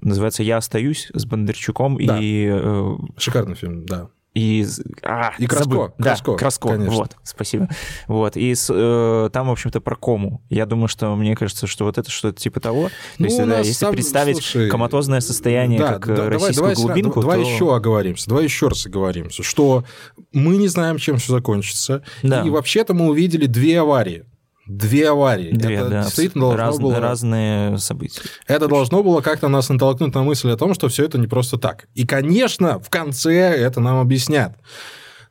называется 0.00 0.42
«Я 0.42 0.58
остаюсь» 0.58 1.10
с 1.14 1.24
Бондарчуком 1.24 1.98
и... 1.98 2.48
Э, 2.50 2.96
Шикарный 3.16 3.54
фильм, 3.54 3.86
да 3.86 4.08
и... 4.34 4.66
А, 5.02 5.32
и 5.38 5.46
Краско. 5.46 5.64
Забыл. 5.64 5.88
Краско, 5.98 6.32
да, 6.32 6.38
Краско, 6.38 6.68
конечно. 6.68 6.92
вот, 6.92 7.16
спасибо. 7.22 7.68
Вот, 8.06 8.36
и 8.36 8.54
с, 8.54 8.72
э, 8.72 9.30
там, 9.30 9.48
в 9.48 9.52
общем-то, 9.52 9.80
про 9.80 9.94
кому. 9.94 10.40
Я 10.48 10.64
думаю, 10.64 10.88
что, 10.88 11.14
мне 11.16 11.36
кажется, 11.36 11.66
что 11.66 11.84
вот 11.84 11.98
это 11.98 12.10
что-то 12.10 12.40
типа 12.40 12.60
того. 12.60 12.88
То 12.88 12.92
ну, 13.18 13.26
есть, 13.26 13.38
да, 13.38 13.58
если 13.58 13.84
там, 13.84 13.92
представить 13.92 14.36
слушай, 14.36 14.70
коматозное 14.70 15.20
состояние 15.20 15.78
да, 15.78 15.98
как 15.98 16.06
да, 16.06 16.30
российскую 16.30 16.54
давай, 16.54 16.74
глубинку, 16.74 17.20
давай, 17.20 17.36
то... 17.36 17.42
Давай 17.42 17.54
еще 17.54 17.76
оговоримся, 17.76 18.28
давай 18.28 18.44
еще 18.44 18.68
раз 18.68 18.86
оговоримся, 18.86 19.42
что 19.42 19.84
мы 20.32 20.56
не 20.56 20.68
знаем, 20.68 20.96
чем 20.96 21.18
все 21.18 21.32
закончится. 21.32 22.02
Да. 22.22 22.42
И 22.42 22.50
вообще-то 22.50 22.94
мы 22.94 23.08
увидели 23.08 23.46
две 23.46 23.80
аварии. 23.80 24.24
Две 24.66 25.08
аварии. 25.10 25.50
Две, 25.52 25.74
это 25.76 25.88
да, 25.88 26.02
действительно 26.04 26.46
должно 26.46 26.64
раз, 26.64 26.78
было... 26.78 27.00
Разные 27.00 27.78
события. 27.78 28.20
Это 28.46 28.68
должно 28.68 29.02
было 29.02 29.20
как-то 29.20 29.48
нас 29.48 29.68
натолкнуть 29.68 30.14
на 30.14 30.22
мысль 30.22 30.50
о 30.50 30.56
том, 30.56 30.74
что 30.74 30.88
все 30.88 31.04
это 31.04 31.18
не 31.18 31.26
просто 31.26 31.58
так. 31.58 31.88
И, 31.94 32.06
конечно, 32.06 32.78
в 32.78 32.88
конце 32.88 33.32
это 33.32 33.80
нам 33.80 34.00
объяснят. 34.00 34.56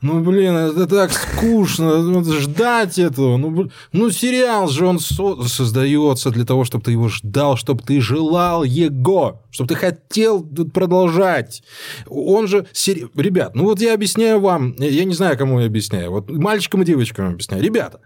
Ну, 0.02 0.20
блин, 0.22 0.56
это 0.56 0.88
так 0.88 1.12
скучно, 1.12 2.24
ждать 2.24 2.98
этого. 2.98 3.38
Ну, 3.38 3.70
ну 3.92 4.10
сериал 4.10 4.68
же 4.68 4.88
он 4.88 5.00
со- 5.00 5.44
создается 5.44 6.32
для 6.32 6.44
того, 6.44 6.64
чтобы 6.66 6.84
ты 6.84 6.92
его 6.92 7.08
ждал, 7.08 7.56
чтобы 7.56 7.84
ты 7.84 8.02
желал 8.02 8.64
его, 8.64 9.44
чтобы 9.52 9.68
ты 9.68 9.76
хотел 9.76 10.44
продолжать. 10.44 11.62
Он 12.08 12.48
же... 12.48 12.66
Сери... 12.74 13.08
Ребят, 13.16 13.54
ну 13.54 13.66
вот 13.66 13.80
я 13.80 13.94
объясняю 13.94 14.40
вам, 14.40 14.74
я 14.80 15.06
не 15.06 15.14
знаю, 15.14 15.38
кому 15.38 15.60
я 15.60 15.68
объясняю, 15.68 16.10
вот 16.10 16.32
мальчикам 16.32 16.82
и 16.82 16.86
девочкам 16.86 17.34
объясняю. 17.34 17.64
Ребята, 17.64 18.00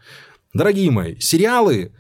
Дорогие 0.56 0.89
мои, 0.89 1.20
сериалы, 1.20 1.91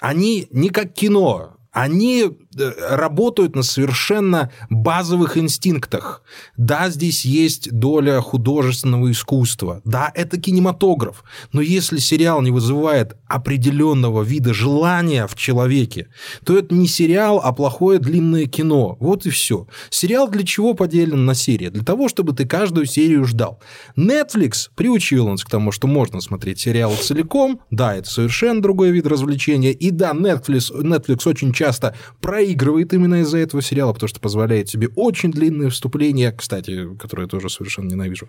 они 0.00 0.48
не 0.50 0.70
как 0.70 0.92
кино, 0.94 1.58
они 1.70 2.24
работают 2.56 3.54
на 3.54 3.62
совершенно 3.62 4.50
базовых 4.70 5.36
инстинктах. 5.36 6.22
Да, 6.56 6.90
здесь 6.90 7.24
есть 7.24 7.70
доля 7.70 8.20
художественного 8.20 9.10
искусства. 9.10 9.80
Да, 9.84 10.10
это 10.14 10.40
кинематограф. 10.40 11.22
Но 11.52 11.60
если 11.60 11.98
сериал 11.98 12.42
не 12.42 12.50
вызывает 12.50 13.16
определенного 13.26 14.22
вида 14.22 14.52
желания 14.52 15.26
в 15.26 15.36
человеке, 15.36 16.08
то 16.44 16.58
это 16.58 16.74
не 16.74 16.88
сериал, 16.88 17.40
а 17.42 17.52
плохое 17.52 17.98
длинное 17.98 18.46
кино. 18.46 18.96
Вот 19.00 19.26
и 19.26 19.30
все. 19.30 19.68
Сериал 19.90 20.28
для 20.28 20.44
чего 20.44 20.74
поделен 20.74 21.24
на 21.26 21.34
серии? 21.34 21.68
Для 21.68 21.84
того, 21.84 22.08
чтобы 22.08 22.32
ты 22.32 22.46
каждую 22.46 22.86
серию 22.86 23.24
ждал. 23.24 23.60
Netflix 23.96 24.68
приучил 24.74 25.28
нас 25.28 25.44
к 25.44 25.50
тому, 25.50 25.70
что 25.70 25.86
можно 25.86 26.20
смотреть 26.20 26.58
сериал 26.60 26.94
целиком. 26.96 27.60
Да, 27.70 27.94
это 27.94 28.10
совершенно 28.10 28.60
другой 28.60 28.90
вид 28.90 29.06
развлечения. 29.06 29.72
И 29.72 29.90
да, 29.90 30.12
Netflix, 30.12 30.72
Netflix 30.72 31.28
очень 31.28 31.52
часто 31.52 31.94
проигрывает 32.40 32.94
именно 32.94 33.20
из-за 33.20 33.36
этого 33.36 33.60
сериала, 33.60 33.92
потому 33.92 34.08
что 34.08 34.18
позволяет 34.18 34.70
себе 34.70 34.88
очень 34.96 35.30
длинные 35.30 35.68
вступления, 35.68 36.32
кстати, 36.32 36.88
которые 36.96 37.24
я 37.24 37.28
тоже 37.28 37.50
совершенно 37.50 37.90
ненавижу. 37.90 38.28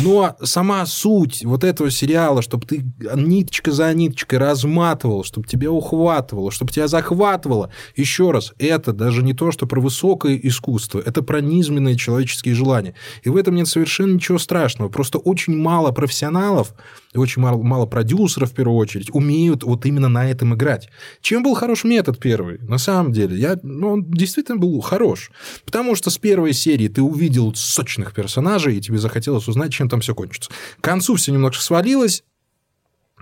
Но 0.00 0.34
сама 0.42 0.86
суть 0.86 1.44
вот 1.44 1.62
этого 1.62 1.90
сериала, 1.90 2.40
чтобы 2.40 2.66
ты 2.66 2.86
ниточка 3.14 3.70
за 3.70 3.92
ниточкой 3.92 4.38
разматывал, 4.38 5.24
чтобы 5.24 5.46
тебя 5.46 5.70
ухватывало, 5.70 6.50
чтобы 6.50 6.72
тебя 6.72 6.88
захватывало, 6.88 7.70
еще 7.96 8.30
раз, 8.30 8.54
это 8.58 8.94
даже 8.94 9.22
не 9.22 9.34
то, 9.34 9.52
что 9.52 9.66
про 9.66 9.78
высокое 9.78 10.40
искусство, 10.42 10.98
это 11.04 11.22
про 11.22 11.42
низменные 11.42 11.96
человеческие 11.96 12.54
желания. 12.54 12.94
И 13.24 13.28
в 13.28 13.36
этом 13.36 13.56
нет 13.56 13.68
совершенно 13.68 14.14
ничего 14.14 14.38
страшного. 14.38 14.88
Просто 14.88 15.18
очень 15.18 15.54
мало 15.54 15.92
профессионалов, 15.92 16.72
очень 17.14 17.42
мало, 17.42 17.60
мало 17.62 17.86
продюсеров, 17.86 18.52
в 18.52 18.54
первую 18.54 18.76
очередь, 18.76 19.10
умеют 19.12 19.64
вот 19.64 19.84
именно 19.84 20.08
на 20.08 20.30
этом 20.30 20.54
играть. 20.54 20.88
Чем 21.20 21.42
был 21.42 21.54
хорош 21.54 21.84
метод 21.84 22.18
первый? 22.20 22.58
На 22.58 22.78
самом 22.78 23.12
деле, 23.12 23.36
я, 23.36 23.58
ну, 23.62 23.92
он 23.92 24.04
действительно 24.10 24.58
был 24.58 24.80
хорош. 24.80 25.32
Потому 25.64 25.96
что 25.96 26.10
с 26.10 26.18
первой 26.18 26.52
серии 26.52 26.88
ты 26.88 27.02
увидел 27.02 27.54
сочных 27.54 28.14
персонажей, 28.14 28.76
и 28.76 28.80
тебе 28.80 28.98
захотелось 28.98 29.48
узнать, 29.48 29.72
чем 29.72 29.88
там 29.88 30.00
все 30.00 30.14
кончится. 30.14 30.50
К 30.80 30.84
концу 30.84 31.16
все 31.16 31.32
немножко 31.32 31.62
свалилось, 31.62 32.22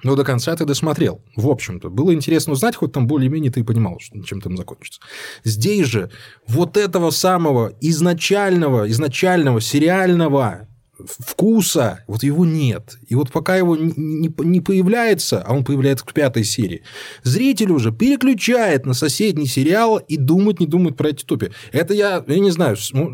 но 0.02 0.14
до 0.14 0.24
конца 0.24 0.54
ты 0.54 0.64
досмотрел, 0.64 1.22
в 1.34 1.48
общем-то. 1.48 1.90
Было 1.90 2.14
интересно 2.14 2.52
узнать, 2.52 2.76
хоть 2.76 2.92
там 2.92 3.06
более-менее 3.06 3.50
ты 3.50 3.64
понимал, 3.64 3.98
чем 3.98 4.40
там 4.40 4.56
закончится. 4.56 5.00
Здесь 5.44 5.86
же 5.86 6.10
вот 6.46 6.76
этого 6.76 7.10
самого 7.10 7.72
изначального, 7.80 8.88
изначального 8.88 9.60
сериального 9.60 10.68
вкуса, 11.06 12.04
вот 12.06 12.22
его 12.22 12.44
нет. 12.44 12.98
И 13.08 13.14
вот 13.14 13.30
пока 13.30 13.56
его 13.56 13.76
не, 13.76 14.32
не 14.38 14.60
появляется, 14.60 15.42
а 15.42 15.54
он 15.54 15.64
появляется 15.64 16.04
к 16.04 16.12
пятой 16.12 16.44
серии, 16.44 16.82
зритель 17.22 17.72
уже 17.72 17.92
переключает 17.92 18.86
на 18.86 18.94
соседний 18.94 19.46
сериал 19.46 19.98
и 19.98 20.16
думать 20.16 20.60
не 20.60 20.66
думает 20.66 20.96
про 20.96 21.10
эти 21.10 21.24
топи. 21.24 21.50
Это 21.72 21.94
я, 21.94 22.24
я 22.26 22.38
не 22.38 22.50
знаю, 22.50 22.76
ну, 22.92 23.08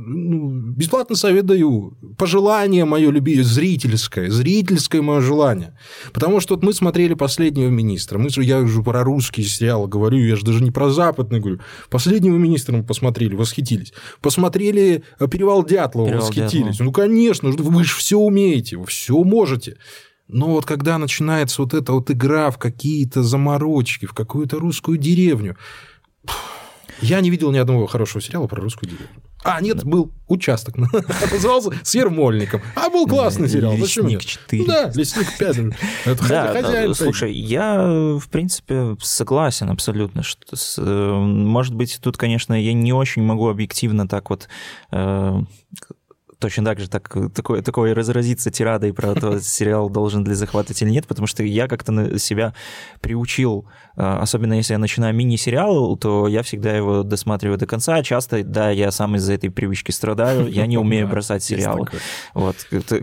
бесплатно 0.72 1.16
совет 1.16 1.46
даю. 1.46 1.96
Пожелание 2.16 2.84
мое 2.84 3.10
любимое, 3.10 3.44
зрительское, 3.44 4.30
зрительское 4.30 5.02
мое 5.02 5.20
желание. 5.20 5.76
Потому 6.12 6.40
что 6.40 6.54
вот 6.54 6.64
мы 6.64 6.72
смотрели 6.72 7.14
«Последнего 7.14 7.68
министра», 7.68 8.18
мы, 8.18 8.28
я 8.36 8.60
уже 8.60 8.82
про 8.82 9.04
русские 9.04 9.46
сериалы 9.46 9.88
говорю, 9.88 10.18
я 10.18 10.36
же 10.36 10.44
даже 10.44 10.62
не 10.62 10.70
про 10.70 10.90
западный 10.90 11.40
говорю. 11.40 11.60
«Последнего 11.90 12.36
министра» 12.36 12.74
мы 12.74 12.84
посмотрели, 12.84 13.34
восхитились. 13.34 13.92
Посмотрели 14.20 15.04
«Перевал 15.30 15.64
Дятлова», 15.64 16.06
Перевал 16.06 16.26
восхитились. 16.26 16.78
Дятлова. 16.78 16.84
Ну, 16.84 16.92
конечно, 16.92 17.50
вы 17.50 17.73
же 17.82 17.94
все 17.94 18.18
умеете, 18.18 18.76
вы 18.76 18.86
все 18.86 19.24
можете. 19.24 19.78
Но 20.28 20.48
вот 20.48 20.64
когда 20.64 20.98
начинается 20.98 21.62
вот 21.62 21.74
эта 21.74 21.92
вот 21.92 22.10
игра 22.10 22.50
в 22.50 22.58
какие-то 22.58 23.22
заморочки, 23.22 24.06
в 24.06 24.14
какую-то 24.14 24.60
русскую 24.60 24.96
деревню, 24.96 25.56
я 27.00 27.20
не 27.20 27.30
видел 27.30 27.50
ни 27.50 27.58
одного 27.58 27.86
хорошего 27.86 28.22
сериала 28.22 28.46
про 28.46 28.62
русскую 28.62 28.90
деревню. 28.90 29.08
А, 29.44 29.60
нет, 29.60 29.84
был 29.84 30.10
участок. 30.26 30.76
Назывался 31.32 31.72
с 31.82 31.94
Ермольником. 31.94 32.62
А 32.76 32.88
был 32.88 33.06
классный 33.06 33.46
сериал. 33.46 33.76
Зачем 33.76 34.06
Лесник 34.06 34.24
4. 34.24 34.64
Да, 34.64 34.92
Лесник 34.94 35.38
5. 35.38 35.56
Это 36.06 36.24
да, 36.28 36.52
хозяин. 36.52 36.94
Слушай, 36.94 37.34
я, 37.34 37.84
в 38.18 38.26
принципе, 38.30 38.96
согласен 39.02 39.68
абсолютно. 39.68 40.22
Что 40.22 40.56
с, 40.56 40.78
э, 40.78 41.12
может 41.12 41.74
быть, 41.74 41.98
тут, 42.02 42.16
конечно, 42.16 42.54
я 42.54 42.72
не 42.72 42.94
очень 42.94 43.22
могу 43.22 43.48
объективно 43.48 44.08
так 44.08 44.30
вот 44.30 44.48
э, 44.92 45.42
точно 46.44 46.64
так 46.66 46.78
же 46.78 46.90
так, 46.90 47.08
такой, 47.34 47.62
такой 47.62 47.94
разразиться 47.94 48.50
тирадой 48.50 48.92
про 48.92 49.14
то, 49.14 49.40
сериал 49.40 49.88
должен 49.88 50.26
ли 50.26 50.34
захватывать 50.34 50.82
или 50.82 50.90
нет, 50.90 51.06
потому 51.06 51.26
что 51.26 51.42
я 51.42 51.68
как-то 51.68 52.18
себя 52.18 52.52
приучил, 53.00 53.64
а, 53.96 54.18
особенно 54.20 54.52
если 54.52 54.74
я 54.74 54.78
начинаю 54.78 55.14
мини-сериал, 55.14 55.96
то 55.96 56.28
я 56.28 56.42
всегда 56.42 56.76
его 56.76 57.02
досматриваю 57.02 57.56
до 57.56 57.66
конца. 57.66 58.02
Часто, 58.02 58.44
да, 58.44 58.68
я 58.68 58.90
сам 58.90 59.16
из-за 59.16 59.32
этой 59.32 59.48
привычки 59.48 59.90
страдаю, 59.90 60.46
я 60.50 60.66
не 60.66 60.76
умею 60.84 61.08
бросать 61.08 61.42
сериалы. 61.42 61.88
Вот, 62.34 62.56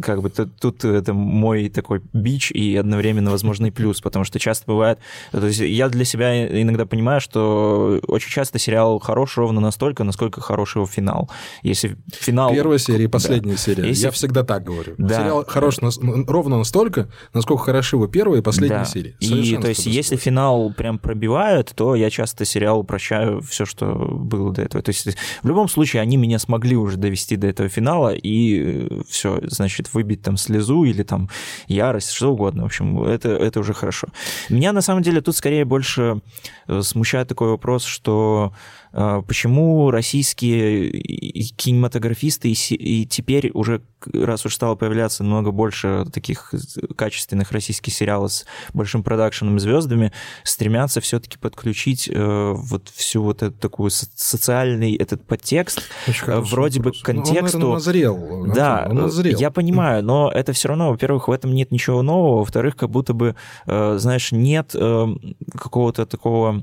как 0.04 0.22
бы 0.22 0.30
тут 0.30 0.86
это 0.86 1.14
мой 1.16 1.70
такой 1.70 2.04
бич 2.14 2.52
и 2.52 2.76
одновременно 2.76 3.32
возможный 3.32 3.72
плюс, 3.72 4.02
потому 4.02 4.24
что 4.24 4.38
часто 4.38 4.66
бывает... 4.68 5.00
То 5.32 5.48
есть 5.48 5.62
я 5.62 5.90
для 5.90 6.06
себя 6.06 6.62
иногда 6.62 6.86
понимаю, 6.86 7.22
что 7.22 8.00
очень 8.06 8.30
часто 8.30 8.60
сериал 8.60 9.00
хорош 9.00 9.38
ровно 9.38 9.62
настолько, 9.62 10.04
насколько 10.04 10.42
хороший 10.42 10.78
его 10.78 10.86
финал. 10.86 11.28
Если 11.64 11.98
финал... 12.12 12.54
Первая 12.54 12.78
серия, 12.78 13.10
последняя 13.32 13.58
серия. 13.58 13.88
Если... 13.88 14.04
Я 14.04 14.12
всегда 14.12 14.44
так 14.44 14.64
говорю. 14.64 14.96
Да. 14.98 15.20
Сериал 15.20 15.46
хорош 15.48 15.80
на... 15.82 15.92
ровно 16.28 16.58
настолько, 16.58 17.10
насколько 17.34 17.64
хороши 17.64 17.96
его 17.96 18.08
первая 18.08 18.40
и 18.40 18.44
последняя 18.44 18.80
да. 18.80 18.86
серия. 18.86 19.16
и 19.20 19.58
то 19.58 19.70
есть, 19.70 19.86
если 19.86 20.16
финал 20.16 20.74
прям 20.74 21.00
пробивают, 21.00 21.72
то 21.76 21.96
я 21.96 22.10
часто 22.10 22.46
сериал 22.46 22.84
прощаю 22.84 23.42
все, 23.42 23.66
что 23.66 23.94
было 23.94 24.54
до 24.54 24.62
этого. 24.62 24.84
То 24.84 24.90
есть, 24.90 25.08
в 25.44 25.48
любом 25.48 25.68
случае, 25.70 26.02
они 26.02 26.18
меня 26.18 26.40
смогли 26.40 26.76
уже 26.76 26.98
довести 26.98 27.36
до 27.36 27.48
этого 27.48 27.70
финала, 27.70 28.14
и 28.14 28.88
э, 28.90 29.02
все, 29.10 29.40
значит, 29.44 29.94
выбить 29.94 30.22
там 30.22 30.38
слезу 30.38 30.84
или 30.84 31.04
там 31.04 31.30
ярость, 31.68 32.12
что 32.12 32.32
угодно. 32.34 32.64
В 32.64 32.66
общем, 32.66 33.04
это, 33.04 33.30
это 33.30 33.60
уже 33.60 33.74
хорошо. 33.74 34.08
Меня, 34.50 34.74
на 34.74 34.82
самом 34.82 35.04
деле, 35.04 35.22
тут 35.22 35.36
скорее 35.36 35.66
больше 35.66 36.22
э, 36.68 36.82
смущает 36.82 37.28
такой 37.28 37.50
вопрос, 37.50 37.84
что 37.84 38.54
почему 38.92 39.90
российские 39.90 40.92
кинематографисты 40.92 42.52
и 42.52 43.06
теперь 43.06 43.52
уже, 43.54 43.82
раз 44.12 44.46
уж 44.46 44.56
стало 44.56 44.76
появляться 44.76 45.24
много 45.24 45.52
больше 45.52 46.06
таких 46.12 46.54
качественных 46.96 47.52
российских 47.52 47.94
сериалов 47.94 48.32
с 48.32 48.46
большим 48.74 49.04
продакшеном 49.04 49.60
звездами, 49.60 50.12
стремятся 50.44 51.00
все-таки 51.02 51.38
подключить 51.38 52.10
э, 52.12 52.54
вот 52.56 52.90
всю 52.90 53.24
вот 53.24 53.44
эту 53.44 53.58
такую 53.58 53.92
социальный 53.92 54.96
этот 54.96 55.26
подтекст, 55.26 55.82
э, 56.08 56.40
вроде 56.40 56.80
вопрос. 56.80 56.98
бы 56.98 57.04
к 57.04 57.08
ну, 57.08 57.24
контексту. 57.24 57.58
Он, 57.58 57.62
наверное, 57.62 57.74
назрел. 57.74 58.54
Да, 58.54 58.88
он 58.90 58.96
назрел. 58.96 59.40
я 59.40 59.52
понимаю, 59.52 60.04
но 60.04 60.32
это 60.32 60.54
все 60.54 60.70
равно, 60.70 60.90
во-первых, 60.90 61.28
в 61.28 61.32
этом 61.32 61.54
нет 61.54 61.72
ничего 61.72 62.02
нового, 62.02 62.40
во-вторых, 62.40 62.76
как 62.76 62.90
будто 62.90 63.14
бы, 63.14 63.36
э, 63.68 63.98
знаешь, 63.98 64.32
нет 64.32 64.72
какого-то 64.72 66.06
такого 66.06 66.42
а, 66.52 66.62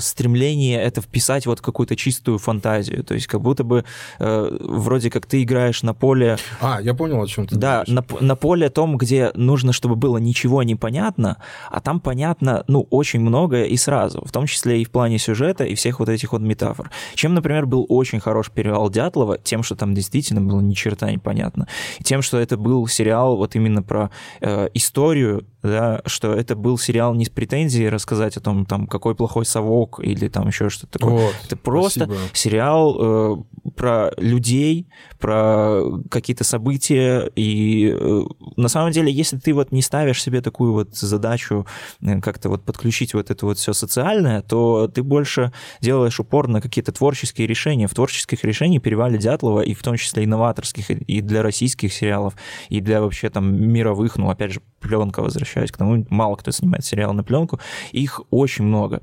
стремление 0.00 0.82
это 0.82 1.00
вписать 1.00 1.46
вот 1.46 1.60
какую-то 1.60 1.96
чистую 1.96 2.38
фантазию, 2.38 3.02
то 3.04 3.14
есть 3.14 3.26
как 3.26 3.40
будто 3.40 3.64
бы 3.64 3.84
э, 4.18 4.58
вроде 4.60 5.10
как 5.10 5.24
ты 5.24 5.42
играешь 5.42 5.82
на 5.82 5.94
поле... 5.94 6.36
А, 6.60 6.80
я 6.82 6.92
понял, 6.92 7.22
о 7.22 7.26
чем 7.26 7.46
ты 7.46 7.56
Да, 7.56 7.84
на, 7.86 8.04
на 8.20 8.36
поле 8.36 8.68
том, 8.68 8.98
где 8.98 9.30
нужно, 9.34 9.72
чтобы 9.72 9.96
было 9.96 10.18
ничего 10.18 10.62
не 10.62 10.74
понятно, 10.74 11.38
а 11.70 11.80
там 11.80 12.00
понятно, 12.00 12.64
ну, 12.68 12.86
очень 12.90 13.20
многое 13.20 13.64
и 13.64 13.76
сразу, 13.78 14.22
в 14.26 14.30
том 14.30 14.46
числе 14.46 14.82
и 14.82 14.84
в 14.84 14.90
плане 14.90 15.18
сюжета 15.18 15.64
и 15.64 15.74
всех 15.74 16.00
вот 16.00 16.10
этих 16.10 16.32
вот 16.32 16.42
метафор. 16.42 16.90
Чем, 17.14 17.32
например, 17.32 17.64
был 17.64 17.86
очень 17.88 18.20
хорош 18.20 18.50
перевал 18.50 18.90
Дятлова, 18.90 19.38
тем, 19.38 19.62
что 19.62 19.74
там 19.74 19.94
действительно 19.94 20.42
было 20.42 20.60
ни 20.60 20.74
черта 20.74 21.10
непонятно, 21.10 21.66
и 21.98 22.04
тем, 22.04 22.20
что 22.20 22.38
это 22.38 22.58
был 22.58 22.86
сериал 22.88 23.36
вот 23.36 23.56
именно 23.56 23.82
про 23.82 24.10
э, 24.42 24.68
историю, 24.74 25.46
да, 25.62 26.02
что 26.04 26.34
это 26.34 26.56
был 26.56 26.76
сериал 26.76 27.14
не 27.14 27.24
с 27.24 27.30
претензией 27.30 27.88
рассказать 27.88 28.36
о 28.36 28.40
том, 28.40 28.66
там, 28.66 28.86
какой 28.86 29.13
такой 29.14 29.16
плохой 29.16 29.44
совок 29.44 30.00
или 30.02 30.28
там 30.28 30.48
еще 30.48 30.68
что-то 30.68 30.98
такое. 30.98 31.14
Вот, 31.14 31.34
это 31.46 31.56
просто 31.56 32.04
спасибо. 32.04 32.28
сериал 32.32 32.96
э, 32.98 33.36
про 33.76 34.12
людей, 34.18 34.88
про 35.18 35.82
какие-то 36.10 36.44
события. 36.44 37.30
И 37.36 37.94
э, 37.98 38.22
на 38.56 38.68
самом 38.68 38.92
деле, 38.92 39.12
если 39.12 39.38
ты 39.38 39.52
вот 39.54 39.72
не 39.72 39.82
ставишь 39.82 40.22
себе 40.22 40.40
такую 40.40 40.72
вот 40.72 40.94
задачу 40.94 41.66
э, 42.02 42.20
как-то 42.20 42.48
вот 42.48 42.64
подключить 42.64 43.14
вот 43.14 43.30
это 43.30 43.46
вот 43.46 43.58
все 43.58 43.72
социальное, 43.72 44.42
то 44.42 44.88
ты 44.88 45.02
больше 45.02 45.52
делаешь 45.80 46.20
упор 46.20 46.48
на 46.48 46.60
какие-то 46.60 46.92
творческие 46.92 47.46
решения. 47.46 47.86
В 47.86 47.94
творческих 47.94 48.44
решениях 48.44 48.82
перевали 48.82 49.18
Дятлова, 49.18 49.60
и 49.60 49.74
в 49.74 49.82
том 49.82 49.96
числе 49.96 50.24
инноваторских, 50.24 50.90
и 50.90 51.20
для 51.20 51.42
российских 51.42 51.92
сериалов, 51.92 52.34
и 52.68 52.80
для 52.80 53.00
вообще 53.00 53.30
там 53.30 53.54
мировых, 53.54 54.16
ну, 54.16 54.30
опять 54.30 54.52
же, 54.52 54.60
пленка, 54.80 55.22
возвращаюсь 55.22 55.70
к 55.70 55.76
тому, 55.76 56.04
мало 56.10 56.36
кто 56.36 56.50
снимает 56.50 56.84
сериалы 56.84 57.14
на 57.14 57.24
пленку, 57.24 57.60
их 57.92 58.20
очень 58.30 58.64
много. 58.64 59.00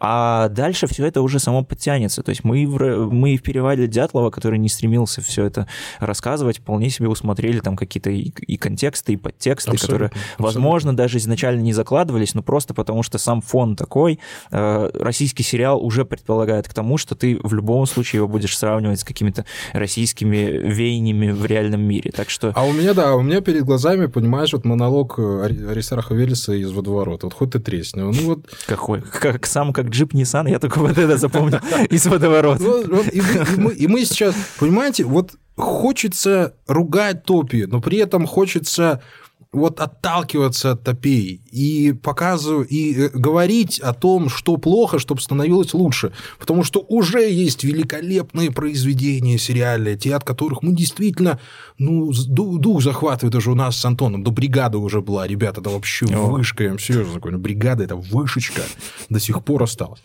А 0.00 0.48
дальше 0.48 0.86
все 0.86 1.06
это 1.06 1.22
уже 1.22 1.38
само 1.40 1.64
подтянется. 1.64 2.22
То 2.22 2.30
есть 2.30 2.44
мы 2.44 2.66
в, 2.66 3.12
мы 3.12 3.36
в 3.36 3.42
перевале 3.42 3.88
Дятлова, 3.88 4.30
который 4.30 4.58
не 4.58 4.68
стремился 4.68 5.20
все 5.20 5.44
это 5.44 5.66
рассказывать, 5.98 6.58
вполне 6.58 6.88
себе 6.90 7.08
усмотрели 7.08 7.58
там 7.60 7.76
какие-то 7.76 8.10
и, 8.10 8.30
и 8.46 8.56
контексты, 8.56 9.14
и 9.14 9.16
подтексты, 9.16 9.72
абсолютно, 9.72 9.86
которые, 9.86 10.08
абсолютно. 10.08 10.44
возможно, 10.44 10.96
даже 10.96 11.18
изначально 11.18 11.60
не 11.62 11.72
закладывались, 11.72 12.34
но 12.34 12.42
просто 12.42 12.74
потому 12.74 13.02
что 13.02 13.18
сам 13.18 13.40
фон 13.40 13.74
такой, 13.74 14.20
э, 14.52 14.90
российский 14.94 15.42
сериал 15.42 15.84
уже 15.84 16.04
предполагает 16.04 16.68
к 16.68 16.74
тому, 16.74 16.96
что 16.96 17.16
ты 17.16 17.38
в 17.42 17.52
любом 17.54 17.86
случае 17.86 18.18
его 18.18 18.28
будешь 18.28 18.56
сравнивать 18.56 19.00
с 19.00 19.04
какими-то 19.04 19.46
российскими 19.72 20.36
веяниями 20.36 21.32
в 21.32 21.44
реальном 21.44 21.82
мире. 21.82 22.12
Так 22.12 22.30
что... 22.30 22.52
А 22.54 22.64
у 22.64 22.72
меня, 22.72 22.94
да, 22.94 23.16
у 23.16 23.22
меня 23.22 23.40
перед 23.40 23.64
глазами, 23.64 24.06
понимаешь, 24.06 24.52
вот 24.52 24.64
монолог 24.64 25.18
Аристарха 25.18 26.14
Велеса 26.14 26.52
из 26.52 26.70
«Водоворота». 26.70 27.26
Вот 27.26 27.34
хоть 27.34 27.50
ты 27.52 27.58
тресни. 27.58 28.00
Ну, 28.00 28.12
вот... 28.12 28.46
Какой? 28.66 29.02
Как 29.02 29.46
сам 29.46 29.72
как 29.72 29.87
джип 29.88 30.14
Nissan, 30.14 30.50
я 30.50 30.58
только 30.58 30.78
вот 30.78 30.98
это 30.98 31.16
запомнил 31.16 31.60
из 31.90 32.06
водоворота. 32.06 32.64
И 33.10 33.86
мы 33.86 34.04
сейчас, 34.04 34.34
понимаете, 34.58 35.04
вот 35.04 35.32
хочется 35.56 36.54
ругать 36.66 37.24
топи, 37.24 37.66
но 37.66 37.80
при 37.80 37.98
этом 37.98 38.26
хочется 38.26 39.02
вот 39.50 39.80
отталкиваться 39.80 40.72
от 40.72 40.84
топей 40.84 41.40
и 41.50 41.92
показывать, 41.92 42.70
и 42.70 42.94
э, 42.94 43.08
говорить 43.14 43.80
о 43.80 43.94
том, 43.94 44.28
что 44.28 44.58
плохо, 44.58 44.98
чтобы 44.98 45.22
становилось 45.22 45.72
лучше. 45.72 46.12
Потому 46.38 46.64
что 46.64 46.84
уже 46.88 47.30
есть 47.30 47.64
великолепные 47.64 48.50
произведения 48.50 49.38
сериальные, 49.38 49.96
те, 49.96 50.14
от 50.14 50.24
которых 50.24 50.62
мы 50.62 50.74
действительно, 50.74 51.40
ну, 51.78 52.12
дух 52.12 52.82
захватывает 52.82 53.34
уже 53.34 53.50
у 53.50 53.54
нас 53.54 53.76
с 53.76 53.84
Антоном. 53.84 54.22
До 54.22 54.30
бригады 54.30 54.76
уже 54.76 55.00
была, 55.00 55.26
ребята, 55.26 55.62
это 55.62 55.70
вообще 55.70 56.06
вышка, 56.06 56.64
я 56.64 56.70
вам 56.70 56.78
серьезно 56.78 57.14
такой, 57.14 57.32
бригада– 57.38 57.84
это 57.84 57.96
вышечка, 57.96 58.62
до 59.08 59.18
сих 59.18 59.42
пор 59.42 59.62
осталась. 59.62 60.02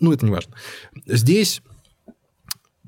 Ну, 0.00 0.12
это 0.12 0.24
не 0.24 0.30
важно. 0.30 0.54
Здесь 1.06 1.62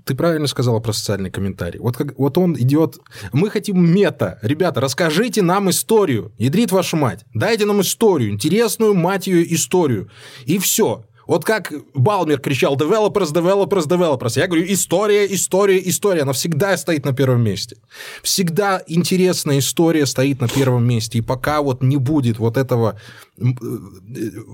ты 0.09 0.15
правильно 0.15 0.47
сказала 0.47 0.81
про 0.81 0.93
социальный 0.93 1.31
комментарий. 1.31 1.79
Вот, 1.81 1.97
как, 1.99 2.19
вот 2.19 2.39
он 2.39 2.57
идет... 2.59 2.97
Мы 3.33 3.51
хотим 3.51 3.85
мета. 3.85 4.39
Ребята, 4.41 4.81
расскажите 4.81 5.43
нам 5.43 5.69
историю. 5.69 6.33
Ядрит 6.39 6.73
вашу 6.73 6.97
мать. 6.97 7.27
Дайте 7.35 7.67
нам 7.67 7.83
историю. 7.83 8.31
Интересную, 8.31 8.95
мать 8.95 9.27
ее, 9.27 9.55
историю. 9.55 10.11
И 10.47 10.59
все. 10.59 11.05
Вот 11.27 11.45
как 11.45 11.75
Балмер 11.93 12.41
кричал 12.41 12.75
developers, 12.75 13.35
developers, 13.35 13.87
developers. 13.87 14.39
Я 14.41 14.47
говорю, 14.47 14.65
история, 14.67 15.27
история, 15.27 15.87
история. 15.87 16.23
Она 16.23 16.33
всегда 16.33 16.75
стоит 16.79 17.05
на 17.05 17.13
первом 17.13 17.45
месте. 17.45 17.77
Всегда 18.23 18.83
интересная 18.87 19.59
история 19.59 20.07
стоит 20.07 20.41
на 20.41 20.49
первом 20.49 20.89
месте. 20.89 21.19
И 21.19 21.21
пока 21.21 21.61
вот 21.61 21.83
не 21.83 21.99
будет 21.99 22.39
вот 22.39 22.57
этого 22.57 22.99
э, 23.37 23.45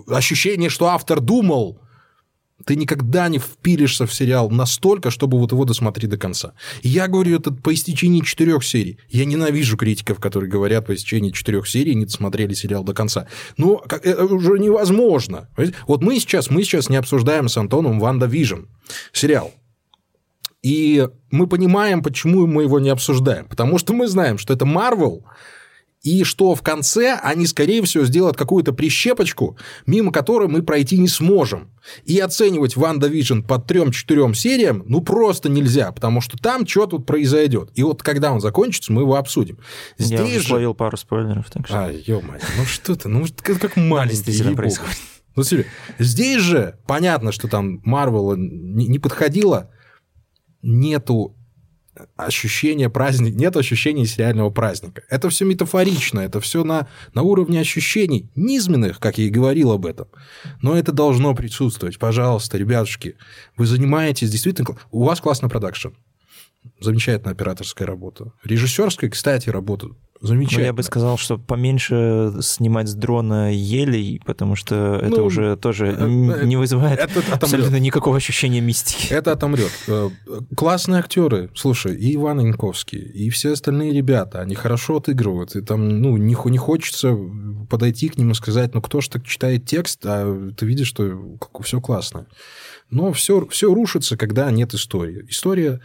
ощущения, 0.09 0.69
что 0.69 0.87
автор 0.89 1.21
думал, 1.21 1.79
ты 2.65 2.77
никогда 2.77 3.29
не 3.29 3.39
впилишься 3.39 4.07
в 4.07 4.15
сериал 4.15 4.49
настолько, 4.49 5.11
чтобы 5.11 5.39
вот 5.39 5.53
его 5.53 5.65
досмотреть 5.65 6.11
до 6.11 6.17
конца. 6.17 6.55
Я 6.83 7.09
говорю 7.09 7.37
это 7.39 7.51
по 7.51 7.75
истечении 7.75 8.21
четырех 8.21 8.65
серий. 8.65 8.99
Я 9.09 9.25
ненавижу 9.25 9.77
критиков, 9.77 10.21
которые 10.21 10.49
говорят 10.49 10.87
по 10.87 10.95
истечении 10.95 11.31
четырех 11.31 11.69
серий 11.69 11.95
не 11.95 12.05
досмотрели 12.05 12.55
сериал 12.55 12.85
до 12.85 12.95
конца. 12.95 13.27
Ну, 13.57 13.83
это 13.89 14.25
уже 14.25 14.59
невозможно. 14.59 15.49
Вот 15.87 16.03
мы 16.03 16.19
сейчас, 16.21 16.49
мы 16.49 16.63
сейчас 16.63 16.89
не 16.89 16.97
обсуждаем 16.97 17.49
с 17.49 17.57
Антоном 17.57 17.99
WandaVision 17.99 18.63
сериал. 19.13 19.53
И 20.63 21.07
мы 21.31 21.47
понимаем, 21.47 22.03
почему 22.03 22.47
мы 22.47 22.63
его 22.63 22.81
не 22.81 22.89
обсуждаем. 22.89 23.47
Потому 23.47 23.79
что 23.79 23.93
мы 23.93 24.07
знаем, 24.07 24.39
что 24.39 24.55
это 24.55 24.65
Марвел, 24.65 25.27
и 26.05 26.23
что 26.23 26.55
в 26.55 26.63
конце 26.63 27.19
они, 27.23 27.47
скорее 27.47 27.83
всего, 27.83 28.05
сделают 28.05 28.37
какую-то 28.37 28.73
прищепочку, 28.75 29.57
мимо 29.87 30.13
которой 30.13 30.49
мы 30.49 30.63
пройти 30.63 30.99
не 30.99 31.09
сможем. 31.09 31.71
И 32.05 32.19
оценивать 32.19 32.77
WandaVision 32.77 33.41
по 33.41 33.59
трем-четырем 33.59 34.35
сериям 34.35 34.85
ну 34.87 35.01
просто 35.01 35.49
нельзя, 35.49 35.91
потому 35.93 36.21
что 36.21 36.37
там 36.37 36.67
что 36.67 36.87
тут 36.87 37.07
произойдет. 37.07 37.71
И 37.75 37.83
вот 37.83 38.03
когда 38.03 38.33
он 38.33 38.41
закончится, 38.41 38.93
мы 38.93 39.01
его 39.03 39.17
обсудим. 39.17 39.59
Здесь 39.97 40.21
Я 40.21 40.25
уже 40.25 40.41
же... 40.41 40.47
словил 40.47 40.75
пару 40.75 40.97
спойлеров, 40.99 41.51
так 41.51 41.67
что... 41.67 41.87
А, 41.87 41.91
ё 41.91 42.23
ну 42.23 42.65
что 42.67 42.95
ты, 42.97 43.09
ну 43.09 43.25
как, 43.41 43.59
как 43.59 43.77
маленький. 43.77 44.55
происходит. 44.55 44.97
Ну. 45.37 45.43
Здесь 45.99 46.41
же 46.43 46.79
понятно, 46.87 47.33
что 47.33 47.49
там 47.49 47.81
Марвел 47.83 48.37
не, 48.37 48.87
не 48.87 48.99
подходило, 48.99 49.71
нету 50.63 51.35
ощущения 52.17 52.89
праздника, 52.91 53.37
нет 53.37 53.57
ощущения 53.57 54.07
сериального 54.07 54.51
праздника. 54.51 55.03
Это 55.09 55.29
все 55.29 55.45
метафорично, 55.45 56.21
это 56.21 56.41
все 56.41 56.65
на, 56.65 56.89
на 57.15 57.23
уровне 57.23 57.61
ощущений, 57.61 58.31
низменных, 58.35 59.01
как 59.01 59.19
я 59.19 59.25
и 59.25 59.31
говорил 59.31 59.73
об 59.73 59.87
этом. 59.87 60.09
Но 60.63 60.77
это 60.77 60.93
должно 60.93 61.35
присутствовать. 61.35 61.99
Пожалуйста, 61.99 62.59
ребятушки, 62.59 63.17
вы 63.57 63.67
занимаетесь 63.67 64.31
действительно... 64.31 64.77
У 64.91 65.05
вас 65.05 65.21
классный 65.21 65.49
продакшн. 65.49 65.89
Замечательная 66.81 67.35
операторская 67.35 67.87
работа. 67.87 68.33
Режиссерская, 68.43 69.11
кстати, 69.11 69.49
работа 69.51 69.89
Замечательно. 70.25 70.61
Но 70.61 70.67
я 70.67 70.73
бы 70.73 70.83
сказал, 70.83 71.19
что 71.19 71.37
поменьше 71.37 72.33
снимать 72.41 72.89
с 72.89 72.95
дрона 72.95 73.53
елей, 73.53 74.23
потому 74.25 74.57
что 74.57 74.99
ну, 75.03 75.07
это 75.07 75.23
уже 75.23 75.57
тоже 75.57 75.89
это, 75.89 76.07
не 76.07 76.57
вызывает 76.57 76.99
это 76.99 77.21
абсолютно 77.31 77.77
никакого 77.77 78.17
ощущения 78.17 78.63
мистики. 78.63 79.13
Это 79.13 79.33
отомрет. 79.33 79.71
Э, 79.87 80.09
классные 80.57 81.01
актеры, 81.01 81.51
слушай, 81.55 81.95
и 81.95 82.15
Иван 82.15 82.41
Янковский, 82.41 83.01
и 83.01 83.29
все 83.29 83.53
остальные 83.53 83.93
ребята, 83.93 84.41
они 84.41 84.55
хорошо 84.55 84.97
отыгрывают, 84.97 85.57
и 85.57 85.61
там, 85.61 86.01
ну, 86.01 86.17
не, 86.17 86.35
не 86.47 86.59
хочется 86.59 87.15
подойти 87.69 88.09
к 88.09 88.17
ним 88.17 88.31
и 88.31 88.35
сказать, 88.35 88.73
ну, 88.73 88.81
кто 88.81 89.03
ж 89.03 89.09
так 89.09 89.27
читает 89.27 89.67
текст, 89.67 90.01
а 90.07 90.53
ты 90.57 90.65
видишь, 90.65 90.89
что 90.89 91.37
все 91.63 91.83
классно. 91.83 92.27
Но 92.89 93.13
все, 93.13 93.47
все 93.49 93.75
рушится, 93.75 94.17
когда 94.17 94.51
нет 94.51 94.73
истории. 94.73 95.27
История, 95.29 95.83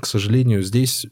к 0.00 0.06
сожалению, 0.06 0.62
здесь 0.62 1.06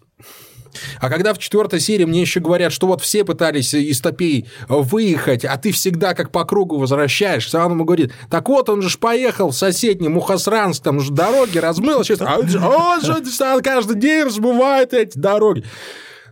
а 1.01 1.09
когда 1.09 1.35
в 1.35 1.39
четвертой 1.39 1.81
серии 1.81 2.05
мне 2.05 2.21
еще 2.21 2.41
говорят, 2.41 2.73
что 2.73 2.87
вот 2.87 3.01
все 3.01 3.25
пытались 3.25 3.75
из 3.75 4.01
топей 4.01 4.47
выехать, 4.69 5.45
а 5.45 5.57
ты 5.57 5.73
всегда 5.73 6.15
как 6.15 6.31
по 6.31 6.45
кругу 6.45 6.79
возвращаешься, 6.79 7.63
а 7.63 7.67
он 7.67 7.73
ему 7.73 7.85
говорит, 7.85 8.13
так 8.31 8.49
вот 8.49 8.69
он 8.69 8.83
же 8.83 8.99
поехал 8.99 9.51
в 9.51 9.57
соседний 9.57 10.09
Мухосранск, 10.09 10.83
там 10.83 11.01
же 11.01 11.13
дороги 11.13 11.59
размыл, 11.59 12.05
сейчас, 12.05 12.21
а 12.21 12.39
он 12.39 13.01
же 13.01 13.23
каждый 13.63 13.97
день 13.97 14.25
размывает 14.25 14.93
эти 14.93 15.19
дороги. 15.19 15.65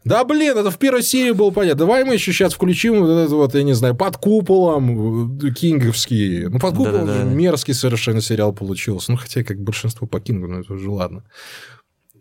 Да 0.04 0.24
блин, 0.24 0.58
это 0.58 0.70
в 0.70 0.78
первой 0.78 1.02
серии 1.02 1.30
было 1.30 1.50
понятно. 1.50 1.80
Давай 1.80 2.04
мы 2.04 2.14
еще 2.14 2.32
сейчас 2.32 2.54
включим 2.54 3.00
вот 3.00 3.08
этот 3.08 3.30
вот, 3.30 3.54
я 3.54 3.62
не 3.62 3.72
знаю, 3.72 3.94
под 3.94 4.16
куполом 4.16 5.38
кинговский. 5.54 6.48
Ну, 6.48 6.58
под 6.58 6.76
куполом 6.76 7.06
да 7.06 7.12
-да 7.12 7.22
-да. 7.22 7.34
мерзкий 7.34 7.74
совершенно 7.74 8.20
сериал 8.20 8.52
получился. 8.52 9.12
Ну, 9.12 9.16
хотя 9.16 9.44
как 9.44 9.60
большинство 9.60 10.08
по 10.08 10.18
кингу, 10.18 10.48
ну, 10.48 10.60
это 10.60 10.72
уже 10.72 10.90
ладно. 10.90 11.22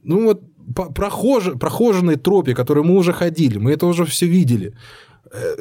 Ну, 0.04 0.26
вот 0.26 0.42
прохож, 0.94 1.52
прохоженной 1.60 2.16
тропе, 2.16 2.54
которой 2.54 2.84
мы 2.84 2.96
уже 2.96 3.14
ходили, 3.14 3.58
мы 3.58 3.72
это 3.72 3.86
уже 3.86 4.06
все 4.06 4.26
видели. 4.26 4.74
Э, 5.32 5.56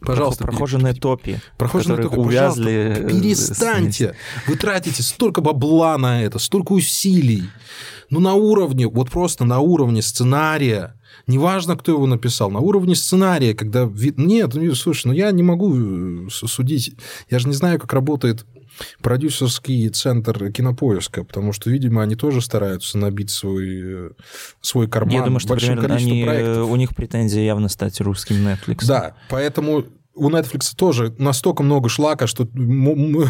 пожалуйста, 0.00 0.44
прохоженные 0.44 0.94
топи, 0.94 1.40
прохоженные 1.58 2.02
топи, 2.02 2.16
увязли. 2.16 3.06
Перестаньте. 3.08 4.14
Вы 4.46 4.56
тратите 4.56 5.02
столько 5.02 5.40
бабла 5.40 5.98
на 5.98 6.22
это, 6.22 6.38
столько 6.38 6.72
усилий. 6.72 7.44
Ну, 8.10 8.20
на 8.20 8.34
уровне, 8.34 8.86
вот 8.86 9.10
просто 9.10 9.44
на 9.44 9.58
уровне 9.58 10.00
сценария, 10.00 10.94
неважно, 11.26 11.76
кто 11.76 11.92
его 11.92 12.06
написал, 12.06 12.50
на 12.50 12.60
уровне 12.60 12.94
сценария, 12.94 13.52
когда... 13.52 13.90
Нет, 14.16 14.54
ну, 14.54 14.74
слушай, 14.74 15.08
ну 15.08 15.12
я 15.12 15.32
не 15.32 15.42
могу 15.42 16.26
э, 16.26 16.28
судить, 16.30 16.94
я 17.28 17.40
же 17.40 17.48
не 17.48 17.54
знаю, 17.54 17.80
как 17.80 17.92
работает 17.92 18.46
продюсерский 19.00 19.88
центр 19.88 20.52
кинопоиска, 20.52 21.24
потому 21.24 21.52
что, 21.52 21.70
видимо, 21.70 22.02
они 22.02 22.16
тоже 22.16 22.40
стараются 22.40 22.98
набить 22.98 23.30
свой, 23.30 24.12
свой 24.60 24.88
карман 24.88 25.14
Я 25.14 25.22
думаю, 25.22 25.40
что 25.40 25.54
примерно 25.54 25.94
они, 25.94 26.24
проектов. 26.24 26.68
у 26.68 26.76
них 26.76 26.94
претензия 26.94 27.42
явно 27.44 27.68
стать 27.68 28.00
русским 28.00 28.36
Netflix. 28.46 28.86
Да, 28.86 29.16
поэтому 29.28 29.84
у 30.16 30.30
Netflix 30.30 30.74
тоже 30.74 31.14
настолько 31.18 31.62
много 31.62 31.88
шлака, 31.88 32.26
что 32.26 32.48
мы 32.54 33.26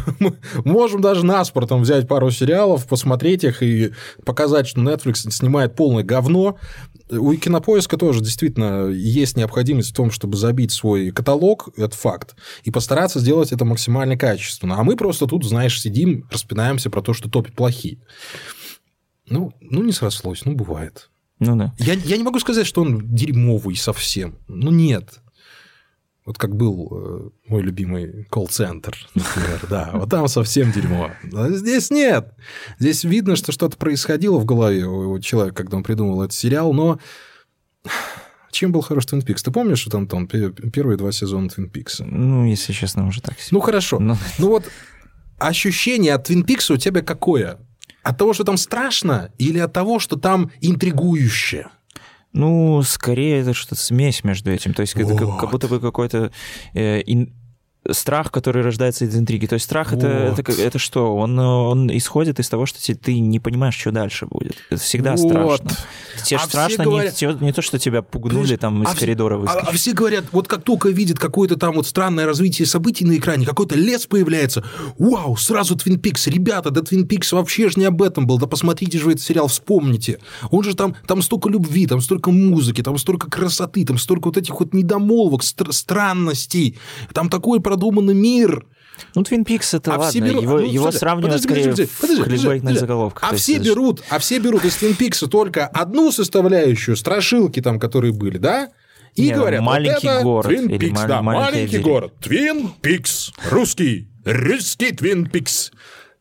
можем 0.65 1.01
даже 1.01 1.27
наспортом 1.27 1.83
взять 1.83 2.09
пару 2.09 2.31
сериалов, 2.31 2.87
посмотреть 2.87 3.45
их 3.45 3.63
и 3.63 3.93
показать, 4.25 4.69
что 4.69 4.81
Netflix 4.81 5.31
снимает 5.31 5.75
полное 5.75 6.05
говно. 6.05 6.59
У 7.11 7.35
кинопоиска 7.35 7.97
тоже 7.97 8.21
действительно 8.21 8.89
есть 8.89 9.37
необходимость 9.37 9.91
в 9.91 9.95
том, 9.95 10.11
чтобы 10.11 10.37
забить 10.37 10.73
свой 10.73 11.11
каталог, 11.11 11.69
это 11.77 11.97
факт, 11.97 12.37
и 12.65 12.71
постараться 12.71 13.21
сделать 13.21 13.53
это 13.53 13.65
максимально 13.65 14.17
качественно. 14.17 14.77
А 14.79 14.85
мы 14.85 14.97
просто 14.97 15.27
тут, 15.27 15.45
знаешь, 15.45 15.81
сидим, 15.81 16.27
распинаемся 16.31 16.89
про 16.89 17.03
то, 17.03 17.13
что 17.13 17.29
топи 17.29 17.53
плохие. 17.53 17.99
Ну, 19.29 19.53
ну 19.61 19.83
не 19.83 19.93
срослось, 19.93 20.45
ну 20.45 20.55
бывает. 20.55 21.11
Ну 21.39 21.57
да. 21.57 21.75
Я, 21.79 21.95
я 21.95 22.17
не 22.17 22.23
могу 22.23 22.39
сказать, 22.39 22.67
что 22.67 22.83
он 22.83 23.15
дерьмовый 23.15 23.77
совсем. 23.77 24.39
Ну 24.49 24.71
нет. 24.71 25.21
Вот 26.27 26.39
как 26.39 26.57
был 26.57 26.89
э, 26.91 27.29
мой 27.49 27.63
любимый 27.63 28.25
колл-центр, 28.25 28.97
например, 29.15 29.65
да, 29.71 29.91
вот 29.95 30.11
там 30.11 30.27
совсем 30.27 30.73
дерьмо. 30.73 31.13
А 31.33 31.51
здесь 31.51 31.91
нет. 31.91 32.35
Здесь 32.81 33.05
видно, 33.05 33.37
что 33.37 33.53
что-то 33.53 33.77
происходило 33.77 34.39
в 34.39 34.45
голове 34.45 34.85
у 34.85 35.21
человека, 35.21 35.59
когда 35.59 35.77
он 35.77 35.85
придумал 35.85 36.23
этот 36.23 36.35
сериал, 36.35 36.73
но 36.73 36.99
чем 38.51 38.73
был 38.73 38.81
хорош 38.81 39.07
Твин 39.07 39.23
Пикс? 39.23 39.43
Ты 39.43 39.53
помнишь, 39.53 39.79
что 39.79 39.97
Антон, 39.99 40.27
первые 40.27 40.97
два 40.97 41.13
сезона 41.13 41.49
Твин 41.49 41.71
Пикса? 41.71 42.05
Ну, 42.05 42.45
если 42.47 42.73
честно, 42.73 43.07
уже 43.07 43.21
так. 43.21 43.37
Ну, 43.53 43.61
хорошо. 43.61 44.01
Но... 44.01 44.17
Ну 44.39 44.49
вот 44.49 44.65
ощущение 45.39 46.15
от 46.15 46.25
Твин 46.25 46.43
Пикса 46.43 46.75
у 46.75 46.77
тебя 46.77 47.03
какое? 47.03 47.59
От 48.03 48.19
того, 48.19 48.33
что 48.33 48.45
там 48.45 48.57
страшно, 48.57 49.31
или 49.39 49.59
от 49.59 49.73
того, 49.73 49.99
что 50.01 50.17
там 50.17 50.51
интригующе? 50.61 51.69
Ну, 52.37 52.83
скорее 52.83 53.41
это 53.41 53.55
что-то 53.55 53.77
смесь 53.77 54.23
между 54.23 54.53
этим. 54.53 54.75
То 54.75 54.83
есть 54.83 54.95
вот. 54.95 55.05
это 55.05 55.17
как, 55.17 55.41
как 55.41 55.51
будто 55.51 55.69
бы 55.69 55.81
какой-то 55.81 56.31
э, 56.75 57.01
ин, 57.07 57.33
страх, 57.93 58.31
который 58.31 58.63
рождается 58.63 59.05
из 59.05 59.17
интриги. 59.17 59.47
То 59.47 59.55
есть 59.55 59.65
страх 59.65 59.93
вот. 59.93 60.03
это, 60.03 60.41
это, 60.41 60.53
это 60.53 60.79
что? 60.79 61.17
Он, 61.17 61.39
он 61.39 61.97
исходит 61.97 62.41
из 62.41 62.49
того, 62.49 62.67
что 62.67 62.79
ты 62.95 63.19
не 63.21 63.41
понимаешь, 63.41 63.75
что 63.75 63.91
дальше 63.91 64.27
будет. 64.27 64.57
Это 64.71 64.81
всегда 64.81 65.17
вот. 65.17 65.61
страшно. 65.61 65.71
Тебе 66.25 66.39
а 66.39 66.47
страшно 66.47 66.85
говорят... 66.85 67.21
не, 67.21 67.45
не 67.47 67.53
то, 67.53 67.63
что 67.63 67.79
тебя 67.79 68.03
пугнули 68.03 68.57
там 68.57 68.83
из 68.83 68.91
а 68.91 68.95
коридора 68.95 69.39
все, 69.47 69.59
а, 69.59 69.61
а 69.61 69.73
все 69.73 69.93
говорят, 69.93 70.25
вот 70.33 70.49
как 70.49 70.63
только 70.63 70.89
видят 70.89 71.19
какое-то 71.19 71.57
там 71.57 71.75
вот 71.75 71.87
странное 71.87 72.27
развитие 72.27 72.67
событий 72.67 73.05
на 73.05 73.17
экране, 73.17 73.47
какой-то 73.47 73.77
лес 73.77 74.07
появляется, 74.07 74.65
вау, 74.99 75.37
сразу 75.37 75.77
Твин 75.77 75.99
Пикс. 75.99 76.27
Ребята, 76.27 76.71
да 76.71 76.83
Твин 76.83 77.07
Пикс 77.07 77.33
вообще 77.33 77.69
же 77.69 77.79
не 77.81 77.85
об 77.85 78.03
этом 78.03 78.27
был. 78.27 78.39
Да 78.39 78.47
посмотрите 78.47 78.99
же 78.99 79.11
этот 79.11 79.23
сериал, 79.23 79.49
вспомните. 79.49 80.19
Он 80.51 80.63
же 80.63 80.75
там, 80.75 80.97
там 81.07 81.23
столько 81.23 81.49
любви, 81.49 81.87
там 81.87 82.01
столько 82.01 82.31
музыки, 82.31 82.83
там 82.83 82.99
столько 82.99 83.31
красоты, 83.31 83.85
там 83.85 83.99
столько 83.99 84.27
вот 84.27 84.37
этих 84.37 84.59
вот 84.59 84.75
недомолвок, 84.75 85.43
стр- 85.43 85.73
странностей. 85.73 86.79
Там 87.13 87.29
такой 87.29 87.61
продуманный 87.77 88.15
мир. 88.15 88.67
Ну, 89.15 89.23
Твин 89.23 89.45
Пикс 89.45 89.75
это 89.75 89.95
а 89.95 89.99
ладно, 89.99 90.11
все 90.11 90.21
берут, 90.21 90.43
его, 90.43 90.59
ну, 90.59 90.67
его 90.67 90.91
сравнивают 90.91 91.43
подожди, 91.43 91.49
скорее 91.49 91.71
подожди, 91.71 91.93
подожди, 92.01 92.23
в 92.23 92.25
кликбейтных 92.25 92.81
заголовках. 92.81 93.31
А 93.31 93.37
все 93.37 93.53
есть... 93.55 93.65
берут, 93.67 94.03
а 94.09 94.19
все 94.19 94.39
берут 94.39 94.65
из 94.65 94.77
Твин 94.77 94.95
Пикса 94.95 95.27
только 95.27 95.67
одну 95.67 96.11
составляющую, 96.11 96.97
страшилки 96.97 97.61
там, 97.61 97.79
которые 97.79 98.15
были, 98.15 98.39
да? 98.39 98.71
И 99.15 99.27
Не, 99.27 99.35
говорят, 99.35 99.63
маленький 99.63 100.07
вот 100.07 100.15
это 100.15 100.23
город. 100.23 100.47
Твин 100.49 100.79
Пикс, 100.79 101.03
да, 101.03 101.23
маленький 101.23 101.79
город. 101.79 102.15
Твин 102.21 102.71
Пикс, 102.81 103.33
русский, 103.51 104.09
русский 104.25 104.93
Твин 104.93 105.27
Пикс. 105.29 105.73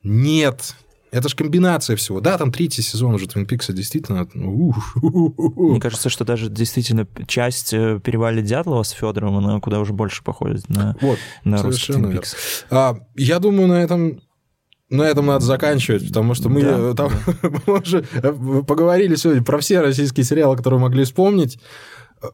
Нет, 0.04 0.76
Это 1.16 1.30
же 1.30 1.36
комбинация 1.38 1.96
всего. 1.96 2.20
Да, 2.20 2.38
там 2.38 2.52
третий 2.52 2.82
сезон 2.82 3.14
уже 3.16 3.30
Твин 3.30 3.46
Пикса 3.46 3.72
действительно... 3.72 4.28
Мне 4.34 5.80
кажется, 5.80 6.10
что 6.10 6.26
даже 6.26 6.50
действительно 6.50 7.08
часть 7.26 7.74
э, 7.74 8.02
перевали 8.04 8.42
Дятлова 8.42 8.84
с 8.84 8.90
Федором, 8.90 9.38
она 9.38 9.62
куда 9.62 9.80
уже 9.80 9.94
больше 9.94 10.26
походит 10.26 10.68
на, 10.68 10.98
вот, 11.00 11.18
на 11.46 11.64
русский 11.64 11.94
Твин 11.94 12.12
Пикс. 12.12 12.36
А, 12.70 12.98
я 13.16 13.40
думаю, 13.40 13.70
на 13.70 13.82
этом 13.82 14.20
на 14.90 15.04
этом 15.04 15.28
надо 15.28 15.46
заканчивать, 15.46 16.06
потому 16.06 16.34
что 16.34 16.50
мы, 16.50 16.62
да, 16.62 16.78
э, 16.78 16.94
там, 16.98 17.12
да. 17.42 17.50
мы 17.66 17.80
уже 17.80 18.06
э, 18.12 18.34
поговорили 18.68 19.16
сегодня 19.16 19.42
про 19.42 19.60
все 19.60 19.80
российские 19.80 20.26
сериалы, 20.26 20.58
которые 20.58 20.82
могли 20.82 21.06
вспомнить. 21.06 21.60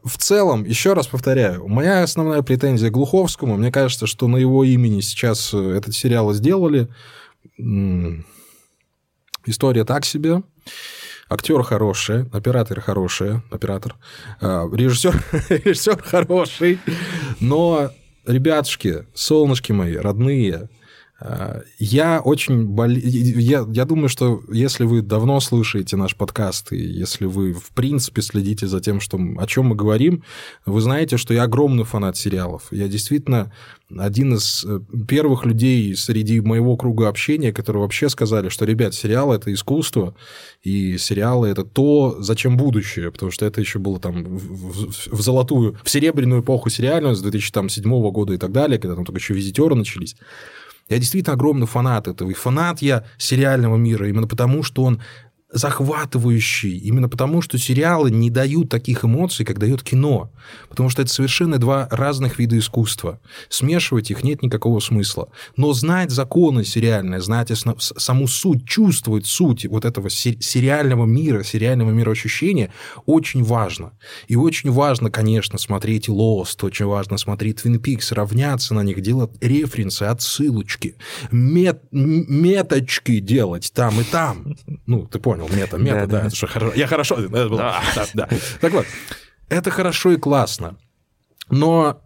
В 0.02 0.18
целом, 0.18 0.64
еще 0.64 0.94
раз 0.94 1.06
повторяю, 1.06 1.68
моя 1.68 2.02
основная 2.02 2.42
претензия 2.42 2.90
к 2.90 2.94
Глуховскому, 2.94 3.56
мне 3.56 3.70
кажется, 3.70 4.08
что 4.08 4.26
на 4.26 4.38
его 4.38 4.64
имени 4.64 5.02
сейчас 5.02 5.54
этот 5.54 5.94
сериал 5.94 6.32
сделали. 6.32 6.88
История 9.46 9.84
так 9.84 10.04
себе. 10.04 10.42
Актер 11.28 11.62
хороший, 11.62 12.26
оператор 12.32 12.80
хороший, 12.80 13.40
оператор. 13.50 13.96
Режиссер, 14.40 15.22
режиссер 15.64 16.02
хороший. 16.02 16.78
Но, 17.40 17.90
ребятушки, 18.26 19.06
солнышки 19.14 19.72
мои, 19.72 19.96
родные, 19.96 20.68
я 21.78 22.20
очень 22.20 22.66
бол... 22.66 22.88
я, 22.88 23.64
я 23.68 23.84
думаю, 23.84 24.08
что 24.08 24.42
если 24.50 24.84
вы 24.84 25.02
давно 25.02 25.40
слушаете 25.40 25.96
наш 25.96 26.16
подкаст, 26.16 26.72
и 26.72 26.78
если 26.78 27.26
вы, 27.26 27.52
в 27.52 27.70
принципе, 27.70 28.22
следите 28.22 28.66
за 28.66 28.80
тем, 28.80 29.00
что, 29.00 29.18
о 29.38 29.46
чем 29.46 29.66
мы 29.66 29.76
говорим, 29.76 30.24
вы 30.66 30.80
знаете, 30.80 31.16
что 31.16 31.34
я 31.34 31.44
огромный 31.44 31.84
фанат 31.84 32.16
сериалов. 32.16 32.64
Я 32.70 32.88
действительно 32.88 33.52
один 33.98 34.34
из 34.34 34.64
э, 34.64 34.80
первых 35.06 35.44
людей 35.44 35.94
среди 35.96 36.40
моего 36.40 36.76
круга 36.76 37.08
общения, 37.08 37.52
которые 37.52 37.82
вообще 37.82 38.08
сказали, 38.08 38.48
что, 38.48 38.64
ребят, 38.64 38.94
сериалы– 38.94 39.34
это 39.36 39.52
искусство, 39.52 40.14
и 40.62 40.96
сериалы– 40.98 41.48
это 41.50 41.64
то, 41.64 42.16
зачем 42.20 42.56
будущее, 42.56 43.10
потому 43.12 43.30
что 43.30 43.46
это 43.46 43.60
еще 43.60 43.78
было 43.78 43.98
там 44.00 44.24
в, 44.24 44.88
в, 44.88 45.12
в 45.12 45.20
золотую, 45.20 45.76
в 45.84 45.90
серебряную 45.90 46.42
эпоху 46.42 46.70
сериальную 46.70 47.14
с 47.14 47.22
2007 47.22 48.10
года 48.10 48.32
и 48.32 48.38
так 48.38 48.52
далее, 48.52 48.78
когда 48.78 48.94
там 48.94 49.04
только 49.04 49.20
еще 49.20 49.34
визитеры 49.34 49.74
начались. 49.74 50.16
Я 50.88 50.98
действительно 50.98 51.34
огромный 51.34 51.66
фанат 51.66 52.08
этого. 52.08 52.30
И 52.30 52.34
фанат 52.34 52.82
я 52.82 53.04
сериального 53.18 53.76
мира 53.76 54.08
именно 54.08 54.26
потому, 54.26 54.62
что 54.62 54.84
он 54.84 55.00
захватывающий, 55.52 56.78
именно 56.78 57.08
потому, 57.08 57.42
что 57.42 57.58
сериалы 57.58 58.10
не 58.10 58.30
дают 58.30 58.70
таких 58.70 59.04
эмоций, 59.04 59.44
как 59.44 59.58
дает 59.58 59.82
кино. 59.82 60.30
Потому 60.70 60.88
что 60.88 61.02
это 61.02 61.12
совершенно 61.12 61.58
два 61.58 61.88
разных 61.90 62.38
вида 62.38 62.58
искусства. 62.58 63.20
Смешивать 63.50 64.10
их 64.10 64.24
нет 64.24 64.42
никакого 64.42 64.80
смысла. 64.80 65.28
Но 65.56 65.74
знать 65.74 66.10
законы 66.10 66.64
сериальные, 66.64 67.20
знать 67.20 67.50
основ... 67.50 67.76
саму 67.80 68.26
суть, 68.28 68.66
чувствовать 68.66 69.26
суть 69.26 69.66
вот 69.66 69.84
этого 69.84 70.08
сериального 70.08 71.04
мира, 71.04 71.42
сериального 71.42 71.90
мироощущения 71.90 72.72
очень 73.04 73.42
важно. 73.44 73.92
И 74.28 74.36
очень 74.36 74.70
важно, 74.70 75.10
конечно, 75.10 75.58
смотреть 75.58 76.08
Lost, 76.08 76.64
очень 76.64 76.86
важно 76.86 77.18
смотреть 77.18 77.60
Twin 77.62 77.78
Peaks, 77.78 78.14
равняться 78.14 78.72
на 78.74 78.80
них, 78.80 79.02
делать 79.02 79.30
референсы, 79.42 80.04
отсылочки, 80.04 80.96
мет... 81.30 81.82
меточки 81.92 83.20
делать 83.20 83.70
там 83.74 84.00
и 84.00 84.04
там. 84.04 84.56
Ну, 84.86 85.06
ты 85.06 85.18
понял 85.18 85.41
понял, 85.46 85.60
мета, 85.60 85.78
мета, 85.78 86.06
да. 86.06 86.26
Это 86.26 86.36
что, 86.36 86.46
хорошо. 86.46 86.74
Я 86.76 86.86
хорошо, 86.86 87.16
это 87.16 87.28
было. 87.28 87.56
Да. 87.56 87.82
Да, 87.94 88.06
да. 88.14 88.28
Так 88.60 88.72
вот, 88.72 88.86
это 89.48 89.70
хорошо 89.70 90.12
и 90.12 90.16
классно, 90.16 90.76
но 91.50 92.02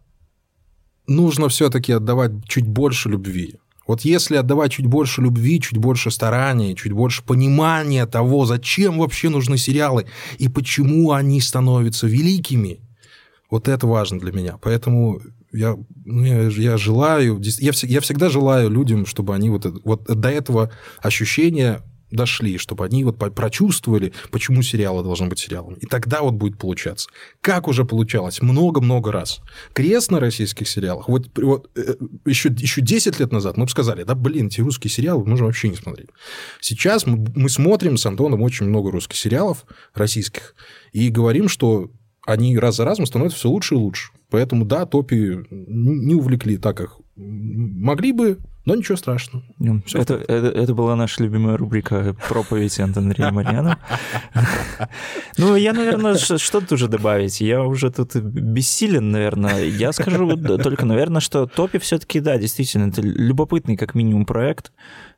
нужно 1.06 1.48
все-таки 1.48 1.92
отдавать 1.92 2.32
чуть 2.48 2.66
больше 2.66 3.08
любви. 3.08 3.56
Вот 3.86 4.00
если 4.00 4.36
отдавать 4.36 4.72
чуть 4.72 4.86
больше 4.86 5.22
любви, 5.22 5.60
чуть 5.60 5.78
больше 5.78 6.10
старания, 6.10 6.74
чуть 6.74 6.92
больше 6.92 7.22
понимания 7.22 8.04
того, 8.06 8.44
зачем 8.44 8.98
вообще 8.98 9.28
нужны 9.28 9.58
сериалы 9.58 10.06
и 10.38 10.48
почему 10.48 11.12
они 11.12 11.40
становятся 11.40 12.08
великими, 12.08 12.80
вот 13.48 13.68
это 13.68 13.86
важно 13.86 14.18
для 14.18 14.32
меня. 14.32 14.58
Поэтому 14.60 15.20
я, 15.52 15.76
ну, 16.04 16.24
я, 16.24 16.48
я 16.48 16.76
желаю, 16.76 17.40
я, 17.40 17.72
я 17.82 18.00
всегда 18.00 18.28
желаю 18.28 18.70
людям, 18.70 19.06
чтобы 19.06 19.34
они 19.36 19.50
вот, 19.50 19.66
вот 19.84 20.04
до 20.04 20.28
этого 20.30 20.72
ощущения 21.00 21.82
дошли, 22.10 22.58
чтобы 22.58 22.84
они 22.84 23.04
вот 23.04 23.18
прочувствовали, 23.18 24.12
почему 24.30 24.62
сериалы 24.62 25.02
должны 25.02 25.28
быть 25.28 25.38
сериалами. 25.38 25.76
И 25.80 25.86
тогда 25.86 26.22
вот 26.22 26.34
будет 26.34 26.58
получаться. 26.58 27.08
Как 27.40 27.68
уже 27.68 27.84
получалось? 27.84 28.40
Много-много 28.42 29.12
раз. 29.12 29.40
Крест 29.72 30.10
на 30.10 30.20
российских 30.20 30.68
сериалах. 30.68 31.08
Вот, 31.08 31.30
вот 31.38 31.70
еще, 32.24 32.50
еще 32.50 32.80
10 32.80 33.20
лет 33.20 33.32
назад 33.32 33.56
мы 33.56 33.64
бы 33.64 33.70
сказали, 33.70 34.04
да, 34.04 34.14
блин, 34.14 34.46
эти 34.46 34.60
русские 34.60 34.90
сериалы 34.90 35.24
нужно 35.24 35.46
вообще 35.46 35.68
не 35.68 35.76
смотреть. 35.76 36.08
Сейчас 36.60 37.06
мы, 37.06 37.24
мы 37.34 37.48
смотрим 37.48 37.96
с 37.96 38.06
Антоном 38.06 38.42
очень 38.42 38.66
много 38.66 38.90
русских 38.90 39.16
сериалов 39.16 39.64
российских 39.94 40.54
и 40.92 41.08
говорим, 41.08 41.48
что 41.48 41.90
они 42.26 42.58
раз 42.58 42.76
за 42.76 42.84
разом 42.84 43.06
становятся 43.06 43.38
все 43.38 43.48
лучше 43.48 43.74
и 43.74 43.78
лучше. 43.78 44.12
Поэтому, 44.30 44.64
да, 44.64 44.86
топи 44.86 45.38
не 45.50 46.14
увлекли 46.14 46.56
так, 46.56 46.76
как 46.76 46.96
могли 47.16 48.12
бы, 48.12 48.38
но 48.66 48.74
ничего 48.74 48.96
страшного. 48.96 49.44
Все 49.86 50.00
это, 50.00 50.14
это, 50.14 50.48
это 50.48 50.74
была 50.74 50.96
наша 50.96 51.22
любимая 51.22 51.56
рубрика 51.56 52.16
«Проповедь 52.28 52.78
Андрея 52.80 53.30
Марьяна». 53.30 53.78
Ну, 55.38 55.54
я, 55.54 55.72
наверное, 55.72 56.16
что 56.16 56.60
тут 56.60 56.72
уже 56.72 56.88
добавить? 56.88 57.40
Я 57.40 57.62
уже 57.62 57.90
тут 57.90 58.16
бессилен, 58.16 59.10
наверное. 59.10 59.64
Я 59.64 59.92
скажу 59.92 60.36
только, 60.58 60.86
наверное, 60.86 61.20
что 61.20 61.46
Топи 61.46 61.78
все 61.78 61.98
таки 61.98 62.20
да, 62.20 62.38
действительно, 62.38 62.88
это 62.88 63.02
любопытный 63.02 63.76
как 63.76 63.94
минимум 63.94 64.24
проект. 64.24 64.72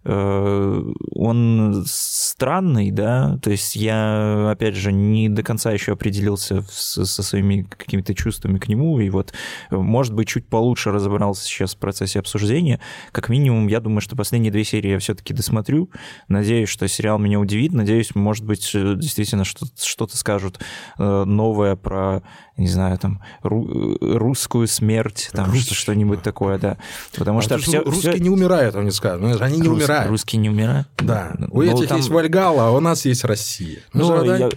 Э, 0.04 0.82
он 1.12 1.84
странный, 1.86 2.90
да, 2.90 3.38
то 3.42 3.50
есть 3.50 3.76
я, 3.76 4.50
опять 4.50 4.74
же, 4.74 4.92
не 4.92 5.28
до 5.28 5.42
конца 5.42 5.72
еще 5.72 5.92
определился 5.92 6.64
со 6.70 7.22
своими 7.22 7.62
какими-то 7.62 8.14
чувствами 8.14 8.58
к 8.58 8.68
нему, 8.68 8.98
и 9.00 9.10
вот, 9.10 9.32
может 9.70 10.14
быть, 10.14 10.28
чуть 10.28 10.46
получше 10.46 10.90
разобрался 10.90 11.44
сейчас 11.44 11.74
в 11.74 11.78
процессе 11.78 12.18
обсуждения. 12.18 12.80
Как 13.12 13.28
минимум, 13.28 13.37
я 13.68 13.80
думаю, 13.80 14.00
что 14.00 14.16
последние 14.16 14.52
две 14.52 14.64
серии 14.64 14.90
я 14.90 14.98
все-таки 14.98 15.34
досмотрю. 15.34 15.90
Надеюсь, 16.28 16.68
что 16.68 16.86
сериал 16.88 17.18
меня 17.18 17.40
удивит. 17.40 17.72
Надеюсь, 17.72 18.14
может 18.14 18.44
быть, 18.44 18.70
действительно 18.72 19.44
что-то 19.44 20.16
скажут 20.16 20.60
э, 20.98 21.24
новое 21.24 21.76
про 21.76 22.22
не 22.58 22.66
знаю, 22.66 22.98
там, 22.98 23.22
ру- 23.42 23.96
русскую 24.00 24.66
смерть, 24.66 25.30
там, 25.32 25.50
Рус... 25.50 25.68
что-нибудь 25.70 26.22
такое, 26.22 26.58
да. 26.58 26.76
Потому 27.16 27.38
а 27.38 27.42
что 27.42 27.56
все... 27.58 27.82
Русские 27.82 28.14
все... 28.14 28.22
не 28.22 28.30
умирают, 28.30 28.74
они 28.74 28.90
скажут. 28.90 29.40
Они 29.40 29.58
не 29.58 29.68
Рус... 29.68 29.78
умирают. 29.78 30.10
Русские 30.10 30.40
не 30.40 30.50
умирают? 30.50 30.88
Да. 30.98 31.32
Ну, 31.38 31.48
у 31.52 31.62
этих 31.62 31.88
там... 31.88 31.98
есть 31.98 32.10
Вальгала, 32.10 32.68
а 32.68 32.70
у 32.72 32.80
нас 32.80 33.04
есть 33.04 33.24
Россия. 33.24 33.78
Ну, 33.92 34.24
ну 34.24 34.34
я... 34.34 34.48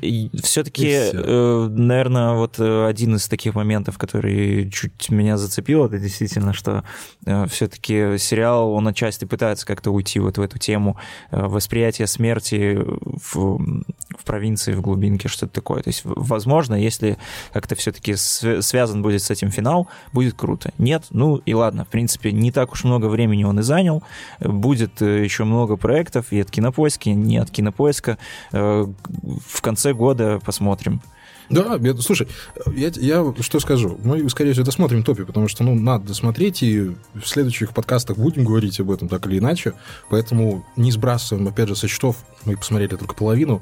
все-таки, 0.41 0.89
э, 0.89 1.67
наверное, 1.69 2.33
вот 2.33 2.59
э, 2.59 2.87
один 2.87 3.15
из 3.15 3.27
таких 3.27 3.53
моментов, 3.53 3.99
который 3.99 4.69
чуть 4.71 5.09
меня 5.11 5.37
зацепил, 5.37 5.85
это 5.85 5.99
действительно, 5.99 6.53
что 6.53 6.83
э, 7.27 7.45
все-таки 7.47 8.17
сериал, 8.17 8.71
он 8.73 8.87
отчасти 8.87 9.25
пытается 9.25 9.67
как-то 9.67 9.91
уйти 9.91 10.19
вот 10.19 10.39
в 10.39 10.41
эту 10.41 10.57
тему 10.57 10.97
восприятия 11.29 12.07
смерти 12.07 12.79
в, 12.83 13.83
в 14.22 14.24
провинции, 14.24 14.74
в 14.74 14.82
глубинке, 14.82 15.28
что-то 15.28 15.53
такое. 15.53 15.84
То 15.84 15.89
есть, 15.89 16.01
возможно, 16.03 16.76
если 16.76 17.17
как-то 17.53 17.76
все 17.76 17.91
все-таки 17.91 18.15
связан 18.15 19.01
будет 19.01 19.22
с 19.22 19.30
этим 19.30 19.51
финал, 19.51 19.88
будет 20.13 20.36
круто. 20.36 20.72
Нет, 20.78 21.05
ну 21.09 21.38
и 21.38 21.53
ладно, 21.53 21.86
в 21.86 21.89
принципе, 21.89 22.32
не 22.32 22.51
так 22.51 22.72
уж 22.72 22.84
много 22.84 23.07
времени 23.07 23.43
он 23.43 23.59
и 23.59 23.63
занял. 23.63 24.03
Будет 24.39 25.01
э, 25.01 25.24
еще 25.24 25.43
много 25.43 25.76
проектов 25.76 26.32
и 26.32 26.39
от 26.39 26.49
Кинопоиска, 26.49 27.09
и 27.09 27.13
не 27.13 27.38
от 27.38 27.51
Кинопоиска. 27.51 28.17
Э, 28.51 28.88
в 29.47 29.61
конце 29.61 29.93
года 29.93 30.39
посмотрим. 30.45 31.01
Да, 31.49 31.78
я, 31.82 31.93
слушай, 31.97 32.30
я, 32.74 32.91
я 32.95 33.34
что 33.41 33.59
скажу? 33.59 33.99
Мы, 34.05 34.30
скорее 34.30 34.53
всего, 34.53 34.65
досмотрим 34.65 35.03
топи, 35.03 35.26
потому 35.26 35.49
что, 35.49 35.65
ну, 35.65 35.76
надо 35.76 36.07
досмотреть, 36.07 36.63
и 36.63 36.91
в 37.13 37.26
следующих 37.26 37.74
подкастах 37.74 38.17
будем 38.17 38.45
говорить 38.45 38.80
об 38.80 38.89
этом 38.89 39.09
так 39.09 39.28
или 39.28 39.39
иначе, 39.39 39.74
поэтому 40.09 40.65
не 40.78 40.93
сбрасываем, 40.93 41.49
опять 41.49 41.67
же, 41.67 41.76
со 41.76 41.89
счетов, 41.89 42.15
мы 42.45 42.55
посмотрели 42.55 42.95
только 42.95 43.15
половину, 43.15 43.61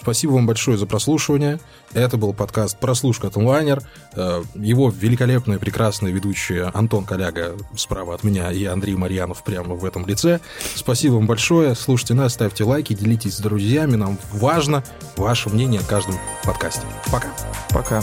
Спасибо 0.00 0.32
вам 0.32 0.46
большое 0.46 0.76
за 0.76 0.86
прослушивание. 0.86 1.60
Это 1.92 2.16
был 2.16 2.32
подкаст 2.32 2.78
«Прослушка 2.78 3.28
от 3.28 3.36
онлайнер». 3.36 3.82
Э, 4.14 4.42
его 4.54 4.90
великолепные, 4.90 5.58
прекрасные 5.58 6.12
ведущие 6.12 6.64
Антон 6.74 7.04
Коляга 7.04 7.56
справа 7.76 8.14
от 8.14 8.24
меня 8.24 8.50
и 8.50 8.64
Андрей 8.64 8.94
Марьянов 8.94 9.44
прямо 9.44 9.74
в 9.74 9.84
этом 9.84 10.06
лице. 10.06 10.40
Спасибо 10.74 11.14
вам 11.14 11.26
большое. 11.26 11.74
Слушайте 11.74 12.14
нас, 12.14 12.34
ставьте 12.34 12.64
лайки, 12.64 12.94
делитесь 12.94 13.36
с 13.36 13.40
друзьями. 13.40 13.96
Нам 13.96 14.18
важно 14.32 14.82
ваше 15.16 15.50
мнение 15.50 15.80
о 15.80 15.84
каждом 15.84 16.16
подкасте. 16.44 16.82
Пока. 17.10 17.28
Пока. 17.70 18.02